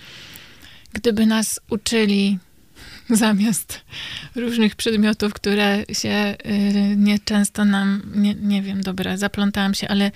gdyby 0.93 1.27
nas 1.27 1.61
uczyli 1.71 2.39
zamiast 3.11 3.81
różnych 4.35 4.77
przedmiotów, 4.77 5.35
które 5.35 5.85
się 5.93 6.37
y, 6.47 6.97
nie 6.97 7.19
często 7.19 7.65
nam, 7.65 8.03
nie, 8.15 8.35
nie 8.35 8.63
wiem, 8.63 8.83
dobra, 8.83 9.17
zaplątałam 9.17 9.75
się, 9.75 9.89
ale 9.89 10.11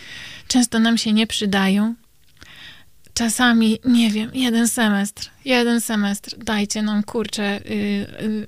często 0.49 0.79
nam 0.79 0.99
się 0.99 1.13
nie 1.13 1.27
przydają. 1.27 1.95
Czasami, 3.15 3.79
nie 3.85 4.11
wiem, 4.11 4.31
jeden 4.35 4.69
semestr, 4.69 5.31
jeden 5.45 5.81
semestr, 5.81 6.37
dajcie 6.39 6.83
nam, 6.83 7.03
kurczę, 7.03 7.61
y, 7.61 7.71
y, 7.71 8.47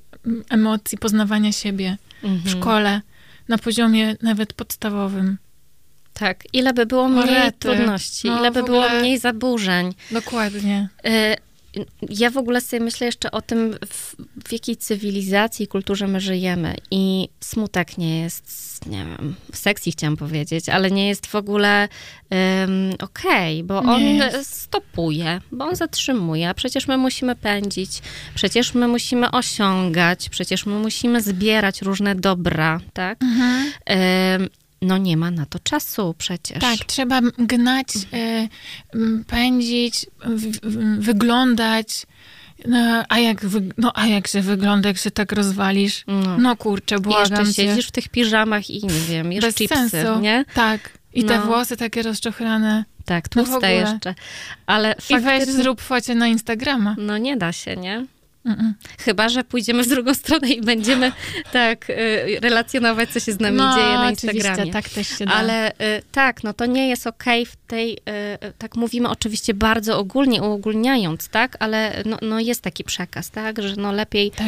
emocji, 0.50 0.98
poznawania 0.98 1.52
siebie 1.52 1.96
mhm. 2.22 2.42
w 2.42 2.50
szkole, 2.50 3.00
na 3.48 3.58
poziomie 3.58 4.16
nawet 4.22 4.52
podstawowym. 4.52 5.38
Tak, 6.20 6.44
ile 6.52 6.72
by 6.72 6.86
było 6.86 7.08
mniej 7.08 7.24
Orety. 7.24 7.58
trudności, 7.58 8.28
no, 8.28 8.38
ile 8.38 8.50
by 8.50 8.60
ogóle... 8.60 8.88
było 8.88 9.00
mniej 9.00 9.18
zaburzeń. 9.18 9.94
Dokładnie. 10.10 10.88
Y 11.06 11.36
ja 12.08 12.30
w 12.30 12.36
ogóle 12.36 12.60
sobie 12.60 12.84
myślę 12.84 13.06
jeszcze 13.06 13.30
o 13.30 13.42
tym, 13.42 13.76
w, 13.86 14.16
w 14.48 14.52
jakiej 14.52 14.76
cywilizacji 14.76 15.64
i 15.64 15.68
kulturze 15.68 16.06
my 16.06 16.20
żyjemy. 16.20 16.74
I 16.90 17.28
smutek 17.40 17.98
nie 17.98 18.20
jest, 18.20 18.86
nie 18.86 19.04
wiem, 19.04 19.34
seksji 19.52 19.92
chciałam 19.92 20.16
powiedzieć, 20.16 20.68
ale 20.68 20.90
nie 20.90 21.08
jest 21.08 21.26
w 21.26 21.34
ogóle 21.34 21.88
um, 22.30 22.92
okej, 23.00 23.62
okay, 23.62 23.64
bo 23.64 23.78
on 23.92 24.02
stopuje, 24.42 25.40
bo 25.52 25.64
on 25.64 25.76
zatrzymuje, 25.76 26.48
a 26.48 26.54
przecież 26.54 26.88
my 26.88 26.96
musimy 26.96 27.36
pędzić, 27.36 28.02
przecież 28.34 28.74
my 28.74 28.88
musimy 28.88 29.30
osiągać, 29.30 30.28
przecież 30.28 30.66
my 30.66 30.78
musimy 30.78 31.22
zbierać 31.22 31.82
różne 31.82 32.14
dobra, 32.14 32.80
tak? 32.92 33.22
Mhm. 33.22 34.48
No 34.82 34.98
nie 34.98 35.16
ma 35.16 35.30
na 35.30 35.46
to 35.46 35.58
czasu 35.58 36.14
przecież. 36.18 36.58
Tak, 36.58 36.78
trzeba 36.86 37.20
gnać, 37.38 37.86
y, 38.94 39.24
pędzić, 39.26 40.06
w, 40.24 41.04
wyglądać. 41.04 42.06
No, 42.66 43.04
a 43.08 43.18
jak, 43.18 43.46
no, 43.78 43.92
a 43.94 44.06
jak 44.06 44.28
się 44.28 44.40
wygląda, 44.40 44.88
jak 44.88 44.98
się 44.98 45.10
tak 45.10 45.32
rozwalisz? 45.32 46.04
No, 46.06 46.38
no 46.38 46.56
kurczę, 46.56 46.98
błagam 46.98 47.44
I 47.44 47.46
jeszcze 47.46 47.62
siedzisz 47.62 47.86
w 47.86 47.90
tych 47.90 48.08
piżamach 48.08 48.70
i 48.70 48.86
nie 48.86 49.00
wiem, 49.08 49.32
jesz 49.32 49.42
Bez 49.44 49.54
chipsy, 49.54 49.88
sensu. 49.90 50.20
nie? 50.20 50.44
Tak. 50.54 50.98
I 51.14 51.24
no. 51.24 51.28
te 51.28 51.40
włosy 51.40 51.76
takie 51.76 52.02
rozczochrane. 52.02 52.84
Tak, 53.04 53.36
no 53.36 53.44
tłuste 53.44 53.60
no 53.60 53.90
jeszcze. 53.90 54.14
Ale 54.66 54.94
I 55.10 55.18
weź 55.18 55.44
zrób 55.44 55.80
focie 55.80 56.14
na 56.14 56.28
Instagrama. 56.28 56.96
No 56.98 57.18
nie 57.18 57.36
da 57.36 57.52
się, 57.52 57.76
nie? 57.76 58.06
Mm-mm. 58.46 58.72
Chyba, 58.98 59.28
że 59.28 59.44
pójdziemy 59.44 59.82
w 59.82 59.88
drugą 59.88 60.14
stronę 60.14 60.48
i 60.48 60.60
będziemy 60.60 61.12
tak 61.52 61.90
y, 61.90 61.94
relacjonować, 62.42 63.10
co 63.10 63.20
się 63.20 63.32
z 63.32 63.40
nami 63.40 63.56
no, 63.56 63.74
dzieje 63.74 63.94
na 63.94 64.10
Instagramie. 64.10 64.72
tak 64.72 64.88
też 64.88 65.08
się 65.18 65.26
da. 65.26 65.32
Ale 65.32 65.72
y, 65.72 65.74
tak, 66.12 66.44
no 66.44 66.52
to 66.52 66.66
nie 66.66 66.88
jest 66.88 67.06
okej 67.06 67.42
okay 67.42 67.52
w 67.52 67.56
tej, 67.70 67.92
y, 67.92 67.98
tak 68.58 68.76
mówimy 68.76 69.08
oczywiście 69.08 69.54
bardzo 69.54 69.98
ogólnie, 69.98 70.42
uogólniając, 70.42 71.28
tak, 71.28 71.56
ale 71.58 72.02
no, 72.06 72.18
no 72.22 72.40
jest 72.40 72.62
taki 72.62 72.84
przekaz, 72.84 73.30
tak, 73.30 73.62
że 73.62 73.76
no 73.76 73.92
lepiej, 73.92 74.30
tak. 74.30 74.46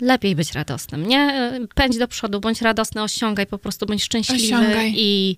lepiej 0.00 0.36
być 0.36 0.52
radosnym, 0.52 1.06
nie? 1.08 1.52
Pędź 1.74 1.98
do 1.98 2.08
przodu, 2.08 2.40
bądź 2.40 2.62
radosny, 2.62 3.02
osiągaj, 3.02 3.46
po 3.46 3.58
prostu 3.58 3.86
bądź 3.86 4.02
szczęśliwy 4.02 4.56
osiągaj. 4.56 4.94
i 4.96 5.36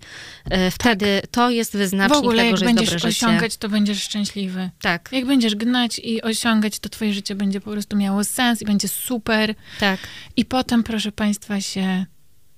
wtedy 0.70 1.18
tak. 1.20 1.30
to 1.30 1.50
jest 1.50 1.76
wyznacznik 1.76 2.16
w 2.16 2.18
ogóle, 2.18 2.44
tego, 2.44 2.56
że 2.56 2.64
jest 2.64 2.76
dobre 2.76 2.98
życie. 2.98 3.08
osiągać, 3.08 3.56
to 3.56 3.68
będziesz 3.68 4.02
szczęśliwy. 4.02 4.70
Tak. 4.80 5.08
Jak 5.12 5.24
będziesz 5.26 5.54
gnać 5.54 6.00
i 6.04 6.22
osiągać, 6.22 6.78
to 6.78 6.88
twoje 6.88 7.14
życie 7.14 7.34
będzie 7.34 7.60
po 7.60 7.70
prostu 7.70 7.93
miało 7.94 8.24
sens 8.24 8.62
i 8.62 8.64
będzie 8.64 8.88
super. 8.88 9.54
Tak. 9.80 10.00
I 10.36 10.44
potem, 10.44 10.82
proszę 10.82 11.12
Państwa, 11.12 11.60
się 11.60 12.06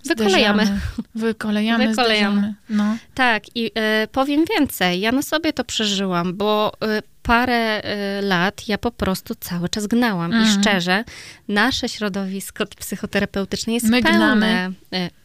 Wykolejamy. 0.06 0.80
Wykolejamy, 1.14 1.88
Wykolejamy. 1.88 2.54
No. 2.68 2.96
Tak, 3.14 3.42
i 3.54 3.66
y, 3.66 4.08
powiem 4.12 4.44
więcej. 4.58 5.00
Ja 5.00 5.12
na 5.12 5.22
sobie 5.22 5.52
to 5.52 5.64
przeżyłam, 5.64 6.34
bo 6.36 6.72
y, 6.98 7.02
parę 7.22 7.82
y, 8.18 8.22
lat 8.22 8.68
ja 8.68 8.78
po 8.78 8.90
prostu 8.90 9.34
cały 9.34 9.68
czas 9.68 9.86
gnałam. 9.86 10.32
Mm. 10.32 10.44
I 10.44 10.46
mhm. 10.46 10.62
szczerze, 10.62 11.04
nasze 11.48 11.88
środowisko 11.88 12.66
psychoterapeutyczne 12.66 13.72
jest 13.72 13.86
My 13.86 14.02
pełne 14.02 14.72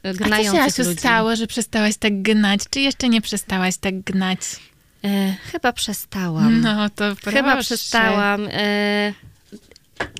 y, 0.06 0.13
gnających 0.13 0.62
A 0.62 0.71
co 0.71 0.84
się 0.84 0.89
ludzi. 0.89 1.00
stało, 1.00 1.36
że 1.36 1.47
przestałaś 1.47 1.97
tak 1.97 2.21
gnać? 2.21 2.62
Czy 2.69 2.80
jeszcze 2.80 3.10
nie 3.10 3.21
przestałaś 3.21 3.78
tak 3.78 4.02
gnać? 4.02 4.39
chyba 5.52 5.74
przestałam. 5.74 6.62
No 6.62 6.89
to 6.89 7.15
proszę. 7.21 7.38
Chyba 7.38 7.58
przestałam. 7.58 8.47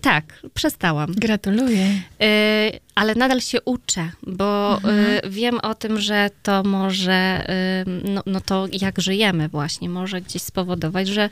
Tak, 0.02 0.24
przestałam. 0.54 1.12
Gratuluję. 1.12 1.86
Y, 1.86 2.80
ale 2.96 3.16
nadal 3.16 3.42
się 3.42 3.62
uczę, 3.62 4.10
bo 4.24 4.78
y, 4.78 4.90
mhm. 4.90 5.32
wiem 5.32 5.60
o 5.60 5.76
tym, 5.76 6.00
że 6.00 6.30
to 6.44 6.64
może, 6.64 7.46
y, 7.50 8.10
no, 8.10 8.24
no, 8.26 8.42
to 8.42 8.68
jak 8.82 9.02
żyjemy 9.02 9.50
właśnie, 9.50 9.90
może 9.90 10.22
gdzieś 10.22 10.42
spowodować, 10.42 11.08
że 11.08 11.30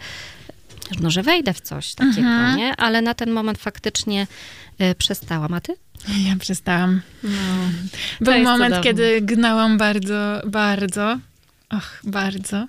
no, 1.02 1.10
że 1.12 1.24
wejdę 1.24 1.54
w 1.54 1.62
coś 1.62 1.96
takiego, 1.96 2.28
mhm. 2.28 2.58
nie? 2.58 2.76
Ale 2.76 3.02
na 3.02 3.14
ten 3.14 3.32
moment 3.32 3.58
faktycznie 3.58 4.28
przestałam. 4.98 5.54
A 5.54 5.62
ty? 5.62 5.76
Ja 6.28 6.36
przestałam. 6.40 7.02
No, 7.24 7.30
Był 8.22 8.34
moment, 8.34 8.76
cudowne. 8.76 8.84
kiedy 8.84 9.22
gnałam 9.22 9.78
bardzo, 9.78 10.42
bardzo, 10.46 11.20
och, 11.70 12.00
bardzo 12.04 12.68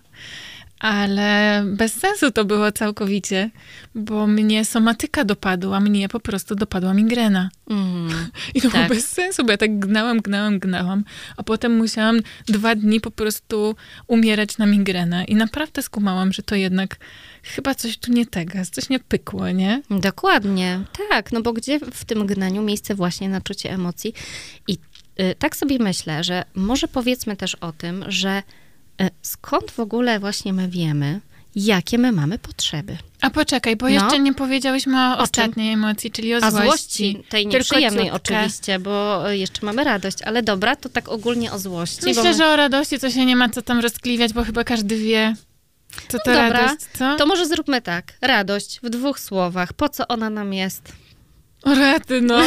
ale 0.81 1.63
bez 1.67 1.95
sensu 1.95 2.31
to 2.31 2.45
było 2.45 2.73
całkowicie, 2.73 3.51
bo 3.95 4.27
mnie 4.27 4.65
somatyka 4.65 5.25
dopadła, 5.25 5.81
mnie 5.81 6.09
po 6.09 6.21
prostu 6.21 6.55
dopadła 6.55 6.95
migrena. 6.95 7.51
Mm, 7.71 8.31
I 8.55 8.61
to 8.61 8.71
tak. 8.71 8.77
było 8.77 8.89
bez 8.89 9.09
sensu, 9.09 9.45
bo 9.45 9.51
ja 9.51 9.57
tak 9.57 9.79
gnałam, 9.79 10.21
gnałam, 10.21 10.59
gnałam, 10.59 11.05
a 11.37 11.43
potem 11.43 11.77
musiałam 11.77 12.21
dwa 12.47 12.75
dni 12.75 13.01
po 13.01 13.11
prostu 13.11 13.75
umierać 14.07 14.59
na 14.59 14.67
migrenę. 14.67 15.25
I 15.25 15.35
naprawdę 15.35 15.83
skumałam, 15.83 16.33
że 16.33 16.43
to 16.43 16.55
jednak 16.55 16.97
chyba 17.43 17.75
coś 17.75 17.99
tu 17.99 18.13
nie 18.13 18.27
tego, 18.27 18.59
coś 18.73 18.89
nie 18.89 19.01
pykło, 19.01 19.51
nie? 19.51 19.83
Dokładnie, 19.91 20.81
tak, 21.11 21.33
no 21.33 21.43
bo 21.43 21.53
gdzie 21.53 21.81
w 21.81 22.05
tym 22.05 22.27
gnaniu 22.27 22.63
miejsce 22.63 22.95
właśnie 22.95 23.29
na 23.29 23.41
czucie 23.41 23.71
emocji? 23.71 24.15
I 24.69 24.79
y, 25.21 25.35
tak 25.39 25.57
sobie 25.57 25.79
myślę, 25.79 26.25
że 26.25 26.45
może 26.55 26.89
powiedzmy 26.89 27.37
też 27.37 27.55
o 27.55 27.73
tym, 27.73 28.05
że 28.09 28.43
skąd 29.23 29.71
w 29.71 29.81
ogóle 29.81 30.21
właśnie 30.21 30.53
my 30.53 30.69
wiemy, 30.69 31.21
jakie 31.57 31.99
my 31.99 32.13
mamy 32.13 32.39
potrzeby? 32.39 32.97
A 33.21 33.31
poczekaj, 33.31 33.77
bo 33.77 33.87
no. 33.87 33.91
jeszcze 33.91 34.19
nie 34.19 34.35
powiedziałyśmy 34.35 34.97
o, 34.99 35.19
o 35.19 35.19
ostatniej 35.19 35.73
czym? 35.73 35.85
emocji, 35.85 36.11
czyli 36.11 36.35
o 36.35 36.41
złości. 36.41 36.59
A 36.59 36.65
złości, 36.65 37.23
tej 37.29 37.47
nieprzyjemnej 37.47 38.11
oczywiście, 38.11 38.79
bo 38.79 39.29
jeszcze 39.29 39.67
mamy 39.67 39.85
radość, 39.85 40.23
ale 40.23 40.43
dobra, 40.43 40.77
to 40.77 40.89
tak 40.89 41.09
ogólnie 41.09 41.53
o 41.53 41.59
złości. 41.59 42.05
Myślę, 42.05 42.23
my... 42.23 42.35
że 42.35 42.47
o 42.47 42.57
radości 42.57 42.99
to 42.99 43.11
się 43.11 43.27
nie 43.27 43.37
ma 43.37 43.49
co 43.49 43.63
tam 43.63 43.81
rozkliwiać, 43.81 44.33
bo 44.33 44.45
chyba 44.45 44.65
każdy 44.65 44.97
wie, 44.97 45.35
co 46.09 46.19
to 46.19 46.31
no 46.31 46.33
dobra, 46.33 46.49
radość, 46.49 46.87
co? 46.99 47.17
To 47.17 47.27
może 47.27 47.47
zróbmy 47.47 47.83
tak. 47.83 48.13
Radość 48.21 48.81
w 48.83 48.91
dwóch 48.91 49.21
słowach. 49.21 49.73
Po 49.73 49.89
co 49.89 50.09
ona 50.09 50.31
nam 50.31 50.53
jest? 50.53 50.93
Rety, 51.67 52.21
no. 52.21 52.39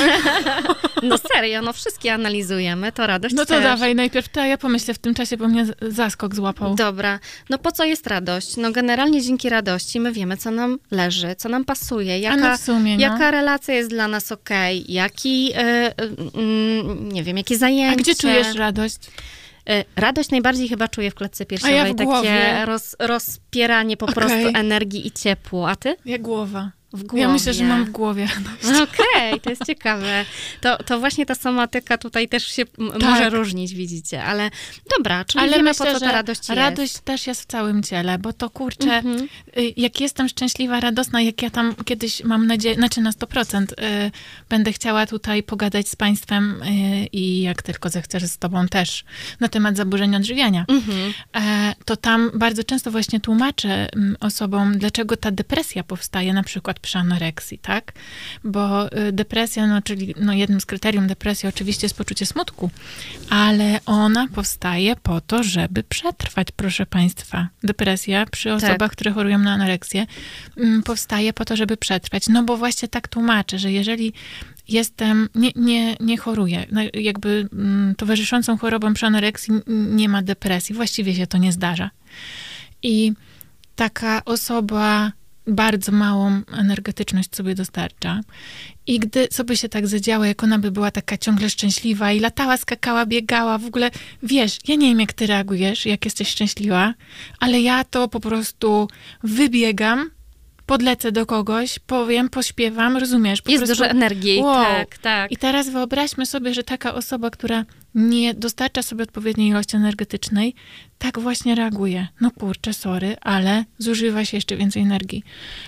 no 1.04 1.18
serio, 1.18 1.62
no 1.62 1.74
wszystkie 1.74 2.14
analizujemy, 2.14 2.92
to 2.92 3.08
radość 3.08 3.36
No 3.36 3.46
to 3.46 3.54
też. 3.54 3.64
dawaj, 3.64 3.96
najpierw 3.96 4.30
to 4.30 4.46
ja 4.46 4.58
pomyślę 4.58 4.94
w 4.94 5.00
tym 5.00 5.14
czasie, 5.14 5.38
bo 5.38 5.48
mnie 5.48 5.66
zaskok 5.82 6.36
złapał. 6.36 6.76
Dobra, 6.76 7.20
no 7.50 7.58
po 7.58 7.72
co 7.72 7.84
jest 7.84 8.08
radość? 8.08 8.58
No 8.58 8.72
generalnie 8.72 9.22
dzięki 9.22 9.50
radości 9.50 10.00
my 10.00 10.12
wiemy, 10.12 10.38
co 10.38 10.52
nam 10.52 10.80
leży, 10.92 11.36
co 11.38 11.50
nam 11.50 11.66
pasuje, 11.66 12.20
jaka, 12.20 12.50
no 12.52 12.58
sumie, 12.58 12.96
no. 12.96 13.02
jaka 13.02 13.32
relacja 13.32 13.74
jest 13.74 13.90
dla 13.90 14.08
nas 14.08 14.32
okej, 14.32 14.82
okay, 14.84 14.94
jaki, 14.94 15.46
yy, 15.46 15.54
yy, 15.54 16.96
nie 17.00 17.24
wiem, 17.24 17.38
jakie 17.38 17.58
zajęcie. 17.58 17.94
A 17.94 17.96
gdzie 17.96 18.16
czujesz 18.16 18.56
radość? 18.56 18.98
Y, 19.70 19.86
radość 19.96 20.30
najbardziej 20.30 20.70
chyba 20.70 20.88
czuję 20.88 21.12
w 21.12 21.16
klatce 21.16 21.46
piersiowej. 21.46 21.76
ja 21.76 21.86
w 21.86 21.96
takie 21.96 22.66
roz, 22.66 22.96
rozpieranie 23.00 23.98
po 23.98 24.06
okay. 24.06 24.16
prostu 24.16 24.50
energii 24.54 25.08
i 25.08 25.12
ciepło. 25.12 25.70
A 25.70 25.76
ty? 25.76 25.96
Ja 26.06 26.18
głowa. 26.18 26.72
W 26.94 27.04
głowie. 27.04 27.22
Ja 27.22 27.30
myślę, 27.30 27.54
że 27.54 27.64
mam 27.64 27.86
w 27.86 27.90
głowie. 27.90 28.28
Okej, 28.84 29.30
okay, 29.30 29.40
to 29.40 29.50
jest 29.50 29.66
ciekawe. 29.66 30.26
To, 30.62 30.78
to 30.78 31.00
właśnie 31.00 31.26
ta 31.26 31.36
somatyka 31.36 31.98
tutaj 31.98 32.28
też 32.28 32.48
się 32.48 32.66
tak. 32.66 33.02
może 33.02 33.30
różnić, 33.30 33.74
widzicie. 33.74 34.24
Ale 34.24 34.52
dobra, 34.98 35.26
czyli 35.26 35.44
Ale 35.44 35.52
wiemy, 35.52 35.64
myślę, 35.64 35.94
po 35.94 36.00
co 36.00 36.06
ta 36.06 36.12
radość 36.12 36.40
jest. 36.40 36.50
Radość 36.50 37.00
też 37.00 37.28
jest 37.28 37.42
w 37.42 37.46
całym 37.46 37.84
ciele, 37.84 38.18
bo 38.18 38.34
to 38.34 38.50
kurczę, 38.50 38.94
mhm. 38.94 39.28
Y, 39.58 39.74
jak 39.78 40.02
jestem 40.02 40.30
szczęśliwa, 40.30 40.80
radosna, 40.80 41.22
jak 41.22 41.42
ja 41.42 41.50
tam 41.50 41.76
kiedyś 41.86 42.24
mam 42.24 42.48
nadzieję, 42.48 42.76
znaczy 42.76 43.02
na 43.02 43.12
100% 43.12 43.72
y, 43.72 44.12
będę 44.50 44.74
chciała 44.74 45.08
tutaj 45.08 45.44
pogadać 45.44 45.90
z 45.90 45.96
państwem 45.96 46.62
y, 46.62 46.66
i 47.12 47.42
jak 47.42 47.62
tylko 47.62 47.90
zechcesz 47.90 48.24
z 48.24 48.38
tobą 48.38 48.68
też 48.68 49.04
na 49.40 49.48
temat 49.48 49.78
zaburzenia 49.78 50.18
odżywiania, 50.18 50.66
mhm. 50.68 51.14
e, 51.36 51.76
to 51.86 51.98
tam 51.98 52.32
bardzo 52.34 52.64
często 52.64 52.92
właśnie 52.92 53.20
tłumaczę 53.20 53.94
mm, 53.94 54.16
osobom, 54.20 54.78
dlaczego 54.78 55.18
ta 55.18 55.32
depresja 55.32 55.84
powstaje 55.84 56.34
na 56.34 56.44
przykład 56.44 56.80
przy 56.84 56.98
anoreksji, 56.98 57.58
tak? 57.58 57.94
Bo 58.44 58.88
y, 58.88 59.12
depresja, 59.12 59.68
no, 59.68 59.82
czyli 59.82 60.16
no, 60.20 60.34
jednym 60.34 60.62
z 60.62 60.66
kryterium 60.66 61.08
depresji 61.08 61.50
oczywiście 61.50 61.86
jest 61.86 61.98
poczucie 61.98 62.26
smutku, 62.26 62.70
ale 63.30 63.80
ona 63.86 64.28
powstaje 64.28 64.96
po 64.96 65.22
to, 65.22 65.44
żeby 65.44 65.84
przetrwać, 65.84 66.48
proszę 66.56 66.86
Państwa. 66.86 67.48
Depresja 67.64 68.26
przy 68.26 68.50
tak. 68.50 68.58
osobach, 68.58 68.78
tak. 68.78 68.92
które 68.92 69.12
chorują 69.12 69.40
na 69.40 69.54
anoreksję, 69.54 70.06
mm, 70.58 70.84
powstaje 70.84 71.34
po 71.34 71.46
to, 71.46 71.56
żeby 71.56 71.78
przetrwać. 71.78 72.28
No 72.28 72.44
bo 72.44 72.58
właśnie 72.58 72.88
tak 72.88 73.08
tłumaczę, 73.08 73.60
że 73.60 73.72
jeżeli 73.72 74.14
jestem, 74.68 75.30
nie, 75.36 75.52
nie, 75.56 75.96
nie 76.00 76.18
choruję, 76.18 76.66
no, 76.72 76.82
jakby 76.94 77.48
mm, 77.54 77.96
towarzyszącą 77.96 78.58
chorobą 78.58 78.94
przy 78.94 79.06
anoreksji 79.06 79.54
nie 79.68 80.10
ma 80.10 80.22
depresji, 80.22 80.76
właściwie 80.76 81.16
się 81.16 81.28
to 81.28 81.38
nie 81.38 81.52
zdarza. 81.52 81.90
I 82.84 83.14
taka 83.76 84.26
osoba 84.26 85.12
bardzo 85.48 85.92
małą 85.92 86.42
energetyczność 86.58 87.36
sobie 87.36 87.56
dostarcza. 87.56 88.20
I 88.88 89.00
gdy 89.00 89.28
sobie 89.32 89.58
się 89.58 89.70
tak 89.70 89.88
zadziała, 89.88 90.28
jak 90.28 90.44
ona 90.44 90.60
by 90.60 90.72
była 90.72 90.92
taka 90.92 91.18
ciągle 91.18 91.50
szczęśliwa 91.50 92.12
i 92.12 92.20
latała, 92.20 92.58
skakała, 92.58 93.06
biegała, 93.06 93.58
w 93.58 93.66
ogóle, 93.66 93.92
wiesz, 94.24 94.58
ja 94.68 94.76
nie 94.76 94.88
wiem, 94.88 95.00
jak 95.00 95.14
ty 95.14 95.28
reagujesz, 95.28 95.86
jak 95.86 96.06
jesteś 96.06 96.28
szczęśliwa, 96.28 96.94
ale 97.40 97.62
ja 97.62 97.84
to 97.84 98.08
po 98.08 98.20
prostu 98.20 98.88
wybiegam, 99.24 100.10
podlecę 100.66 101.12
do 101.12 101.26
kogoś, 101.26 101.80
powiem, 101.80 102.30
pośpiewam, 102.30 102.98
rozumiesz? 102.98 103.42
Po 103.42 103.52
Jest 103.52 103.66
prostu, 103.66 103.84
dużo 103.84 103.92
energii, 103.92 104.40
wow. 104.40 104.64
tak, 104.64 104.98
tak. 104.98 105.32
I 105.32 105.38
teraz 105.38 105.70
wyobraźmy 105.70 106.26
sobie, 106.26 106.54
że 106.54 106.64
taka 106.64 106.94
osoba, 106.94 107.30
która 107.30 107.66
nie 107.96 108.34
dostarcza 108.34 108.84
sobie 108.84 109.04
odpowiedniej 109.04 109.50
ilości 109.50 109.76
energetycznej, 109.76 110.56
tak 110.98 111.20
właśnie 111.20 111.56
reaguje. 111.56 112.08
No 112.22 112.32
kurczę, 112.32 112.74
sorry, 112.74 113.16
ale 113.22 113.66
zużywa 113.78 114.26
się 114.26 114.38
jeszcze 114.38 114.58
więcej 114.58 114.82
energii. 114.82 115.24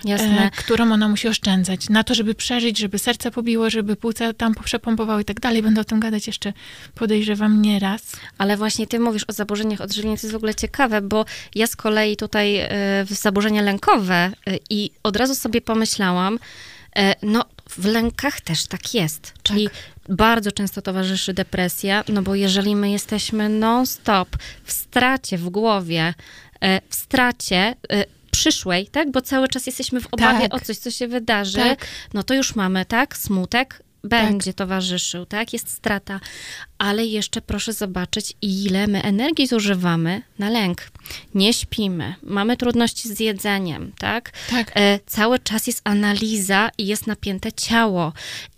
E, 0.08 0.50
którą 0.50 0.92
ona 0.92 1.08
musi 1.08 1.28
oszczędzać. 1.28 1.88
Na 1.88 2.04
to, 2.04 2.14
żeby 2.14 2.34
przeżyć, 2.34 2.78
żeby 2.78 2.98
serce 2.98 3.30
pobiło, 3.30 3.70
żeby 3.70 3.96
płuca 3.96 4.32
tam 4.32 4.54
przepompowały 4.64 5.22
i 5.22 5.24
tak 5.24 5.40
dalej. 5.40 5.62
Będę 5.62 5.80
o 5.80 5.84
tym 5.84 6.00
gadać 6.00 6.26
jeszcze, 6.26 6.52
podejrzewam, 6.94 7.62
nie 7.62 7.78
raz. 7.78 8.16
Ale 8.38 8.56
właśnie 8.56 8.86
ty 8.86 9.00
mówisz 9.00 9.24
o 9.28 9.32
zaburzeniach 9.32 9.80
odżywienia, 9.80 10.16
to 10.16 10.22
jest 10.22 10.32
w 10.32 10.36
ogóle 10.36 10.54
ciekawe, 10.54 11.02
bo 11.02 11.24
ja 11.54 11.66
z 11.66 11.76
kolei 11.76 12.16
tutaj 12.16 12.60
y, 12.60 12.68
zaburzenia 13.14 13.62
lękowe 13.62 14.32
y, 14.48 14.58
i 14.70 14.90
od 15.02 15.16
razu 15.16 15.34
sobie 15.34 15.60
pomyślałam, 15.60 16.38
e, 16.96 17.14
no 17.22 17.44
w 17.70 17.84
lękach 17.84 18.40
też 18.40 18.66
tak 18.66 18.94
jest. 18.94 19.34
Czyli 19.42 19.64
tak 19.64 20.16
bardzo 20.16 20.52
często 20.52 20.82
towarzyszy 20.82 21.34
depresja, 21.34 22.04
no 22.08 22.22
bo 22.22 22.34
jeżeli 22.34 22.76
my 22.76 22.90
jesteśmy 22.90 23.48
non-stop 23.48 24.28
w 24.64 24.72
stracie 24.72 25.38
w 25.38 25.48
głowie, 25.48 26.14
e, 26.60 26.80
w 26.88 26.94
stracie 26.94 27.74
e, 27.90 28.04
przyszłej, 28.30 28.86
tak? 28.86 29.10
Bo 29.10 29.20
cały 29.20 29.48
czas 29.48 29.66
jesteśmy 29.66 30.00
w 30.00 30.08
obawie 30.12 30.48
tak. 30.48 30.54
o 30.54 30.64
coś, 30.64 30.78
co 30.78 30.90
się 30.90 31.08
wydarzy, 31.08 31.58
tak. 31.58 31.86
no 32.14 32.22
to 32.22 32.34
już 32.34 32.54
mamy, 32.54 32.84
tak? 32.84 33.16
Smutek, 33.16 33.82
będzie 34.08 34.52
tak. 34.52 34.58
towarzyszył, 34.58 35.26
tak? 35.26 35.52
Jest 35.52 35.70
strata, 35.70 36.20
ale 36.78 37.06
jeszcze 37.06 37.40
proszę 37.40 37.72
zobaczyć, 37.72 38.34
ile 38.42 38.86
my 38.86 39.02
energii 39.02 39.46
zużywamy 39.46 40.22
na 40.38 40.50
lęk. 40.50 40.82
Nie 41.34 41.52
śpimy, 41.52 42.14
mamy 42.22 42.56
trudności 42.56 43.08
z 43.08 43.20
jedzeniem, 43.20 43.92
tak? 43.98 44.32
tak. 44.50 44.72
E, 44.74 44.98
cały 45.06 45.38
czas 45.38 45.66
jest 45.66 45.80
analiza 45.84 46.70
i 46.78 46.86
jest 46.86 47.06
napięte 47.06 47.52
ciało. 47.52 48.12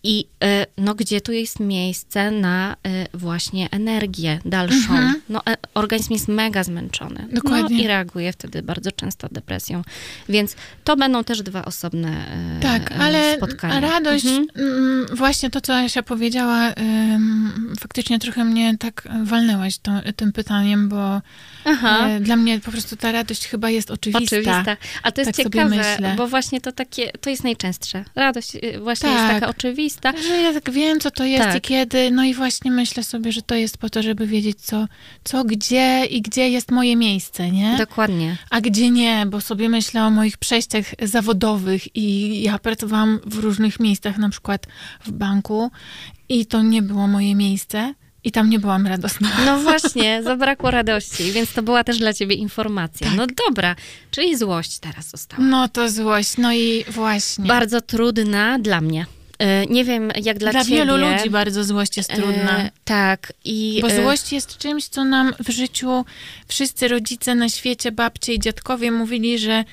I 0.04 0.26
e, 0.44 0.66
no, 0.78 0.94
gdzie 0.94 1.20
tu 1.20 1.32
jest 1.32 1.60
miejsce 1.60 2.30
na 2.30 2.76
e, 2.86 3.06
właśnie 3.18 3.70
energię 3.70 4.40
dalszą? 4.44 4.76
Mhm. 4.76 5.20
No, 5.28 5.42
e, 5.48 5.56
organizm 5.74 6.12
jest 6.12 6.28
mega 6.28 6.64
zmęczony. 6.64 7.26
No 7.30 7.40
Dokładnie. 7.40 7.76
No, 7.76 7.82
I 7.82 7.86
reaguje 7.86 8.32
wtedy 8.32 8.62
bardzo 8.62 8.92
często 8.92 9.28
depresją. 9.32 9.82
Więc 10.28 10.56
to 10.84 10.96
będą 10.96 11.24
też 11.24 11.42
dwa 11.42 11.64
osobne 11.64 12.08
e, 12.58 12.60
tak, 12.60 12.92
ale 12.98 13.36
spotkania. 13.36 13.80
radość, 13.80 14.26
mhm. 14.26 14.48
Mm, 14.56 15.06
właśnie 15.38 15.50
to, 15.50 15.60
co 15.60 15.76
Asia 15.76 16.02
powiedziała, 16.02 16.72
faktycznie 17.80 18.18
trochę 18.18 18.44
mnie 18.44 18.78
tak 18.78 19.08
walnęłaś 19.24 19.78
to, 19.78 19.92
tym 20.16 20.32
pytaniem, 20.32 20.88
bo 20.88 21.20
Aha. 21.64 22.08
dla 22.20 22.36
mnie 22.36 22.60
po 22.60 22.70
prostu 22.70 22.96
ta 22.96 23.12
radość 23.12 23.46
chyba 23.46 23.70
jest 23.70 23.90
oczywista. 23.90 24.36
Oczywista. 24.36 24.76
A 25.02 25.12
to 25.12 25.20
jest 25.20 25.36
tak 25.36 25.44
ciekawe, 25.44 25.98
bo 26.16 26.26
właśnie 26.26 26.60
to 26.60 26.72
takie, 26.72 27.12
to 27.20 27.30
jest 27.30 27.44
najczęstsze. 27.44 28.04
Radość 28.14 28.54
y, 28.54 28.80
właśnie 28.80 29.08
tak. 29.08 29.18
jest 29.18 29.34
taka 29.34 29.48
oczywista. 29.48 30.12
Że 30.28 30.36
ja 30.36 30.52
tak 30.52 30.70
wiem, 30.70 31.00
co 31.00 31.10
to 31.10 31.24
jest 31.24 31.44
tak. 31.44 31.56
i 31.56 31.60
kiedy, 31.60 32.10
no 32.10 32.24
i 32.24 32.34
właśnie 32.34 32.70
myślę 32.70 33.04
sobie, 33.04 33.32
że 33.32 33.42
to 33.42 33.54
jest 33.54 33.78
po 33.78 33.90
to, 33.90 34.02
żeby 34.02 34.26
wiedzieć, 34.26 34.60
co, 34.60 34.86
co 35.24 35.44
gdzie 35.44 36.04
i 36.04 36.22
gdzie 36.22 36.48
jest 36.48 36.70
moje 36.70 36.96
miejsce, 36.96 37.50
nie? 37.50 37.76
Dokładnie. 37.76 38.36
A 38.50 38.60
gdzie 38.60 38.90
nie, 38.90 39.26
bo 39.26 39.40
sobie 39.40 39.68
myślę 39.68 40.04
o 40.04 40.10
moich 40.10 40.38
przejściach 40.38 40.84
zawodowych 41.02 41.96
i 41.96 42.42
ja 42.42 42.58
pracowałam 42.58 43.20
w 43.26 43.38
różnych 43.38 43.80
miejscach, 43.80 44.18
na 44.18 44.28
przykład 44.28 44.66
w 45.04 45.10
banku 45.10 45.27
i 46.28 46.46
to 46.46 46.62
nie 46.62 46.82
było 46.82 47.08
moje 47.08 47.34
miejsce. 47.34 47.94
I 48.24 48.32
tam 48.32 48.50
nie 48.50 48.58
byłam 48.58 48.86
radosna. 48.86 49.28
No 49.46 49.58
właśnie, 49.68 50.22
zabrakło 50.22 50.70
radości, 50.70 51.32
więc 51.32 51.52
to 51.52 51.62
była 51.62 51.84
też 51.84 51.98
dla 51.98 52.12
ciebie 52.12 52.34
informacja. 52.34 53.06
Tak. 53.06 53.16
No 53.16 53.26
dobra, 53.46 53.76
czyli 54.10 54.36
złość 54.36 54.78
teraz 54.78 55.10
została. 55.10 55.44
No 55.44 55.68
to 55.68 55.90
złość, 55.90 56.36
no 56.38 56.52
i 56.52 56.84
właśnie. 56.88 57.44
Bardzo 57.44 57.80
trudna 57.80 58.58
dla 58.58 58.80
mnie. 58.80 59.06
E, 59.38 59.66
nie 59.66 59.84
wiem, 59.84 60.12
jak 60.22 60.38
dla, 60.38 60.50
dla 60.50 60.64
ciebie. 60.64 60.84
Dla 60.84 60.96
wielu 60.96 61.10
ludzi 61.10 61.30
bardzo 61.30 61.64
złość 61.64 61.96
jest 61.96 62.10
trudna. 62.10 62.58
E, 62.58 62.70
tak. 62.84 63.32
I, 63.44 63.78
Bo 63.82 63.88
e, 63.88 64.02
złość 64.02 64.32
jest 64.32 64.58
czymś, 64.58 64.88
co 64.88 65.04
nam 65.04 65.34
w 65.40 65.50
życiu 65.50 66.04
wszyscy 66.48 66.88
rodzice 66.88 67.34
na 67.34 67.48
świecie, 67.48 67.92
babcie 67.92 68.34
i 68.34 68.40
dziadkowie 68.40 68.92
mówili, 68.92 69.38
że 69.38 69.64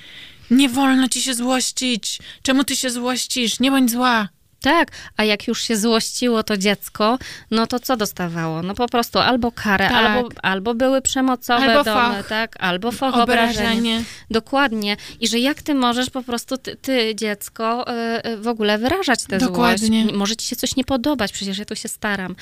nie 0.52 0.70
wolno 0.70 1.10
ci 1.10 1.22
się 1.22 1.34
złościć. 1.34 2.20
Czemu 2.42 2.64
ty 2.64 2.76
się 2.76 2.90
złościsz? 2.90 3.60
Nie 3.60 3.72
bądź 3.72 3.92
zła. 3.92 4.30
Tak, 4.66 4.92
a 5.18 5.24
jak 5.24 5.48
już 5.48 5.62
się 5.62 5.78
złościło 5.78 6.44
to 6.44 6.58
dziecko, 6.58 7.18
no 7.52 7.68
to 7.68 7.80
co 7.80 7.98
dostawało? 7.98 8.62
No 8.62 8.74
po 8.74 8.88
prostu 8.88 9.20
albo 9.20 9.52
karę, 9.52 9.90
tak. 9.90 9.98
albo, 9.98 10.30
albo 10.44 10.74
były 10.74 11.02
przemocowe 11.02 11.66
albo 11.66 11.84
domy, 11.84 12.16
fach. 12.16 12.28
tak? 12.28 12.56
Albo 12.60 12.92
fach 12.92 13.16
obrażenie. 13.16 14.04
Dokładnie. 14.32 14.98
I 15.20 15.28
że 15.28 15.40
jak 15.40 15.62
ty 15.62 15.74
możesz 15.74 16.10
po 16.10 16.24
prostu, 16.24 16.58
ty, 16.58 16.76
ty 16.76 17.16
dziecko, 17.16 17.86
yy, 18.24 18.38
w 18.38 18.48
ogóle 18.48 18.78
wyrażać 18.78 19.24
tę 19.24 19.38
Dokładnie. 19.38 20.02
złość. 20.04 20.18
Może 20.18 20.36
ci 20.36 20.48
się 20.48 20.56
coś 20.56 20.76
nie 20.76 20.84
podobać, 20.84 21.32
przecież 21.32 21.58
ja 21.58 21.66
tu 21.66 21.76
się 21.76 21.88
staram. 21.88 22.36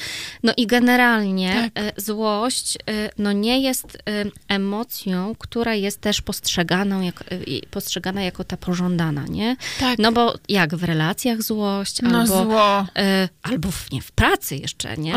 No 0.43 0.53
i 0.57 0.67
generalnie 0.67 1.71
tak. 1.73 1.83
yy, 1.83 1.91
złość 1.97 2.75
yy, 2.75 3.09
no 3.17 3.31
nie 3.31 3.61
jest 3.61 3.97
emocją, 4.47 5.35
która 5.39 5.73
jest 5.73 6.01
też 6.01 6.21
postrzeganą, 6.21 7.01
jak, 7.01 7.23
postrzegana 7.71 8.21
jako 8.21 8.43
ta 8.43 8.57
pożądana, 8.57 9.25
nie? 9.29 9.55
Tak. 9.79 9.99
No 9.99 10.11
bo 10.11 10.35
jak 10.49 10.75
w 10.75 10.83
relacjach 10.83 11.41
złość, 11.41 12.01
no 12.01 12.12
albo, 12.19 12.43
zło. 12.43 12.81
Y, 12.81 13.29
albo 13.43 13.71
w, 13.71 13.91
nie, 13.91 14.01
w 14.01 14.11
pracy 14.11 14.55
jeszcze, 14.55 14.97
nie? 14.97 15.13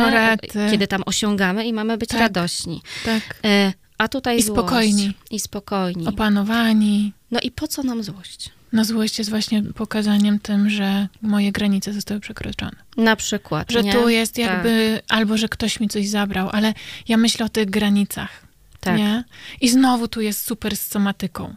Kiedy 0.71 0.87
tam 0.87 1.03
osiągamy 1.07 1.67
i 1.67 1.73
mamy 1.73 1.99
być 1.99 2.09
tak, 2.09 2.21
radośni. 2.21 2.83
Tak. 3.05 3.41
Y, 3.47 3.73
a 3.99 4.09
tutaj 4.09 4.39
I 4.39 4.43
złość. 4.43 4.61
spokojni. 4.61 5.13
I 5.31 5.41
spokojni. 5.41 6.07
Opanowani. 6.07 7.13
No 7.31 7.41
i 7.43 7.51
po 7.51 7.69
co 7.69 7.83
nam 7.83 8.03
złość? 8.03 8.51
No 8.73 8.85
złość 8.85 9.19
jest 9.19 9.31
właśnie 9.31 9.63
pokazaniem 9.63 10.39
tym, 10.39 10.71
że 10.71 11.09
moje 11.23 11.53
granice 11.53 11.93
zostały 11.93 12.21
przekroczone. 12.21 12.77
Na 12.97 13.17
przykład, 13.17 13.73
Że 13.73 13.83
nie? 13.83 13.93
tu 13.93 14.09
jest 14.09 14.39
jakby, 14.39 15.03
tak. 15.07 15.19
albo 15.19 15.37
że 15.37 15.49
ktoś 15.49 15.81
mi 15.81 15.89
coś 15.89 16.09
zabrał, 16.09 16.49
ale 16.53 16.75
ja 17.09 17.17
myślę 17.17 17.47
o 17.47 17.49
tych 17.49 17.71
granicach. 17.71 18.31
Tak. 18.81 18.99
Nie? 18.99 19.25
I 19.61 19.69
znowu 19.69 20.09
tu 20.09 20.21
jest 20.21 20.47
super 20.47 20.77
z 20.77 20.87
somatyką 20.87 21.55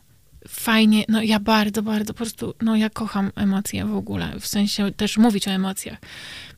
fajnie, 0.49 1.05
no 1.09 1.21
ja 1.21 1.39
bardzo, 1.39 1.81
bardzo 1.83 2.13
po 2.13 2.17
prostu, 2.17 2.53
no 2.61 2.75
ja 2.75 2.89
kocham 2.89 3.31
emocje 3.35 3.85
w 3.85 3.95
ogóle, 3.95 4.39
w 4.39 4.47
sensie 4.47 4.91
też 4.91 5.17
mówić 5.17 5.47
o 5.47 5.51
emocjach, 5.51 5.99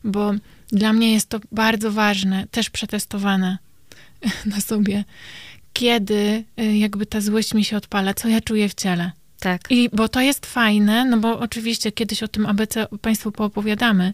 bo 0.04 0.32
dla 0.68 0.92
mnie 0.92 1.12
jest 1.12 1.28
to 1.28 1.40
bardzo 1.52 1.92
ważne, 1.92 2.46
też 2.50 2.70
przetestowane 2.70 3.58
na 4.46 4.60
sobie, 4.60 5.04
kiedy 5.72 6.44
y, 6.60 6.76
jakby 6.76 7.06
ta 7.06 7.20
złość 7.20 7.54
mi 7.54 7.64
się 7.64 7.76
odpala, 7.76 8.14
co 8.14 8.28
ja 8.28 8.40
czuję 8.40 8.68
w 8.68 8.74
ciele. 8.74 9.12
Tak. 9.40 9.60
I 9.70 9.88
bo 9.92 10.08
to 10.08 10.20
jest 10.20 10.46
fajne, 10.46 11.04
no 11.04 11.18
bo 11.18 11.38
oczywiście 11.38 11.92
kiedyś 11.92 12.22
o 12.22 12.28
tym 12.28 12.46
ABC 12.46 12.86
Państwu 13.00 13.32
poopowiadamy, 13.32 14.12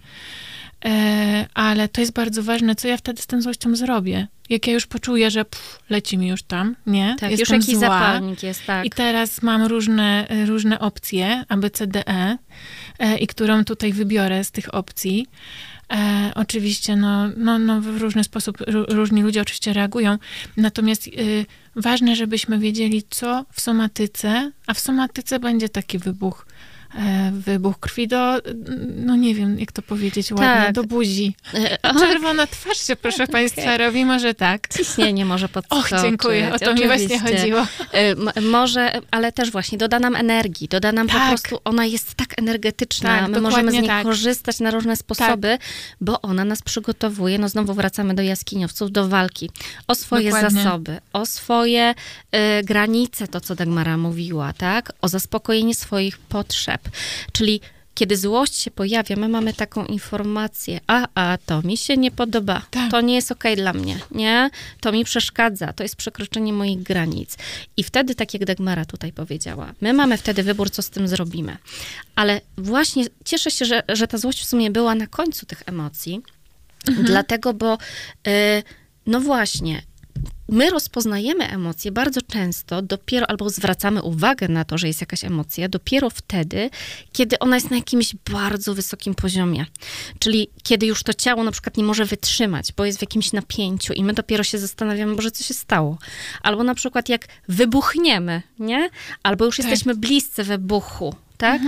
ale 1.55 1.89
to 1.89 2.01
jest 2.01 2.12
bardzo 2.12 2.43
ważne, 2.43 2.74
co 2.74 2.89
ja 2.89 2.97
wtedy 2.97 3.22
z 3.22 3.26
tą 3.26 3.43
złością 3.43 3.76
zrobię. 3.76 4.26
Jak 4.51 4.66
ja 4.66 4.72
już 4.72 4.87
poczuję, 4.87 5.31
że 5.31 5.45
pff, 5.45 5.79
leci 5.91 6.18
mi 6.18 6.29
już 6.29 6.43
tam, 6.43 6.76
nie? 6.87 7.16
Tak, 7.20 7.31
Jestem 7.31 7.57
już 7.57 7.66
jakiś 7.66 7.79
zła. 7.79 7.89
zapalnik 7.89 8.43
jest, 8.43 8.66
tak. 8.66 8.87
I 8.87 8.91
teraz 8.91 9.43
mam 9.43 9.62
różne, 9.62 10.26
różne 10.47 10.79
opcje, 10.79 11.45
ABCDE, 11.49 12.39
e, 12.99 13.18
i 13.18 13.26
którą 13.26 13.64
tutaj 13.64 13.93
wybiorę 13.93 14.45
z 14.45 14.51
tych 14.51 14.74
opcji. 14.74 15.26
E, 15.93 16.33
oczywiście, 16.35 16.97
no, 16.97 17.29
no, 17.37 17.59
no, 17.59 17.81
w 17.81 17.87
różny 17.97 18.24
sposób 18.24 18.59
ró- 18.59 18.85
różni 18.95 19.22
ludzie 19.22 19.41
oczywiście 19.43 19.72
reagują. 19.72 20.18
Natomiast 20.57 21.07
y, 21.07 21.47
ważne, 21.76 22.16
żebyśmy 22.16 22.59
wiedzieli, 22.59 23.03
co 23.11 23.45
w 23.53 23.61
somatyce, 23.61 24.53
a 24.66 24.74
w 24.74 24.81
somatyce 24.81 25.41
będzie 25.41 25.68
taki 25.68 25.99
wybuch. 25.99 26.47
E, 26.95 27.30
wybuch 27.34 27.80
krwi 27.80 28.09
do, 28.09 28.41
no 28.97 29.16
nie 29.16 29.34
wiem, 29.34 29.59
jak 29.61 29.72
to 29.72 29.82
powiedzieć 29.82 30.30
ładnie, 30.32 30.47
Tak. 30.47 30.72
do 30.74 30.84
buzi. 30.84 31.34
E, 31.55 31.78
czerwona 32.01 32.47
twarz 32.47 32.86
się, 32.86 32.97
proszę 32.97 33.26
państwa, 33.39 33.76
robi, 33.76 34.05
może 34.05 34.34
tak. 34.34 34.68
Ciśnienie 34.68 35.24
może 35.24 35.49
podskoczyć. 35.59 35.93
Och, 35.93 36.03
dziękuję, 36.03 36.53
o 36.55 36.59
to 36.59 36.74
mi 36.74 36.86
właśnie 36.86 37.07
oczywiście. 37.16 37.36
chodziło. 37.39 37.66
E, 37.93 38.41
Może, 38.41 38.93
ale 39.11 39.32
też 39.32 39.51
właśnie 39.51 39.78
doda 39.78 39.99
nam 39.99 40.16
energii, 40.16 40.68
doda 40.68 40.93
nam 40.93 41.07
po 41.07 41.12
Tak. 41.12 41.28
prostu, 41.28 41.59
ona 41.64 41.84
jest 41.84 42.14
tak 42.14 42.39
energetyczna, 42.39 43.18
Tak, 43.18 43.28
my 43.30 43.41
możemy 43.41 43.70
z 43.70 43.74
niej 43.74 43.86
tak. 43.86 44.03
korzystać 44.05 44.61
na 44.61 44.70
różne 44.70 44.97
sposoby, 44.97 45.59
bo 46.01 46.20
ona 46.22 46.45
nas 46.45 46.62
przygotowuje, 46.62 47.39
no 47.39 47.49
znowu 47.49 47.74
wracamy 47.74 48.14
do 48.14 48.22
jaskiniowców, 48.22 48.93
do 48.93 49.09
walki, 49.09 49.51
o 49.89 49.95
swoje 49.95 50.30
Dokładnie. 50.30 50.62
zasoby, 50.62 50.99
o 51.12 51.26
swoje 51.26 51.95
e, 52.32 52.62
granice, 52.62 53.28
to 53.28 53.41
co 53.41 53.55
Dagmara 53.55 53.97
mówiła, 53.97 54.53
tak, 54.53 54.93
o 55.03 55.09
zaspokojenie 55.09 55.74
swoich 55.74 56.18
potrzeb, 56.18 56.78
czyli 57.33 57.61
kiedy 57.95 58.16
złość 58.16 58.59
się 58.59 58.70
pojawia, 58.70 59.16
my 59.16 59.29
mamy 59.29 59.53
taką 59.53 59.85
informację, 59.87 60.81
a, 60.87 61.09
a, 61.14 61.39
to 61.47 61.62
mi 61.62 61.76
się 61.76 61.97
nie 61.97 62.11
podoba, 62.11 62.62
Tak. 62.70 62.91
to 62.91 63.01
nie 63.01 63.14
jest 63.14 63.33
okej 63.33 63.57
dla 63.57 63.72
mnie, 63.72 63.99
nie? 64.11 64.51
To 64.81 64.93
mi 64.93 65.05
przeszkadza, 65.05 65.72
to 65.72 65.83
jest 65.83 65.97
przekroczenie 65.97 66.53
moich 66.53 66.83
granic. 66.83 67.37
I 67.76 67.85
wtedy, 67.85 68.14
tak 68.14 68.35
jak 68.35 68.45
Dagmara 68.45 68.85
tutaj 68.85 69.12
powiedziała, 69.12 69.72
my 69.81 69.93
mamy 69.93 70.16
wtedy 70.18 70.43
wybór, 70.43 70.70
co 70.70 70.83
z 70.83 70.91
tym 70.91 71.09
zrobimy. 71.09 71.57
Ale 72.14 72.41
właśnie 72.59 73.05
cieszę 73.24 73.51
się, 73.51 73.64
że, 73.64 73.83
że 73.89 74.09
ta 74.09 74.18
złość 74.18 74.43
w 74.43 74.49
sumie 74.49 74.70
była 74.70 74.95
na 74.95 75.07
końcu 75.07 75.47
tych 75.47 75.62
emocji, 75.66 76.22
dlatego, 77.03 77.55
bo 77.55 77.79
y, 78.29 78.62
no 79.07 79.20
właśnie, 79.20 79.83
my 80.49 80.71
rozpoznajemy 80.71 81.49
emocje 81.49 81.93
bardzo 81.93 82.23
często 82.23 82.83
dopiero, 82.83 83.31
albo 83.31 83.51
zwracamy 83.51 84.03
uwagę 84.03 84.49
na 84.49 84.64
to, 84.64 84.79
że 84.79 84.87
jest 84.89 85.01
jakaś 85.01 85.25
emocja, 85.25 85.69
dopiero 85.69 86.11
wtedy, 86.11 86.71
kiedy 87.12 87.39
ona 87.39 87.57
jest 87.57 87.71
na 87.71 87.77
jakimś 87.77 88.14
bardzo 88.31 88.75
wysokim 88.75 89.14
poziomie. 89.14 89.66
Czyli 90.19 90.51
kiedy 90.62 90.87
już 90.87 91.03
to 91.03 91.14
ciało 91.14 91.45
na 91.45 91.51
przykład 91.51 91.77
nie 91.77 91.85
może 91.85 92.05
wytrzymać, 92.05 92.73
bo 92.73 92.85
jest 92.85 92.99
w 92.99 93.03
jakimś 93.03 93.33
napięciu 93.33 93.93
i 93.93 94.05
my 94.05 94.12
dopiero 94.12 94.45
się 94.45 94.59
zastanawiamy, 94.59 95.14
Boże, 95.16 95.31
co 95.31 95.45
się 95.45 95.55
stało. 95.55 95.99
Albo 96.43 96.62
na 96.62 96.75
przykład 96.75 97.09
jak 97.09 97.27
wybuchniemy, 97.49 98.43
nie? 98.59 98.91
Albo 99.23 99.45
już 99.45 99.57
Tak. 99.57 99.66
jesteśmy 99.66 99.95
bliscy 99.95 100.45
wybuchu. 100.45 101.14
Tak? 101.39 101.62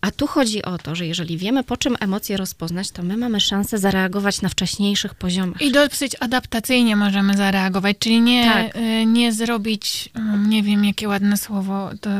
A 0.00 0.10
tu 0.10 0.26
chodzi 0.26 0.62
o 0.62 0.78
to, 0.78 0.94
że 0.94 1.06
jeżeli 1.06 1.38
wiemy, 1.38 1.64
po 1.64 1.76
czym 1.76 1.96
emocje 2.00 2.36
rozpoznać, 2.36 2.90
to 2.90 3.02
my 3.02 3.16
mamy 3.16 3.40
szansę 3.40 3.78
zareagować 3.78 4.42
na 4.42 4.48
wcześniejszych 4.48 5.14
poziomach. 5.14 5.62
I 5.62 5.72
dosyć 5.72 6.16
adaptacyjnie 6.20 6.96
możemy 6.96 7.36
zareagować, 7.36 7.96
czyli 7.98 8.20
nie, 8.20 8.44
Tak. 8.44 8.76
y, 8.76 9.06
nie 9.06 9.32
zrobić, 9.32 10.08
mm, 10.14 10.50
nie 10.50 10.62
wiem 10.62 10.84
jakie 10.84 11.08
ładne 11.08 11.36
słowo, 11.36 11.90
to 12.00 12.10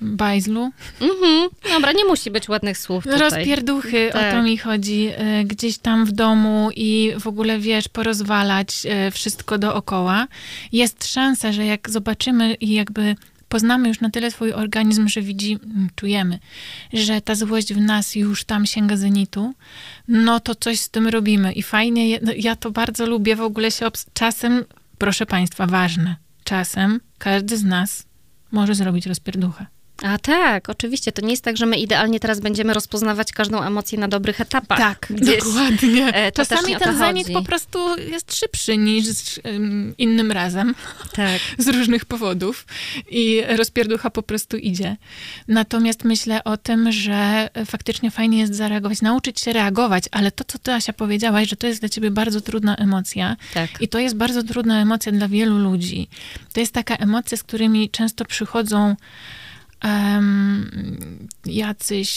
bajzlu. 0.00 0.70
Mhm. 1.00 1.48
Dobra, 1.72 1.92
nie 1.92 2.04
musi 2.04 2.30
być 2.30 2.48
ładnych 2.48 2.78
słów 2.78 3.04
tutaj. 3.04 3.20
Rozpierduchy, 3.20 4.10
o 4.10 4.12
Tak. 4.12 4.32
to 4.32 4.42
mi 4.42 4.58
chodzi, 4.58 5.08
y, 5.40 5.44
gdzieś 5.44 5.78
tam 5.78 6.04
w 6.06 6.12
domu 6.12 6.70
i 6.76 7.12
w 7.20 7.26
ogóle, 7.26 7.58
wiesz, 7.58 7.88
porozwalać 7.88 8.68
y, 9.08 9.10
wszystko 9.10 9.58
dookoła. 9.58 10.26
Jest 10.72 11.06
szansa, 11.06 11.52
że 11.52 11.66
jak 11.66 11.90
zobaczymy 11.90 12.54
i 12.54 12.74
jakby 12.74 13.16
poznamy 13.48 13.88
już 13.88 14.00
na 14.00 14.10
tyle 14.10 14.30
swój 14.30 14.52
organizm, 14.52 15.08
że 15.08 15.22
widzi, 15.22 15.52
mm, 15.64 15.88
czujemy, 15.96 16.38
że 16.92 17.20
ta 17.20 17.34
złość 17.34 17.74
w 17.74 17.80
nas 17.80 18.14
już 18.14 18.44
tam 18.44 18.66
sięga 18.66 18.96
zenitu, 18.96 19.54
no 20.08 20.40
to 20.40 20.54
coś 20.54 20.80
z 20.80 20.90
tym 20.90 21.08
robimy. 21.08 21.52
I 21.52 21.62
fajnie, 21.62 22.08
je- 22.08 22.18
no, 22.22 22.32
ja 22.36 22.56
to 22.56 22.70
bardzo 22.70 23.06
lubię, 23.06 23.36
w 23.36 23.40
ogóle 23.40 23.70
się 23.70 23.86
obs- 23.86 24.06
czasem, 24.14 24.64
proszę 24.98 25.26
państwa, 25.26 25.66
ważne, 25.66 26.16
czasem 26.44 27.00
każdy 27.18 27.56
z 27.56 27.64
nas 27.64 28.06
może 28.52 28.74
zrobić 28.74 29.06
rozpierduchę. 29.06 29.66
A 30.04 30.18
tak, 30.18 30.68
oczywiście. 30.68 31.12
To 31.12 31.22
nie 31.22 31.30
jest 31.30 31.44
tak, 31.44 31.56
że 31.56 31.66
my 31.66 31.76
idealnie 31.76 32.20
teraz 32.20 32.40
będziemy 32.40 32.74
rozpoznawać 32.74 33.32
każdą 33.32 33.62
emocję 33.62 33.98
na 33.98 34.08
dobrych 34.08 34.40
etapach. 34.40 34.78
Tak, 34.78 35.06
Gdzieś. 35.10 35.38
dokładnie. 35.44 36.06
E, 36.06 36.32
to 36.32 36.44
Czasami 36.46 36.76
ten 36.76 36.98
chodzi. 36.98 37.32
po 37.32 37.42
prostu 37.42 37.96
jest 37.98 38.36
szybszy 38.36 38.76
niż 38.78 39.06
ym, 39.46 39.94
innym 39.98 40.32
razem 40.32 40.74
Tak. 41.12 41.40
z 41.64 41.68
różnych 41.68 42.04
powodów 42.04 42.66
i 43.10 43.42
rozpierducha 43.56 44.10
po 44.10 44.22
prostu 44.22 44.56
idzie. 44.56 44.96
Natomiast 45.48 46.04
myślę 46.04 46.44
o 46.44 46.56
tym, 46.56 46.92
że 46.92 47.48
faktycznie 47.66 48.10
fajnie 48.10 48.38
jest 48.38 48.54
zareagować, 48.54 49.02
nauczyć 49.02 49.40
się 49.40 49.52
reagować, 49.52 50.04
ale 50.10 50.30
to, 50.30 50.44
co 50.44 50.58
ty 50.58 50.72
Asia 50.72 50.92
powiedziałaś, 50.92 51.48
że 51.48 51.56
to 51.56 51.66
jest 51.66 51.80
dla 51.80 51.88
ciebie 51.88 52.10
bardzo 52.10 52.40
trudna 52.40 52.76
emocja 52.76 53.36
Tak. 53.54 53.70
i 53.80 53.88
to 53.88 53.98
jest 53.98 54.16
bardzo 54.16 54.42
trudna 54.42 54.80
emocja 54.82 55.12
dla 55.12 55.28
wielu 55.28 55.58
ludzi. 55.58 56.08
To 56.52 56.60
jest 56.60 56.72
taka 56.72 56.96
emocja, 56.96 57.36
z 57.38 57.42
którymi 57.42 57.90
często 57.90 58.24
przychodzą 58.24 58.96
em, 59.80 61.28
jacyś 61.46 62.10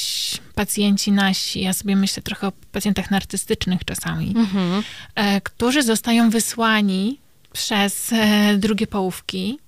pacjenci 0.56 1.12
nasi, 1.12 1.62
ja 1.62 1.74
sobie 1.74 1.96
myślę 1.96 2.24
trochę 2.24 2.48
o 2.48 2.52
pacjentach 2.72 3.12
narcystycznych 3.12 3.86
czasami, 3.86 4.34
Mhm. 4.38 4.84
e, 5.16 5.42
którzy 5.42 5.84
zostają 5.84 6.30
wysłani 6.30 7.20
przez 7.54 8.14
e, 8.14 8.58
drugie 8.58 8.88
połówki, 8.88 9.60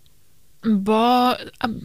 bo, 0.65 1.35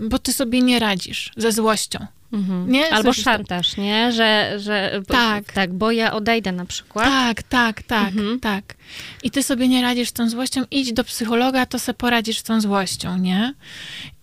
bo 0.08 0.18
ty 0.18 0.32
sobie 0.32 0.60
nie 0.62 0.78
radzisz 0.78 1.32
ze 1.36 1.52
złością. 1.52 2.06
Mhm. 2.32 2.70
Nie? 2.72 2.86
Albo 2.92 3.02
Słyszysz 3.02 3.24
szantaż, 3.24 3.76
nie? 3.76 4.12
Że, 4.12 4.54
że 4.60 5.02
bo- 5.08 5.14
Tak. 5.14 5.52
tak, 5.52 5.72
bo 5.74 5.90
ja 5.90 6.12
odejdę 6.12 6.52
na 6.52 6.64
przykład. 6.64 7.04
Tak, 7.06 7.42
tak, 7.42 7.82
tak, 7.82 8.08
Mhm. 8.08 8.40
tak. 8.40 8.74
I 9.22 9.30
ty 9.30 9.42
sobie 9.42 9.68
nie 9.68 9.82
radzisz 9.82 10.08
z 10.08 10.12
tą 10.12 10.30
złością, 10.30 10.62
idź 10.70 10.92
do 10.92 11.04
psychologa, 11.04 11.66
to 11.66 11.78
se 11.78 11.94
poradzisz 11.94 12.38
z 12.38 12.42
tą 12.42 12.60
złością, 12.60 13.18
nie? 13.18 13.54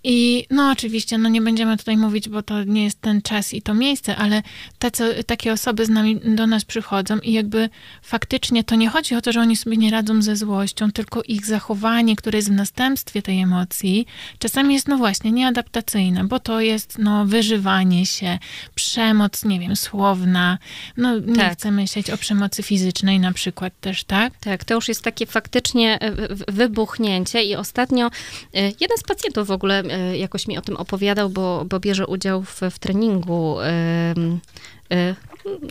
I 0.03 0.45
no 0.49 0.71
oczywiście, 0.71 1.17
no 1.17 1.29
nie 1.29 1.41
będziemy 1.41 1.77
tutaj 1.77 1.97
mówić, 1.97 2.29
bo 2.29 2.43
to 2.43 2.63
nie 2.63 2.83
jest 2.83 3.01
ten 3.01 3.21
czas 3.21 3.53
i 3.53 3.61
to 3.61 3.73
miejsce, 3.73 4.15
ale 4.15 4.43
tacy, 4.79 5.23
takie 5.27 5.53
osoby 5.53 5.85
z 5.85 5.89
nami 5.89 6.19
do 6.25 6.47
nas 6.47 6.65
przychodzą 6.65 7.19
i 7.19 7.31
jakby 7.33 7.69
faktycznie 8.01 8.63
to 8.63 8.75
nie 8.75 8.89
chodzi 8.89 9.15
o 9.15 9.21
to, 9.21 9.31
że 9.31 9.39
oni 9.41 9.55
sobie 9.55 9.77
nie 9.77 9.91
radzą 9.91 10.21
ze 10.21 10.35
złością, 10.35 10.91
tylko 10.91 11.21
ich 11.23 11.45
zachowanie, 11.45 12.15
które 12.15 12.37
jest 12.37 12.49
w 12.49 12.55
następstwie 12.55 13.21
tej 13.21 13.41
emocji, 13.41 14.05
czasami 14.39 14.73
jest 14.73 14.87
no 14.87 14.97
właśnie 14.97 15.31
nieadaptacyjne, 15.31 16.23
bo 16.23 16.39
to 16.39 16.61
jest 16.61 16.97
no 16.97 17.25
wyżywanie 17.25 18.05
się, 18.05 18.39
przemoc, 18.75 19.45
nie 19.45 19.59
wiem, 19.59 19.75
słowna, 19.75 20.57
no 20.97 21.19
nie 21.19 21.35
Tak. 21.35 21.53
chcę 21.53 21.71
myśleć 21.71 22.09
o 22.09 22.17
przemocy 22.17 22.63
fizycznej 22.63 23.19
na 23.19 23.33
przykład 23.33 23.73
też, 23.81 24.03
tak? 24.03 24.33
Tak, 24.39 24.65
to 24.65 24.73
już 24.73 24.87
jest 24.87 25.01
takie 25.01 25.25
faktycznie 25.25 25.99
e, 26.01 26.35
wybuchnięcie 26.47 27.43
i 27.43 27.55
ostatnio 27.55 28.07
e, 28.07 28.11
jeden 28.53 28.97
z 28.97 29.03
pacjentów 29.03 29.47
w 29.47 29.51
ogóle 29.51 29.83
jakoś 30.13 30.47
mi 30.47 30.57
o 30.57 30.61
tym 30.61 30.77
opowiadał, 30.77 31.29
bo, 31.29 31.65
bo 31.65 31.79
bierze 31.79 32.07
udział 32.07 32.41
w, 32.43 32.61
w 32.71 32.79
treningu. 32.79 33.59
e, 33.59 34.13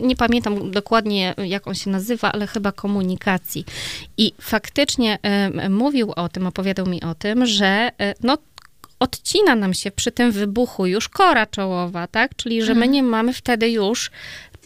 Nie 0.00 0.16
pamiętam 0.16 0.70
dokładnie, 0.70 1.34
jak 1.44 1.66
on 1.66 1.74
się 1.74 1.90
nazywa, 1.90 2.32
ale 2.32 2.46
chyba 2.46 2.72
komunikacji. 2.72 3.64
I 4.16 4.32
faktycznie 4.40 5.18
mówił 5.70 6.12
o 6.16 6.28
tym, 6.28 6.46
opowiadał 6.46 6.86
mi 6.86 7.02
o 7.02 7.14
tym, 7.14 7.46
że 7.46 7.90
e, 8.00 8.14
no, 8.22 8.38
odcina 9.00 9.54
nam 9.54 9.74
się 9.74 9.90
przy 9.90 10.12
tym 10.12 10.32
wybuchu 10.32 10.86
już 10.86 11.08
kora 11.08 11.46
czołowa, 11.46 12.06
tak? 12.06 12.36
Czyli, 12.36 12.62
że 12.62 12.74
my 12.74 12.88
nie 12.88 13.02
mamy 13.02 13.32
wtedy 13.32 13.70
już 13.70 14.10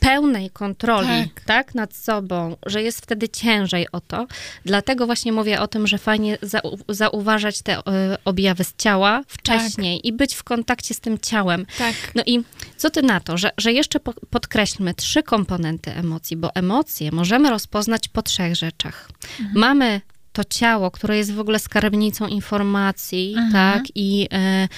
pełnej 0.04 0.50
kontroli, 0.50 1.30
Tak. 1.34 1.44
tak. 1.44 1.74
nad 1.74 1.94
sobą, 1.96 2.56
że 2.66 2.82
jest 2.82 2.98
wtedy 3.02 3.28
ciężej 3.28 3.86
o 3.92 4.00
to. 4.00 4.26
Dlatego 4.64 5.06
właśnie 5.06 5.32
mówię 5.32 5.60
o 5.60 5.68
tym, 5.68 5.86
że 5.86 5.98
fajnie 5.98 6.36
zau- 6.42 6.78
zauważać 6.88 7.62
te 7.62 7.72
e, 7.78 7.82
objawy 8.24 8.64
z 8.64 8.74
ciała 8.78 9.22
wcześniej 9.28 10.06
i 10.08 10.12
być 10.12 10.34
w 10.34 10.42
kontakcie 10.42 10.94
z 10.94 11.00
tym 11.00 11.18
ciałem. 11.18 11.66
Tak. 11.78 11.94
No 12.14 12.22
i 12.26 12.42
co 12.76 12.90
ty 12.90 13.02
na 13.02 13.20
to, 13.20 13.38
że, 13.38 13.50
że 13.58 13.72
jeszcze 13.72 14.00
po, 14.00 14.12
podkreślmy 14.30 14.94
trzy 14.94 15.22
komponenty 15.22 15.92
emocji, 15.92 16.36
bo 16.36 16.54
emocje 16.54 17.12
możemy 17.12 17.50
rozpoznać 17.50 18.08
po 18.08 18.22
trzech 18.22 18.56
rzeczach. 18.56 19.08
Mamy 19.54 20.00
to 20.34 20.44
ciało, 20.44 20.90
które 20.90 21.16
jest 21.16 21.32
w 21.32 21.40
ogóle 21.40 21.58
skarbnicą 21.58 22.26
informacji, 22.26 23.34
Mhm. 23.38 23.52
tak? 23.52 23.84
I, 23.94 24.28
e, 24.32 24.68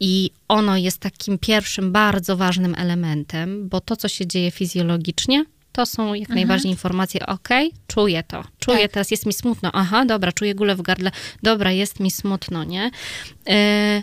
I 0.00 0.30
ono 0.48 0.76
jest 0.76 0.98
takim 0.98 1.38
pierwszym 1.38 1.92
bardzo 1.92 2.36
ważnym 2.36 2.74
elementem, 2.78 3.68
bo 3.68 3.80
to, 3.80 3.96
co 3.96 4.08
się 4.08 4.26
dzieje 4.26 4.50
fizjologicznie, 4.50 5.44
to 5.72 5.86
są 5.86 6.14
jak 6.14 6.28
najbardziej 6.28 6.70
informacje, 6.70 7.26
ok, 7.26 7.48
czuję 7.86 8.22
to, 8.22 8.44
czuję, 8.58 8.78
Tak. 8.82 8.92
teraz 8.92 9.10
jest 9.10 9.26
mi 9.26 9.32
smutno, 9.32 9.70
aha, 9.72 10.04
dobra, 10.04 10.32
czuję 10.32 10.54
gulę 10.54 10.76
w 10.76 10.82
gardle, 10.82 11.10
dobra, 11.42 11.72
jest 11.72 12.00
mi 12.00 12.10
smutno, 12.10 12.64
nie? 12.64 12.90
E, 13.48 14.02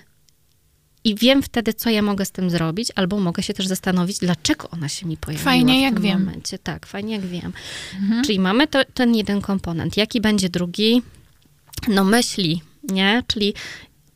i 1.04 1.16
wiem 1.16 1.44
wtedy, 1.44 1.74
co 1.74 1.90
ja 1.90 2.02
mogę 2.02 2.26
z 2.26 2.32
tym 2.32 2.50
zrobić, 2.50 2.92
albo 2.96 3.20
mogę 3.20 3.44
się 3.44 3.54
też 3.54 3.68
zastanowić, 3.68 4.20
dlaczego 4.20 4.70
ona 4.70 4.90
się 4.90 5.08
mi 5.08 5.18
pojawiła 5.18 5.52
Fajnie, 5.52 5.80
w 5.80 5.82
jak 5.82 5.94
tym 5.94 6.04
wiem. 6.04 6.26
momencie. 6.26 6.60
Tak, 6.60 6.86
fajnie 6.86 7.16
jak 7.16 7.26
wiem. 7.26 7.54
Mhm. 8.02 8.24
Czyli 8.24 8.40
mamy 8.40 8.68
to, 8.68 8.86
ten 8.94 9.16
jeden 9.16 9.42
komponent. 9.42 9.98
Jaki 9.98 10.22
będzie 10.22 10.50
drugi? 10.50 11.02
No 11.88 12.04
myśli, 12.04 12.62
nie? 12.84 13.24
Czyli 13.28 13.54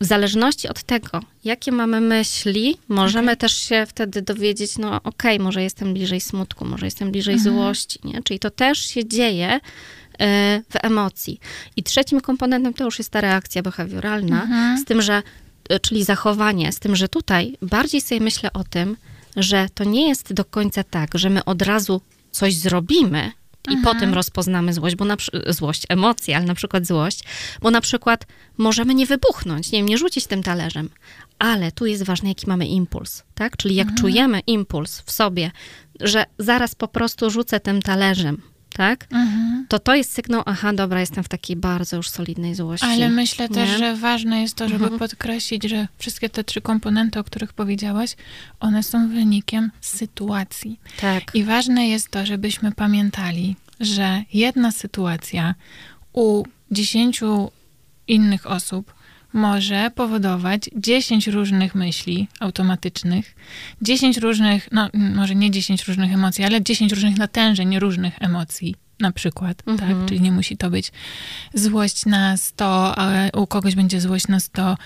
w 0.00 0.04
zależności 0.04 0.68
od 0.68 0.82
tego, 0.82 1.20
jakie 1.44 1.72
mamy 1.72 2.00
myśli, 2.00 2.78
możemy 2.88 3.26
okay. 3.26 3.36
też 3.36 3.52
się 3.52 3.86
wtedy 3.88 4.22
dowiedzieć, 4.22 4.78
no 4.78 4.96
okej, 4.96 5.36
okay, 5.36 5.38
może 5.38 5.62
jestem 5.62 5.94
bliżej 5.94 6.20
smutku, 6.20 6.64
może 6.64 6.86
jestem 6.86 7.10
bliżej 7.10 7.34
mhm. 7.34 7.54
złości, 7.54 7.98
nie? 8.04 8.22
Czyli 8.22 8.38
to 8.38 8.50
też 8.50 8.78
się 8.78 9.08
dzieje 9.08 9.56
y, 9.56 9.58
w 10.70 10.76
emocji. 10.82 11.40
I 11.76 11.82
trzecim 11.82 12.20
komponentem 12.20 12.74
to 12.74 12.84
już 12.84 12.98
jest 12.98 13.10
ta 13.10 13.20
reakcja 13.20 13.62
behawioralna, 13.62 14.42
mhm. 14.42 14.78
z 14.78 14.84
tym, 14.84 15.02
że 15.02 15.22
czyli 15.82 16.04
zachowanie, 16.04 16.72
z 16.72 16.78
tym, 16.78 16.96
że 16.96 17.08
tutaj 17.08 17.56
bardziej 17.62 18.00
sobie 18.00 18.20
myślę 18.20 18.52
o 18.52 18.64
tym, 18.64 18.96
że 19.36 19.66
to 19.74 19.84
nie 19.84 20.08
jest 20.08 20.32
do 20.32 20.44
końca 20.44 20.84
tak, 20.84 21.18
że 21.18 21.30
my 21.30 21.44
od 21.44 21.62
razu 21.62 22.00
coś 22.30 22.54
zrobimy 22.54 23.32
i 23.68 23.74
mhm. 23.74 23.94
potem 23.94 24.14
rozpoznamy 24.14 24.72
złość, 24.72 24.96
bo 24.96 25.04
na 25.04 25.16
złość, 25.48 25.82
emocje, 25.88 26.36
ale 26.36 26.46
na 26.46 26.54
przykład 26.54 26.86
złość, 26.86 27.20
bo 27.62 27.70
na 27.70 27.80
przykład 27.80 28.26
możemy 28.58 28.94
nie 28.94 29.06
wybuchnąć, 29.06 29.72
nie 29.72 29.78
wiem, 29.78 29.88
nie 29.88 29.98
rzucić 29.98 30.26
tym 30.26 30.42
talerzem, 30.42 30.90
ale 31.38 31.72
tu 31.72 31.86
jest 31.86 32.02
ważne, 32.02 32.28
jaki 32.28 32.46
mamy 32.46 32.66
impuls, 32.66 33.22
tak? 33.34 33.56
Czyli 33.56 33.74
jak 33.74 33.88
mhm. 33.88 34.00
czujemy 34.00 34.40
impuls 34.40 35.00
w 35.00 35.12
sobie, 35.12 35.50
że 36.00 36.24
zaraz 36.38 36.74
po 36.74 36.88
prostu 36.88 37.30
rzucę 37.30 37.60
tym 37.60 37.82
talerzem, 37.82 38.42
tak? 38.76 39.06
Mhm. 39.10 39.66
To 39.68 39.78
to 39.78 39.94
jest 39.94 40.12
sygnał, 40.12 40.42
aha, 40.46 40.72
dobra, 40.72 41.00
jestem 41.00 41.24
w 41.24 41.28
takiej 41.28 41.56
bardzo 41.56 41.96
już 41.96 42.10
solidnej 42.10 42.54
złości. 42.54 42.86
Ale 42.86 43.10
myślę 43.10 43.48
nie? 43.48 43.54
też, 43.54 43.78
że 43.78 43.96
ważne 43.96 44.42
jest 44.42 44.54
to, 44.54 44.68
żeby 44.68 44.84
mhm. 44.84 44.98
podkreślić, 44.98 45.64
że 45.64 45.88
wszystkie 45.98 46.28
te 46.28 46.44
trzy 46.44 46.60
komponenty, 46.60 47.18
o 47.18 47.24
których 47.24 47.52
powiedziałaś, 47.52 48.16
one 48.60 48.82
są 48.82 49.08
wynikiem 49.08 49.70
sytuacji. 49.80 50.80
Tak. 51.00 51.34
I 51.34 51.44
ważne 51.44 51.88
jest 51.88 52.08
to, 52.10 52.26
żebyśmy 52.26 52.72
pamiętali, 52.72 53.56
że 53.80 54.22
jedna 54.32 54.72
sytuacja 54.72 55.54
u 56.12 56.44
dziesięciu 56.70 57.50
innych 58.08 58.46
osób 58.46 58.94
może 59.36 59.90
powodować 59.94 60.70
10 60.76 61.26
różnych 61.26 61.74
myśli 61.74 62.28
automatycznych, 62.40 63.34
10 63.82 64.16
różnych, 64.16 64.68
no 64.72 64.88
może 64.94 65.34
nie 65.34 65.50
10 65.50 65.88
różnych 65.88 66.12
emocji, 66.12 66.44
ale 66.44 66.62
10 66.62 66.92
różnych 66.92 67.18
natężeń 67.18 67.78
różnych 67.78 68.22
emocji 68.22 68.74
na 69.00 69.12
przykład, 69.12 69.56
tak? 69.56 69.68
mhm. 69.68 69.98
tak? 70.00 70.08
Czyli 70.08 70.20
nie 70.20 70.32
musi 70.32 70.56
to 70.56 70.70
być 70.70 70.92
złość 71.54 72.06
na 72.06 72.36
100, 72.36 72.98
a 72.98 73.30
u 73.38 73.46
kogoś 73.46 73.74
będzie 73.74 74.00
złość 74.00 74.28
na 74.28 74.40
100. 74.40 74.76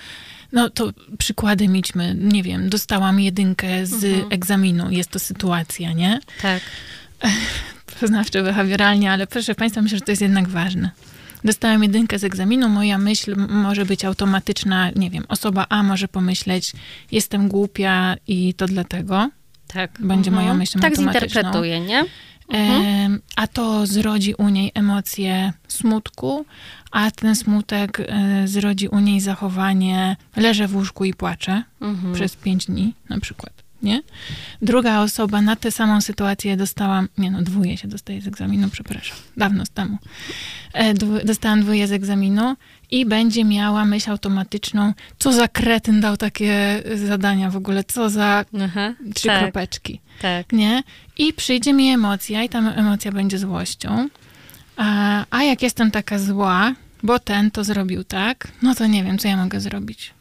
No 0.52 0.70
to 0.70 0.92
przykładem 1.18 1.76
idźmy, 1.76 2.16
nie 2.18 2.42
wiem, 2.42 2.68
dostałam 2.68 3.20
jedynkę 3.20 3.86
z 3.86 4.04
mhm. 4.04 4.32
egzaminu, 4.32 4.90
jest 4.90 5.10
to 5.10 5.18
sytuacja, 5.18 5.92
nie? 5.92 6.20
Tak. 6.42 6.62
Poznawczo, 8.00 8.42
behawioralnie, 8.42 9.12
ale 9.12 9.26
proszę 9.26 9.54
Państwa, 9.54 9.82
myślę, 9.82 9.98
że 9.98 10.04
to 10.04 10.12
jest 10.12 10.22
jednak 10.22 10.48
ważne 10.48 10.90
dostałem 11.44 11.82
jedynkę 11.82 12.18
z 12.18 12.24
egzaminu, 12.24 12.68
moja 12.68 12.98
myśl 12.98 13.36
może 13.48 13.84
być 13.84 14.04
automatyczna, 14.04 14.90
nie 14.96 15.10
wiem, 15.10 15.24
osoba 15.28 15.66
A 15.68 15.82
może 15.82 16.08
pomyśleć, 16.08 16.72
jestem 17.12 17.48
głupia 17.48 18.16
i 18.26 18.54
to 18.54 18.66
dlatego. 18.66 19.30
Tak. 19.66 19.90
Będzie 20.00 20.30
mhm. 20.30 20.46
moją 20.46 20.58
myślą 20.58 20.80
tak 20.80 20.92
automatyczną. 20.92 21.20
Tak 21.20 21.30
zinterpretuje, 21.30 21.80
nie? 21.80 22.04
Mhm. 22.48 23.12
E, 23.12 23.18
a 23.36 23.46
to 23.46 23.86
zrodzi 23.86 24.34
u 24.34 24.48
niej 24.48 24.72
emocje 24.74 25.52
smutku, 25.68 26.44
a 26.90 27.10
ten 27.10 27.36
smutek 27.36 28.00
e, 28.00 28.48
zrodzi 28.48 28.88
u 28.88 28.98
niej 28.98 29.20
zachowanie 29.20 30.16
leżę 30.36 30.68
w 30.68 30.76
łóżku 30.76 31.04
i 31.04 31.14
płaczę 31.14 31.62
mhm. 31.80 32.14
przez 32.14 32.36
pięć 32.36 32.66
dni 32.66 32.94
na 33.08 33.20
przykład 33.20 33.69
nie? 33.82 34.02
Druga 34.62 35.00
osoba 35.00 35.42
na 35.42 35.56
tę 35.56 35.70
samą 35.70 36.00
sytuację 36.00 36.56
dostałam, 36.56 37.08
nie 37.18 37.30
no, 37.30 37.42
dwóje 37.42 37.76
się 37.76 37.88
dostaje 37.88 38.20
z 38.20 38.26
egzaminu, 38.26 38.68
przepraszam, 38.70 39.16
dawno 39.36 39.66
z 39.66 39.70
temu. 39.70 39.98
E, 40.72 40.94
dostałam 41.24 41.62
dwóje 41.62 41.86
z 41.86 41.92
egzaminu 41.92 42.56
i 42.90 43.06
będzie 43.06 43.44
miała 43.44 43.84
myśl 43.84 44.10
automatyczną, 44.10 44.92
co 45.18 45.32
za 45.32 45.48
kretyn 45.48 46.00
dał 46.00 46.16
takie 46.16 46.82
zadania 46.94 47.50
w 47.50 47.56
ogóle, 47.56 47.84
co 47.84 48.10
za 48.10 48.44
Aha, 48.64 48.94
trzy 49.14 49.28
tak, 49.28 49.42
kropeczki, 49.42 50.00
tak. 50.20 50.52
nie? 50.52 50.82
I 51.18 51.32
przyjdzie 51.32 51.72
mi 51.72 51.88
emocja 51.88 52.42
i 52.42 52.48
ta 52.48 52.58
emocja 52.58 53.12
będzie 53.12 53.38
złością, 53.38 54.08
a, 54.76 55.24
a 55.30 55.42
jak 55.42 55.62
jestem 55.62 55.90
taka 55.90 56.18
zła, 56.18 56.74
bo 57.02 57.18
ten 57.18 57.50
to 57.50 57.64
zrobił 57.64 58.04
tak, 58.04 58.48
no 58.62 58.74
to 58.74 58.86
nie 58.86 59.04
wiem, 59.04 59.18
co 59.18 59.28
ja 59.28 59.36
mogę 59.36 59.60
zrobić. 59.60 60.14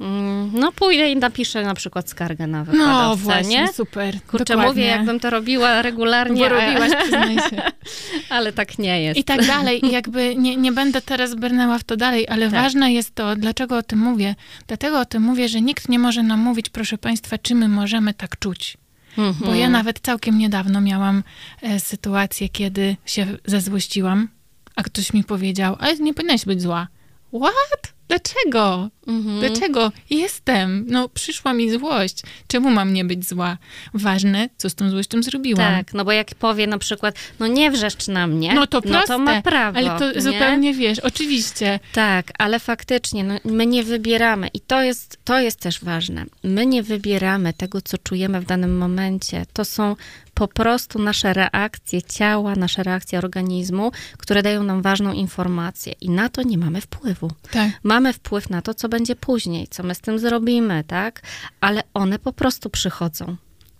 Mm, 0.00 0.50
no 0.54 0.72
pójdę 0.72 1.10
i 1.10 1.16
napiszę 1.16 1.62
na 1.62 1.74
przykład 1.74 2.10
skargę 2.10 2.46
na 2.46 2.64
wykładowcę, 2.64 2.98
No 2.98 3.16
właśnie, 3.16 3.60
nie? 3.60 3.72
super. 3.72 4.22
Kurczę, 4.26 4.44
Dokładnie. 4.44 4.68
mówię, 4.68 4.84
jakbym 4.84 5.20
to 5.20 5.30
robiła 5.30 5.82
regularnie. 5.82 6.40
Bo 6.40 6.48
robiłaś, 6.48 6.92
przyznaj 7.00 7.36
się. 7.36 7.62
ale 8.36 8.52
tak 8.52 8.78
nie 8.78 9.02
jest. 9.02 9.20
I 9.20 9.24
tak 9.24 9.46
dalej. 9.46 9.86
I 9.86 9.90
jakby 9.90 10.36
nie, 10.36 10.56
nie 10.56 10.72
będę 10.72 11.02
teraz 11.02 11.34
brnęła 11.34 11.78
w 11.78 11.84
to 11.84 11.96
dalej, 11.96 12.28
ale 12.28 12.50
tak. 12.50 12.62
ważne 12.62 12.92
jest 12.92 13.14
to, 13.14 13.36
dlaczego 13.36 13.76
o 13.76 13.82
tym 13.82 13.98
mówię. 13.98 14.34
Dlatego 14.66 15.00
o 15.00 15.04
tym 15.04 15.22
mówię, 15.22 15.48
że 15.48 15.60
nikt 15.60 15.88
nie 15.88 15.98
może 15.98 16.22
nam 16.22 16.40
mówić, 16.40 16.68
proszę 16.70 16.98
państwa, 16.98 17.38
czy 17.38 17.54
my 17.54 17.68
możemy 17.68 18.14
tak 18.14 18.38
czuć. 18.38 18.76
Mhm. 19.18 19.46
Bo 19.46 19.54
ja 19.54 19.68
nawet 19.70 20.00
całkiem 20.00 20.38
niedawno 20.38 20.80
miałam 20.80 21.22
e, 21.62 21.80
sytuację, 21.80 22.48
kiedy 22.48 22.96
się 23.06 23.26
zezłościłam, 23.46 24.28
a 24.76 24.82
ktoś 24.82 25.12
mi 25.12 25.24
powiedział, 25.24 25.76
ale 25.80 25.96
nie 25.96 26.14
powinnaś 26.14 26.44
być 26.44 26.62
zła. 26.62 26.88
What? 27.34 27.97
Dlaczego? 28.08 28.90
Mhm. 29.06 29.40
Dlaczego 29.40 29.92
jestem? 30.10 30.84
No, 30.88 31.08
przyszła 31.08 31.52
mi 31.52 31.70
złość. 31.70 32.22
Czemu 32.46 32.70
mam 32.70 32.92
nie 32.92 33.04
być 33.04 33.28
zła? 33.28 33.58
Ważne, 33.94 34.48
co 34.56 34.70
z 34.70 34.74
tą 34.74 34.90
złością 34.90 35.22
zrobiłam. 35.22 35.74
Tak, 35.74 35.94
no 35.94 36.04
bo 36.04 36.12
jak 36.12 36.34
powie 36.34 36.66
na 36.66 36.78
przykład, 36.78 37.14
no 37.38 37.46
nie 37.46 37.70
wrzeszcz 37.70 38.08
na 38.08 38.26
mnie, 38.26 38.54
no 38.54 38.66
to, 38.66 38.82
proste, 38.82 38.98
no 38.98 39.06
to 39.06 39.18
ma 39.18 39.42
prawo. 39.42 39.78
Ale 39.78 39.98
to 39.98 40.12
nie? 40.12 40.20
zupełnie 40.20 40.74
wiesz, 40.74 40.98
oczywiście. 40.98 41.80
Tak, 41.92 42.32
ale 42.38 42.60
faktycznie, 42.60 43.24
no, 43.24 43.34
my 43.44 43.66
nie 43.66 43.84
wybieramy 43.84 44.48
i 44.54 44.60
to 44.60 44.82
jest, 44.82 45.18
to 45.24 45.40
jest 45.40 45.60
też 45.60 45.84
ważne. 45.84 46.24
My 46.44 46.66
nie 46.66 46.82
wybieramy 46.82 47.52
tego, 47.52 47.80
co 47.80 47.98
czujemy 47.98 48.40
w 48.40 48.44
danym 48.44 48.78
momencie. 48.78 49.46
To 49.52 49.64
są 49.64 49.96
po 50.38 50.48
prostu 50.48 50.98
nasze 50.98 51.32
reakcje 51.32 52.02
ciała, 52.02 52.54
nasze 52.54 52.82
reakcje 52.82 53.18
organizmu, 53.18 53.92
które 54.18 54.42
dają 54.42 54.62
nam 54.62 54.82
ważną 54.82 55.12
informację 55.12 55.94
i 56.00 56.10
na 56.10 56.28
to 56.28 56.42
nie 56.42 56.58
mamy 56.58 56.80
wpływu. 56.80 57.30
Tak. 57.50 57.70
Mamy 57.82 57.97
wpływ 58.12 58.50
na 58.50 58.62
to, 58.62 58.74
co 58.74 58.88
będzie 58.88 59.16
później, 59.16 59.68
co 59.68 59.82
my 59.82 59.94
z 59.94 60.00
tym 60.00 60.18
zrobimy, 60.18 60.84
tak? 60.84 61.22
Ale 61.60 61.82
one 61.94 62.18
po 62.18 62.32
prostu 62.32 62.70
przychodzą. 62.70 63.36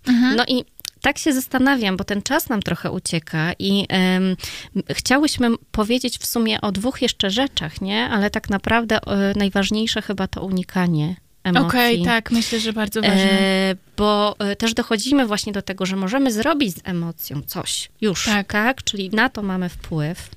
Mhm. 0.07 0.35
No 0.35 0.43
i 0.47 0.65
tak 1.01 1.17
się 1.17 1.33
zastanawiam, 1.33 1.97
bo 1.97 2.03
ten 2.03 2.21
czas 2.21 2.49
nam 2.49 2.61
trochę 2.61 2.91
ucieka 2.91 3.51
i 3.59 3.87
um, 3.89 4.35
chciałyśmy 4.89 5.49
powiedzieć 5.71 6.17
w 6.17 6.25
sumie 6.25 6.61
o 6.61 6.71
dwóch 6.71 7.01
jeszcze 7.01 7.29
rzeczach, 7.29 7.81
nie? 7.81 8.09
Ale 8.09 8.29
tak 8.29 8.49
naprawdę 8.49 8.99
e, 9.07 9.33
najważniejsze 9.35 10.01
chyba 10.01 10.27
to 10.27 10.45
unikanie 10.45 11.15
emocji. 11.43 11.67
Okej, 11.67 12.01
okay, 12.01 12.05
tak, 12.05 12.31
myślę, 12.31 12.59
że 12.59 12.73
bardzo 12.73 13.01
ważne. 13.01 13.39
E, 13.39 13.75
bo 13.97 14.35
e, 14.39 14.55
też 14.55 14.73
dochodzimy 14.73 15.27
właśnie 15.27 15.53
do 15.53 15.61
tego, 15.61 15.85
że 15.85 15.95
możemy 15.95 16.31
zrobić 16.31 16.75
z 16.75 16.79
emocją 16.83 17.41
coś 17.41 17.89
już, 18.01 18.25
tak? 18.25 18.47
tak? 18.47 18.83
Czyli 18.83 19.09
na 19.09 19.29
to 19.29 19.43
mamy 19.43 19.69
wpływ. 19.69 20.29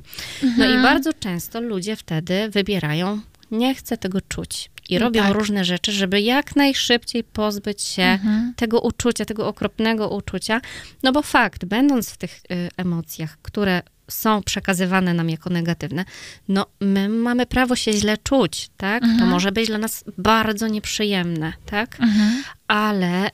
Mhm. 0.43 0.59
No 0.59 0.65
i 0.65 0.77
mhm. 0.77 0.83
bardzo 0.83 1.13
często 1.13 1.61
ludzie 1.61 1.97
wtedy 1.97 2.49
wybierają, 2.49 3.21
nie 3.53 3.75
chcę 3.75 3.97
tego 3.97 4.21
czuć. 4.21 4.71
I 4.89 4.95
no 4.95 5.01
robią 5.01 5.23
tak. 5.23 5.33
różne 5.33 5.65
rzeczy, 5.65 5.93
żeby 5.93 6.21
jak 6.21 6.57
najszybciej 6.57 7.25
pozbyć 7.25 7.83
się 7.83 8.03
mhm. 8.03 8.53
tego 8.57 8.81
uczucia, 8.81 9.25
tego 9.25 9.49
okropnego 9.49 10.09
uczucia. 10.09 10.61
No 11.03 11.13
bo 11.13 11.23
fakt, 11.23 11.65
będąc 11.65 12.11
w 12.11 12.17
tych 12.17 12.41
y, 12.53 12.69
emocjach, 12.77 13.39
które 13.43 13.83
są 14.11 14.43
przekazywane 14.43 15.15
nam 15.15 15.31
jako 15.31 15.51
negatywne, 15.51 16.05
no 16.49 16.67
my 16.81 17.09
mamy 17.09 17.47
prawo 17.47 17.77
się 17.77 17.93
źle 17.93 18.17
czuć, 18.19 18.71
tak? 18.77 19.03
Mhm. 19.03 19.21
To 19.21 19.27
może 19.27 19.53
być 19.53 19.67
dla 19.67 19.79
nas 19.79 20.05
bardzo 20.19 20.69
nieprzyjemne, 20.69 21.53
tak? 21.67 22.01
Mhm. 22.01 22.43
Ale, 22.69 23.27
y, 23.27 23.31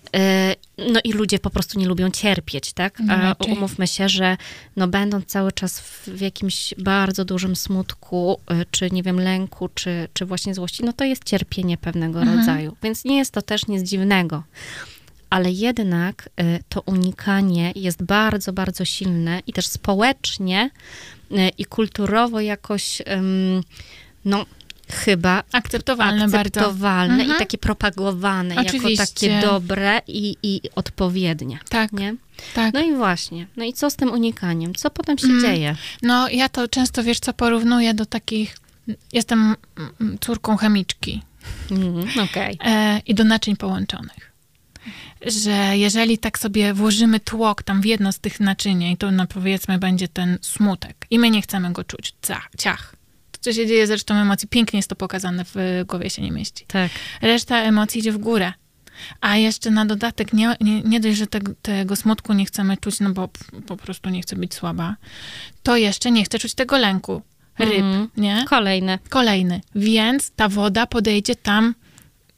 no 0.93 1.01
i 1.05 1.13
ludzie 1.13 1.39
po 1.39 1.51
prostu 1.51 1.79
nie 1.79 1.87
lubią 1.87 2.11
cierpieć, 2.11 2.73
tak? 2.73 3.01
No 3.01 3.15
A 3.15 3.35
umówmy 3.45 3.87
się, 3.87 4.09
że 4.09 4.37
no 4.77 4.89
będąc 4.89 5.27
cały 5.27 5.53
czas 5.53 5.81
w, 5.81 6.21
jakimś 6.21 6.75
bardzo 6.79 7.25
dużym 7.25 7.57
smutku, 7.57 8.41
y, 8.51 8.67
czy 8.71 8.91
nie 8.91 9.03
wiem, 9.03 9.21
lęku, 9.21 9.69
czy, 9.75 10.09
czy 10.13 10.27
właśnie 10.27 10.55
złości, 10.55 10.85
no 10.85 10.93
to 10.93 11.05
jest 11.05 11.25
cierpienie 11.25 11.77
pewnego 11.77 12.21
mhm. 12.21 12.39
rodzaju. 12.39 12.77
Więc 12.83 13.05
nie 13.05 13.17
jest 13.17 13.33
to 13.33 13.43
też 13.43 13.67
nic 13.67 13.83
dziwnego 13.83 14.43
ale 15.31 15.51
jednak 15.51 16.29
y, 16.41 16.59
to 16.69 16.81
unikanie 16.81 17.73
jest 17.77 18.03
bardzo, 18.03 18.53
bardzo 18.53 18.85
silne 18.85 19.43
i 19.47 19.53
też 19.53 19.67
społecznie 19.67 20.71
y, 21.33 21.37
i 21.59 21.65
kulturowo 21.65 22.41
jakoś, 22.41 23.03
no, 24.25 24.47
chyba 24.91 25.43
akceptowalne, 25.53 26.25
akceptowalne 26.25 27.09
bardzo. 27.09 27.23
i 27.23 27.31
mhm. 27.31 27.39
takie 27.39 27.59
propagowane 27.59 28.57
Oczywiście. 28.57 28.91
jako 28.91 29.13
takie 29.13 29.41
dobre 29.41 30.01
i, 30.07 30.37
i 30.43 30.61
odpowiednie. 30.75 31.59
Tak. 31.69 31.93
Nie? 31.93 32.15
Tak. 32.55 32.75
No 32.75 32.81
i 32.81 32.95
właśnie. 32.95 33.47
No 33.57 33.65
i 33.65 33.73
co 33.73 33.91
z 33.91 33.97
tym 33.97 34.13
unikaniem? 34.13 34.75
Co 34.75 34.91
potem 34.91 35.19
się 35.19 35.27
mm. 35.27 35.41
dzieje? 35.41 35.77
No 36.03 36.29
ja 36.29 36.49
to 36.49 36.69
często, 36.69 37.05
wiesz 37.05 37.21
co, 37.21 37.33
porównuję 37.33 37.95
do 37.95 38.07
takich... 38.07 38.57
Jestem 39.13 39.57
córką 40.21 40.57
chemiczki. 40.57 41.23
Mm, 41.71 42.05
okay. 42.25 42.57
e, 42.65 43.01
I 43.07 43.15
do 43.15 43.25
naczyń 43.25 43.57
połączonych. 43.57 44.33
Że 45.27 45.79
jeżeli 45.79 46.19
tak 46.19 46.39
sobie 46.39 46.75
włożymy 46.75 47.21
tłok 47.21 47.63
tam 47.63 47.81
w 47.81 47.85
jedno 47.85 48.13
z 48.13 48.19
tych 48.19 48.41
naczyń, 48.41 48.83
i 48.83 48.97
to 48.97 49.11
no 49.11 49.27
powiedzmy 49.27 49.79
będzie 49.79 50.09
ten 50.09 50.39
smutek, 50.43 51.07
i 51.11 51.19
my 51.19 51.31
nie 51.31 51.43
chcemy 51.43 51.73
go 51.73 51.85
czuć, 51.85 52.15
ciach, 52.23 52.49
ciach. 52.59 52.98
Co 53.41 53.53
się 53.53 53.67
dzieje 53.67 53.87
z 53.87 53.91
resztą 53.91 54.15
emocji, 54.15 54.49
pięknie 54.49 54.79
jest 54.79 54.89
to 54.89 54.97
pokazane 54.97 55.45
w 55.45 55.55
głowie 55.87 56.11
się 56.11 56.23
nie 56.23 56.31
mieści. 56.33 56.65
Tak. 56.69 56.91
Reszta 57.23 57.57
emocji 57.59 57.99
idzie 58.01 58.13
w 58.13 58.19
górę. 58.19 58.53
A 59.21 59.37
jeszcze 59.37 59.71
na 59.71 59.87
dodatek, 59.87 60.33
nie, 60.33 60.57
nie, 60.61 60.83
nie 60.83 61.01
dość, 61.01 61.19
że 61.19 61.27
te, 61.27 61.41
tego 61.63 61.97
smutku 61.97 62.33
nie 62.33 62.45
chcemy 62.45 62.77
czuć, 62.77 63.01
no 63.01 63.11
bo 63.11 63.29
po 63.67 63.77
prostu 63.77 64.11
nie 64.11 64.23
chcę 64.23 64.37
być 64.37 64.55
słaba, 64.55 64.97
to 65.63 65.77
jeszcze 65.77 66.11
nie 66.11 66.25
chcę 66.25 66.39
czuć 66.39 66.55
tego 66.55 66.79
lęku. 66.79 67.23
Ryb, 67.59 67.73
Mhm. 67.79 68.09
nie? 68.17 68.45
Kolejny. 68.49 68.99
Kolejny. 69.09 69.61
Więc 69.75 70.31
ta 70.31 70.49
woda 70.49 70.87
podejdzie 70.87 71.37
tam 71.37 71.75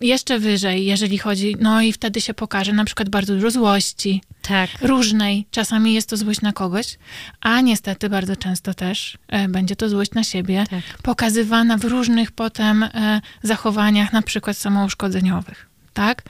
jeszcze 0.01 0.38
wyżej, 0.38 0.86
jeżeli 0.86 1.18
chodzi, 1.18 1.57
no 1.61 1.82
i 1.82 1.92
wtedy 1.92 2.20
się 2.20 2.34
pokaże 2.34 2.72
na 2.72 2.84
przykład 2.84 3.09
bardzo 3.09 3.34
dużo 3.34 3.51
złości, 3.51 4.22
Tak. 4.42 4.70
różnej. 4.82 5.46
Czasami 5.51 5.94
jest 5.94 6.09
to 6.09 6.16
złość 6.16 6.40
na 6.40 6.53
kogoś, 6.53 6.98
a 7.40 7.61
niestety 7.61 8.09
bardzo 8.11 8.36
często 8.36 8.74
też 8.74 9.18
e, 9.28 9.48
będzie 9.48 9.76
to 9.76 9.88
złość 9.88 10.12
na 10.12 10.24
siebie, 10.24 10.64
Tak. 10.70 10.82
pokazywana 11.03 11.76
w 11.76 11.84
różnych 11.84 12.32
potem 12.32 12.82
e, 12.82 13.20
zachowaniach, 13.42 14.12
na 14.12 14.22
przykład 14.22 14.57
samouszkodzeniowych. 14.57 15.70
Tak? 15.94 16.22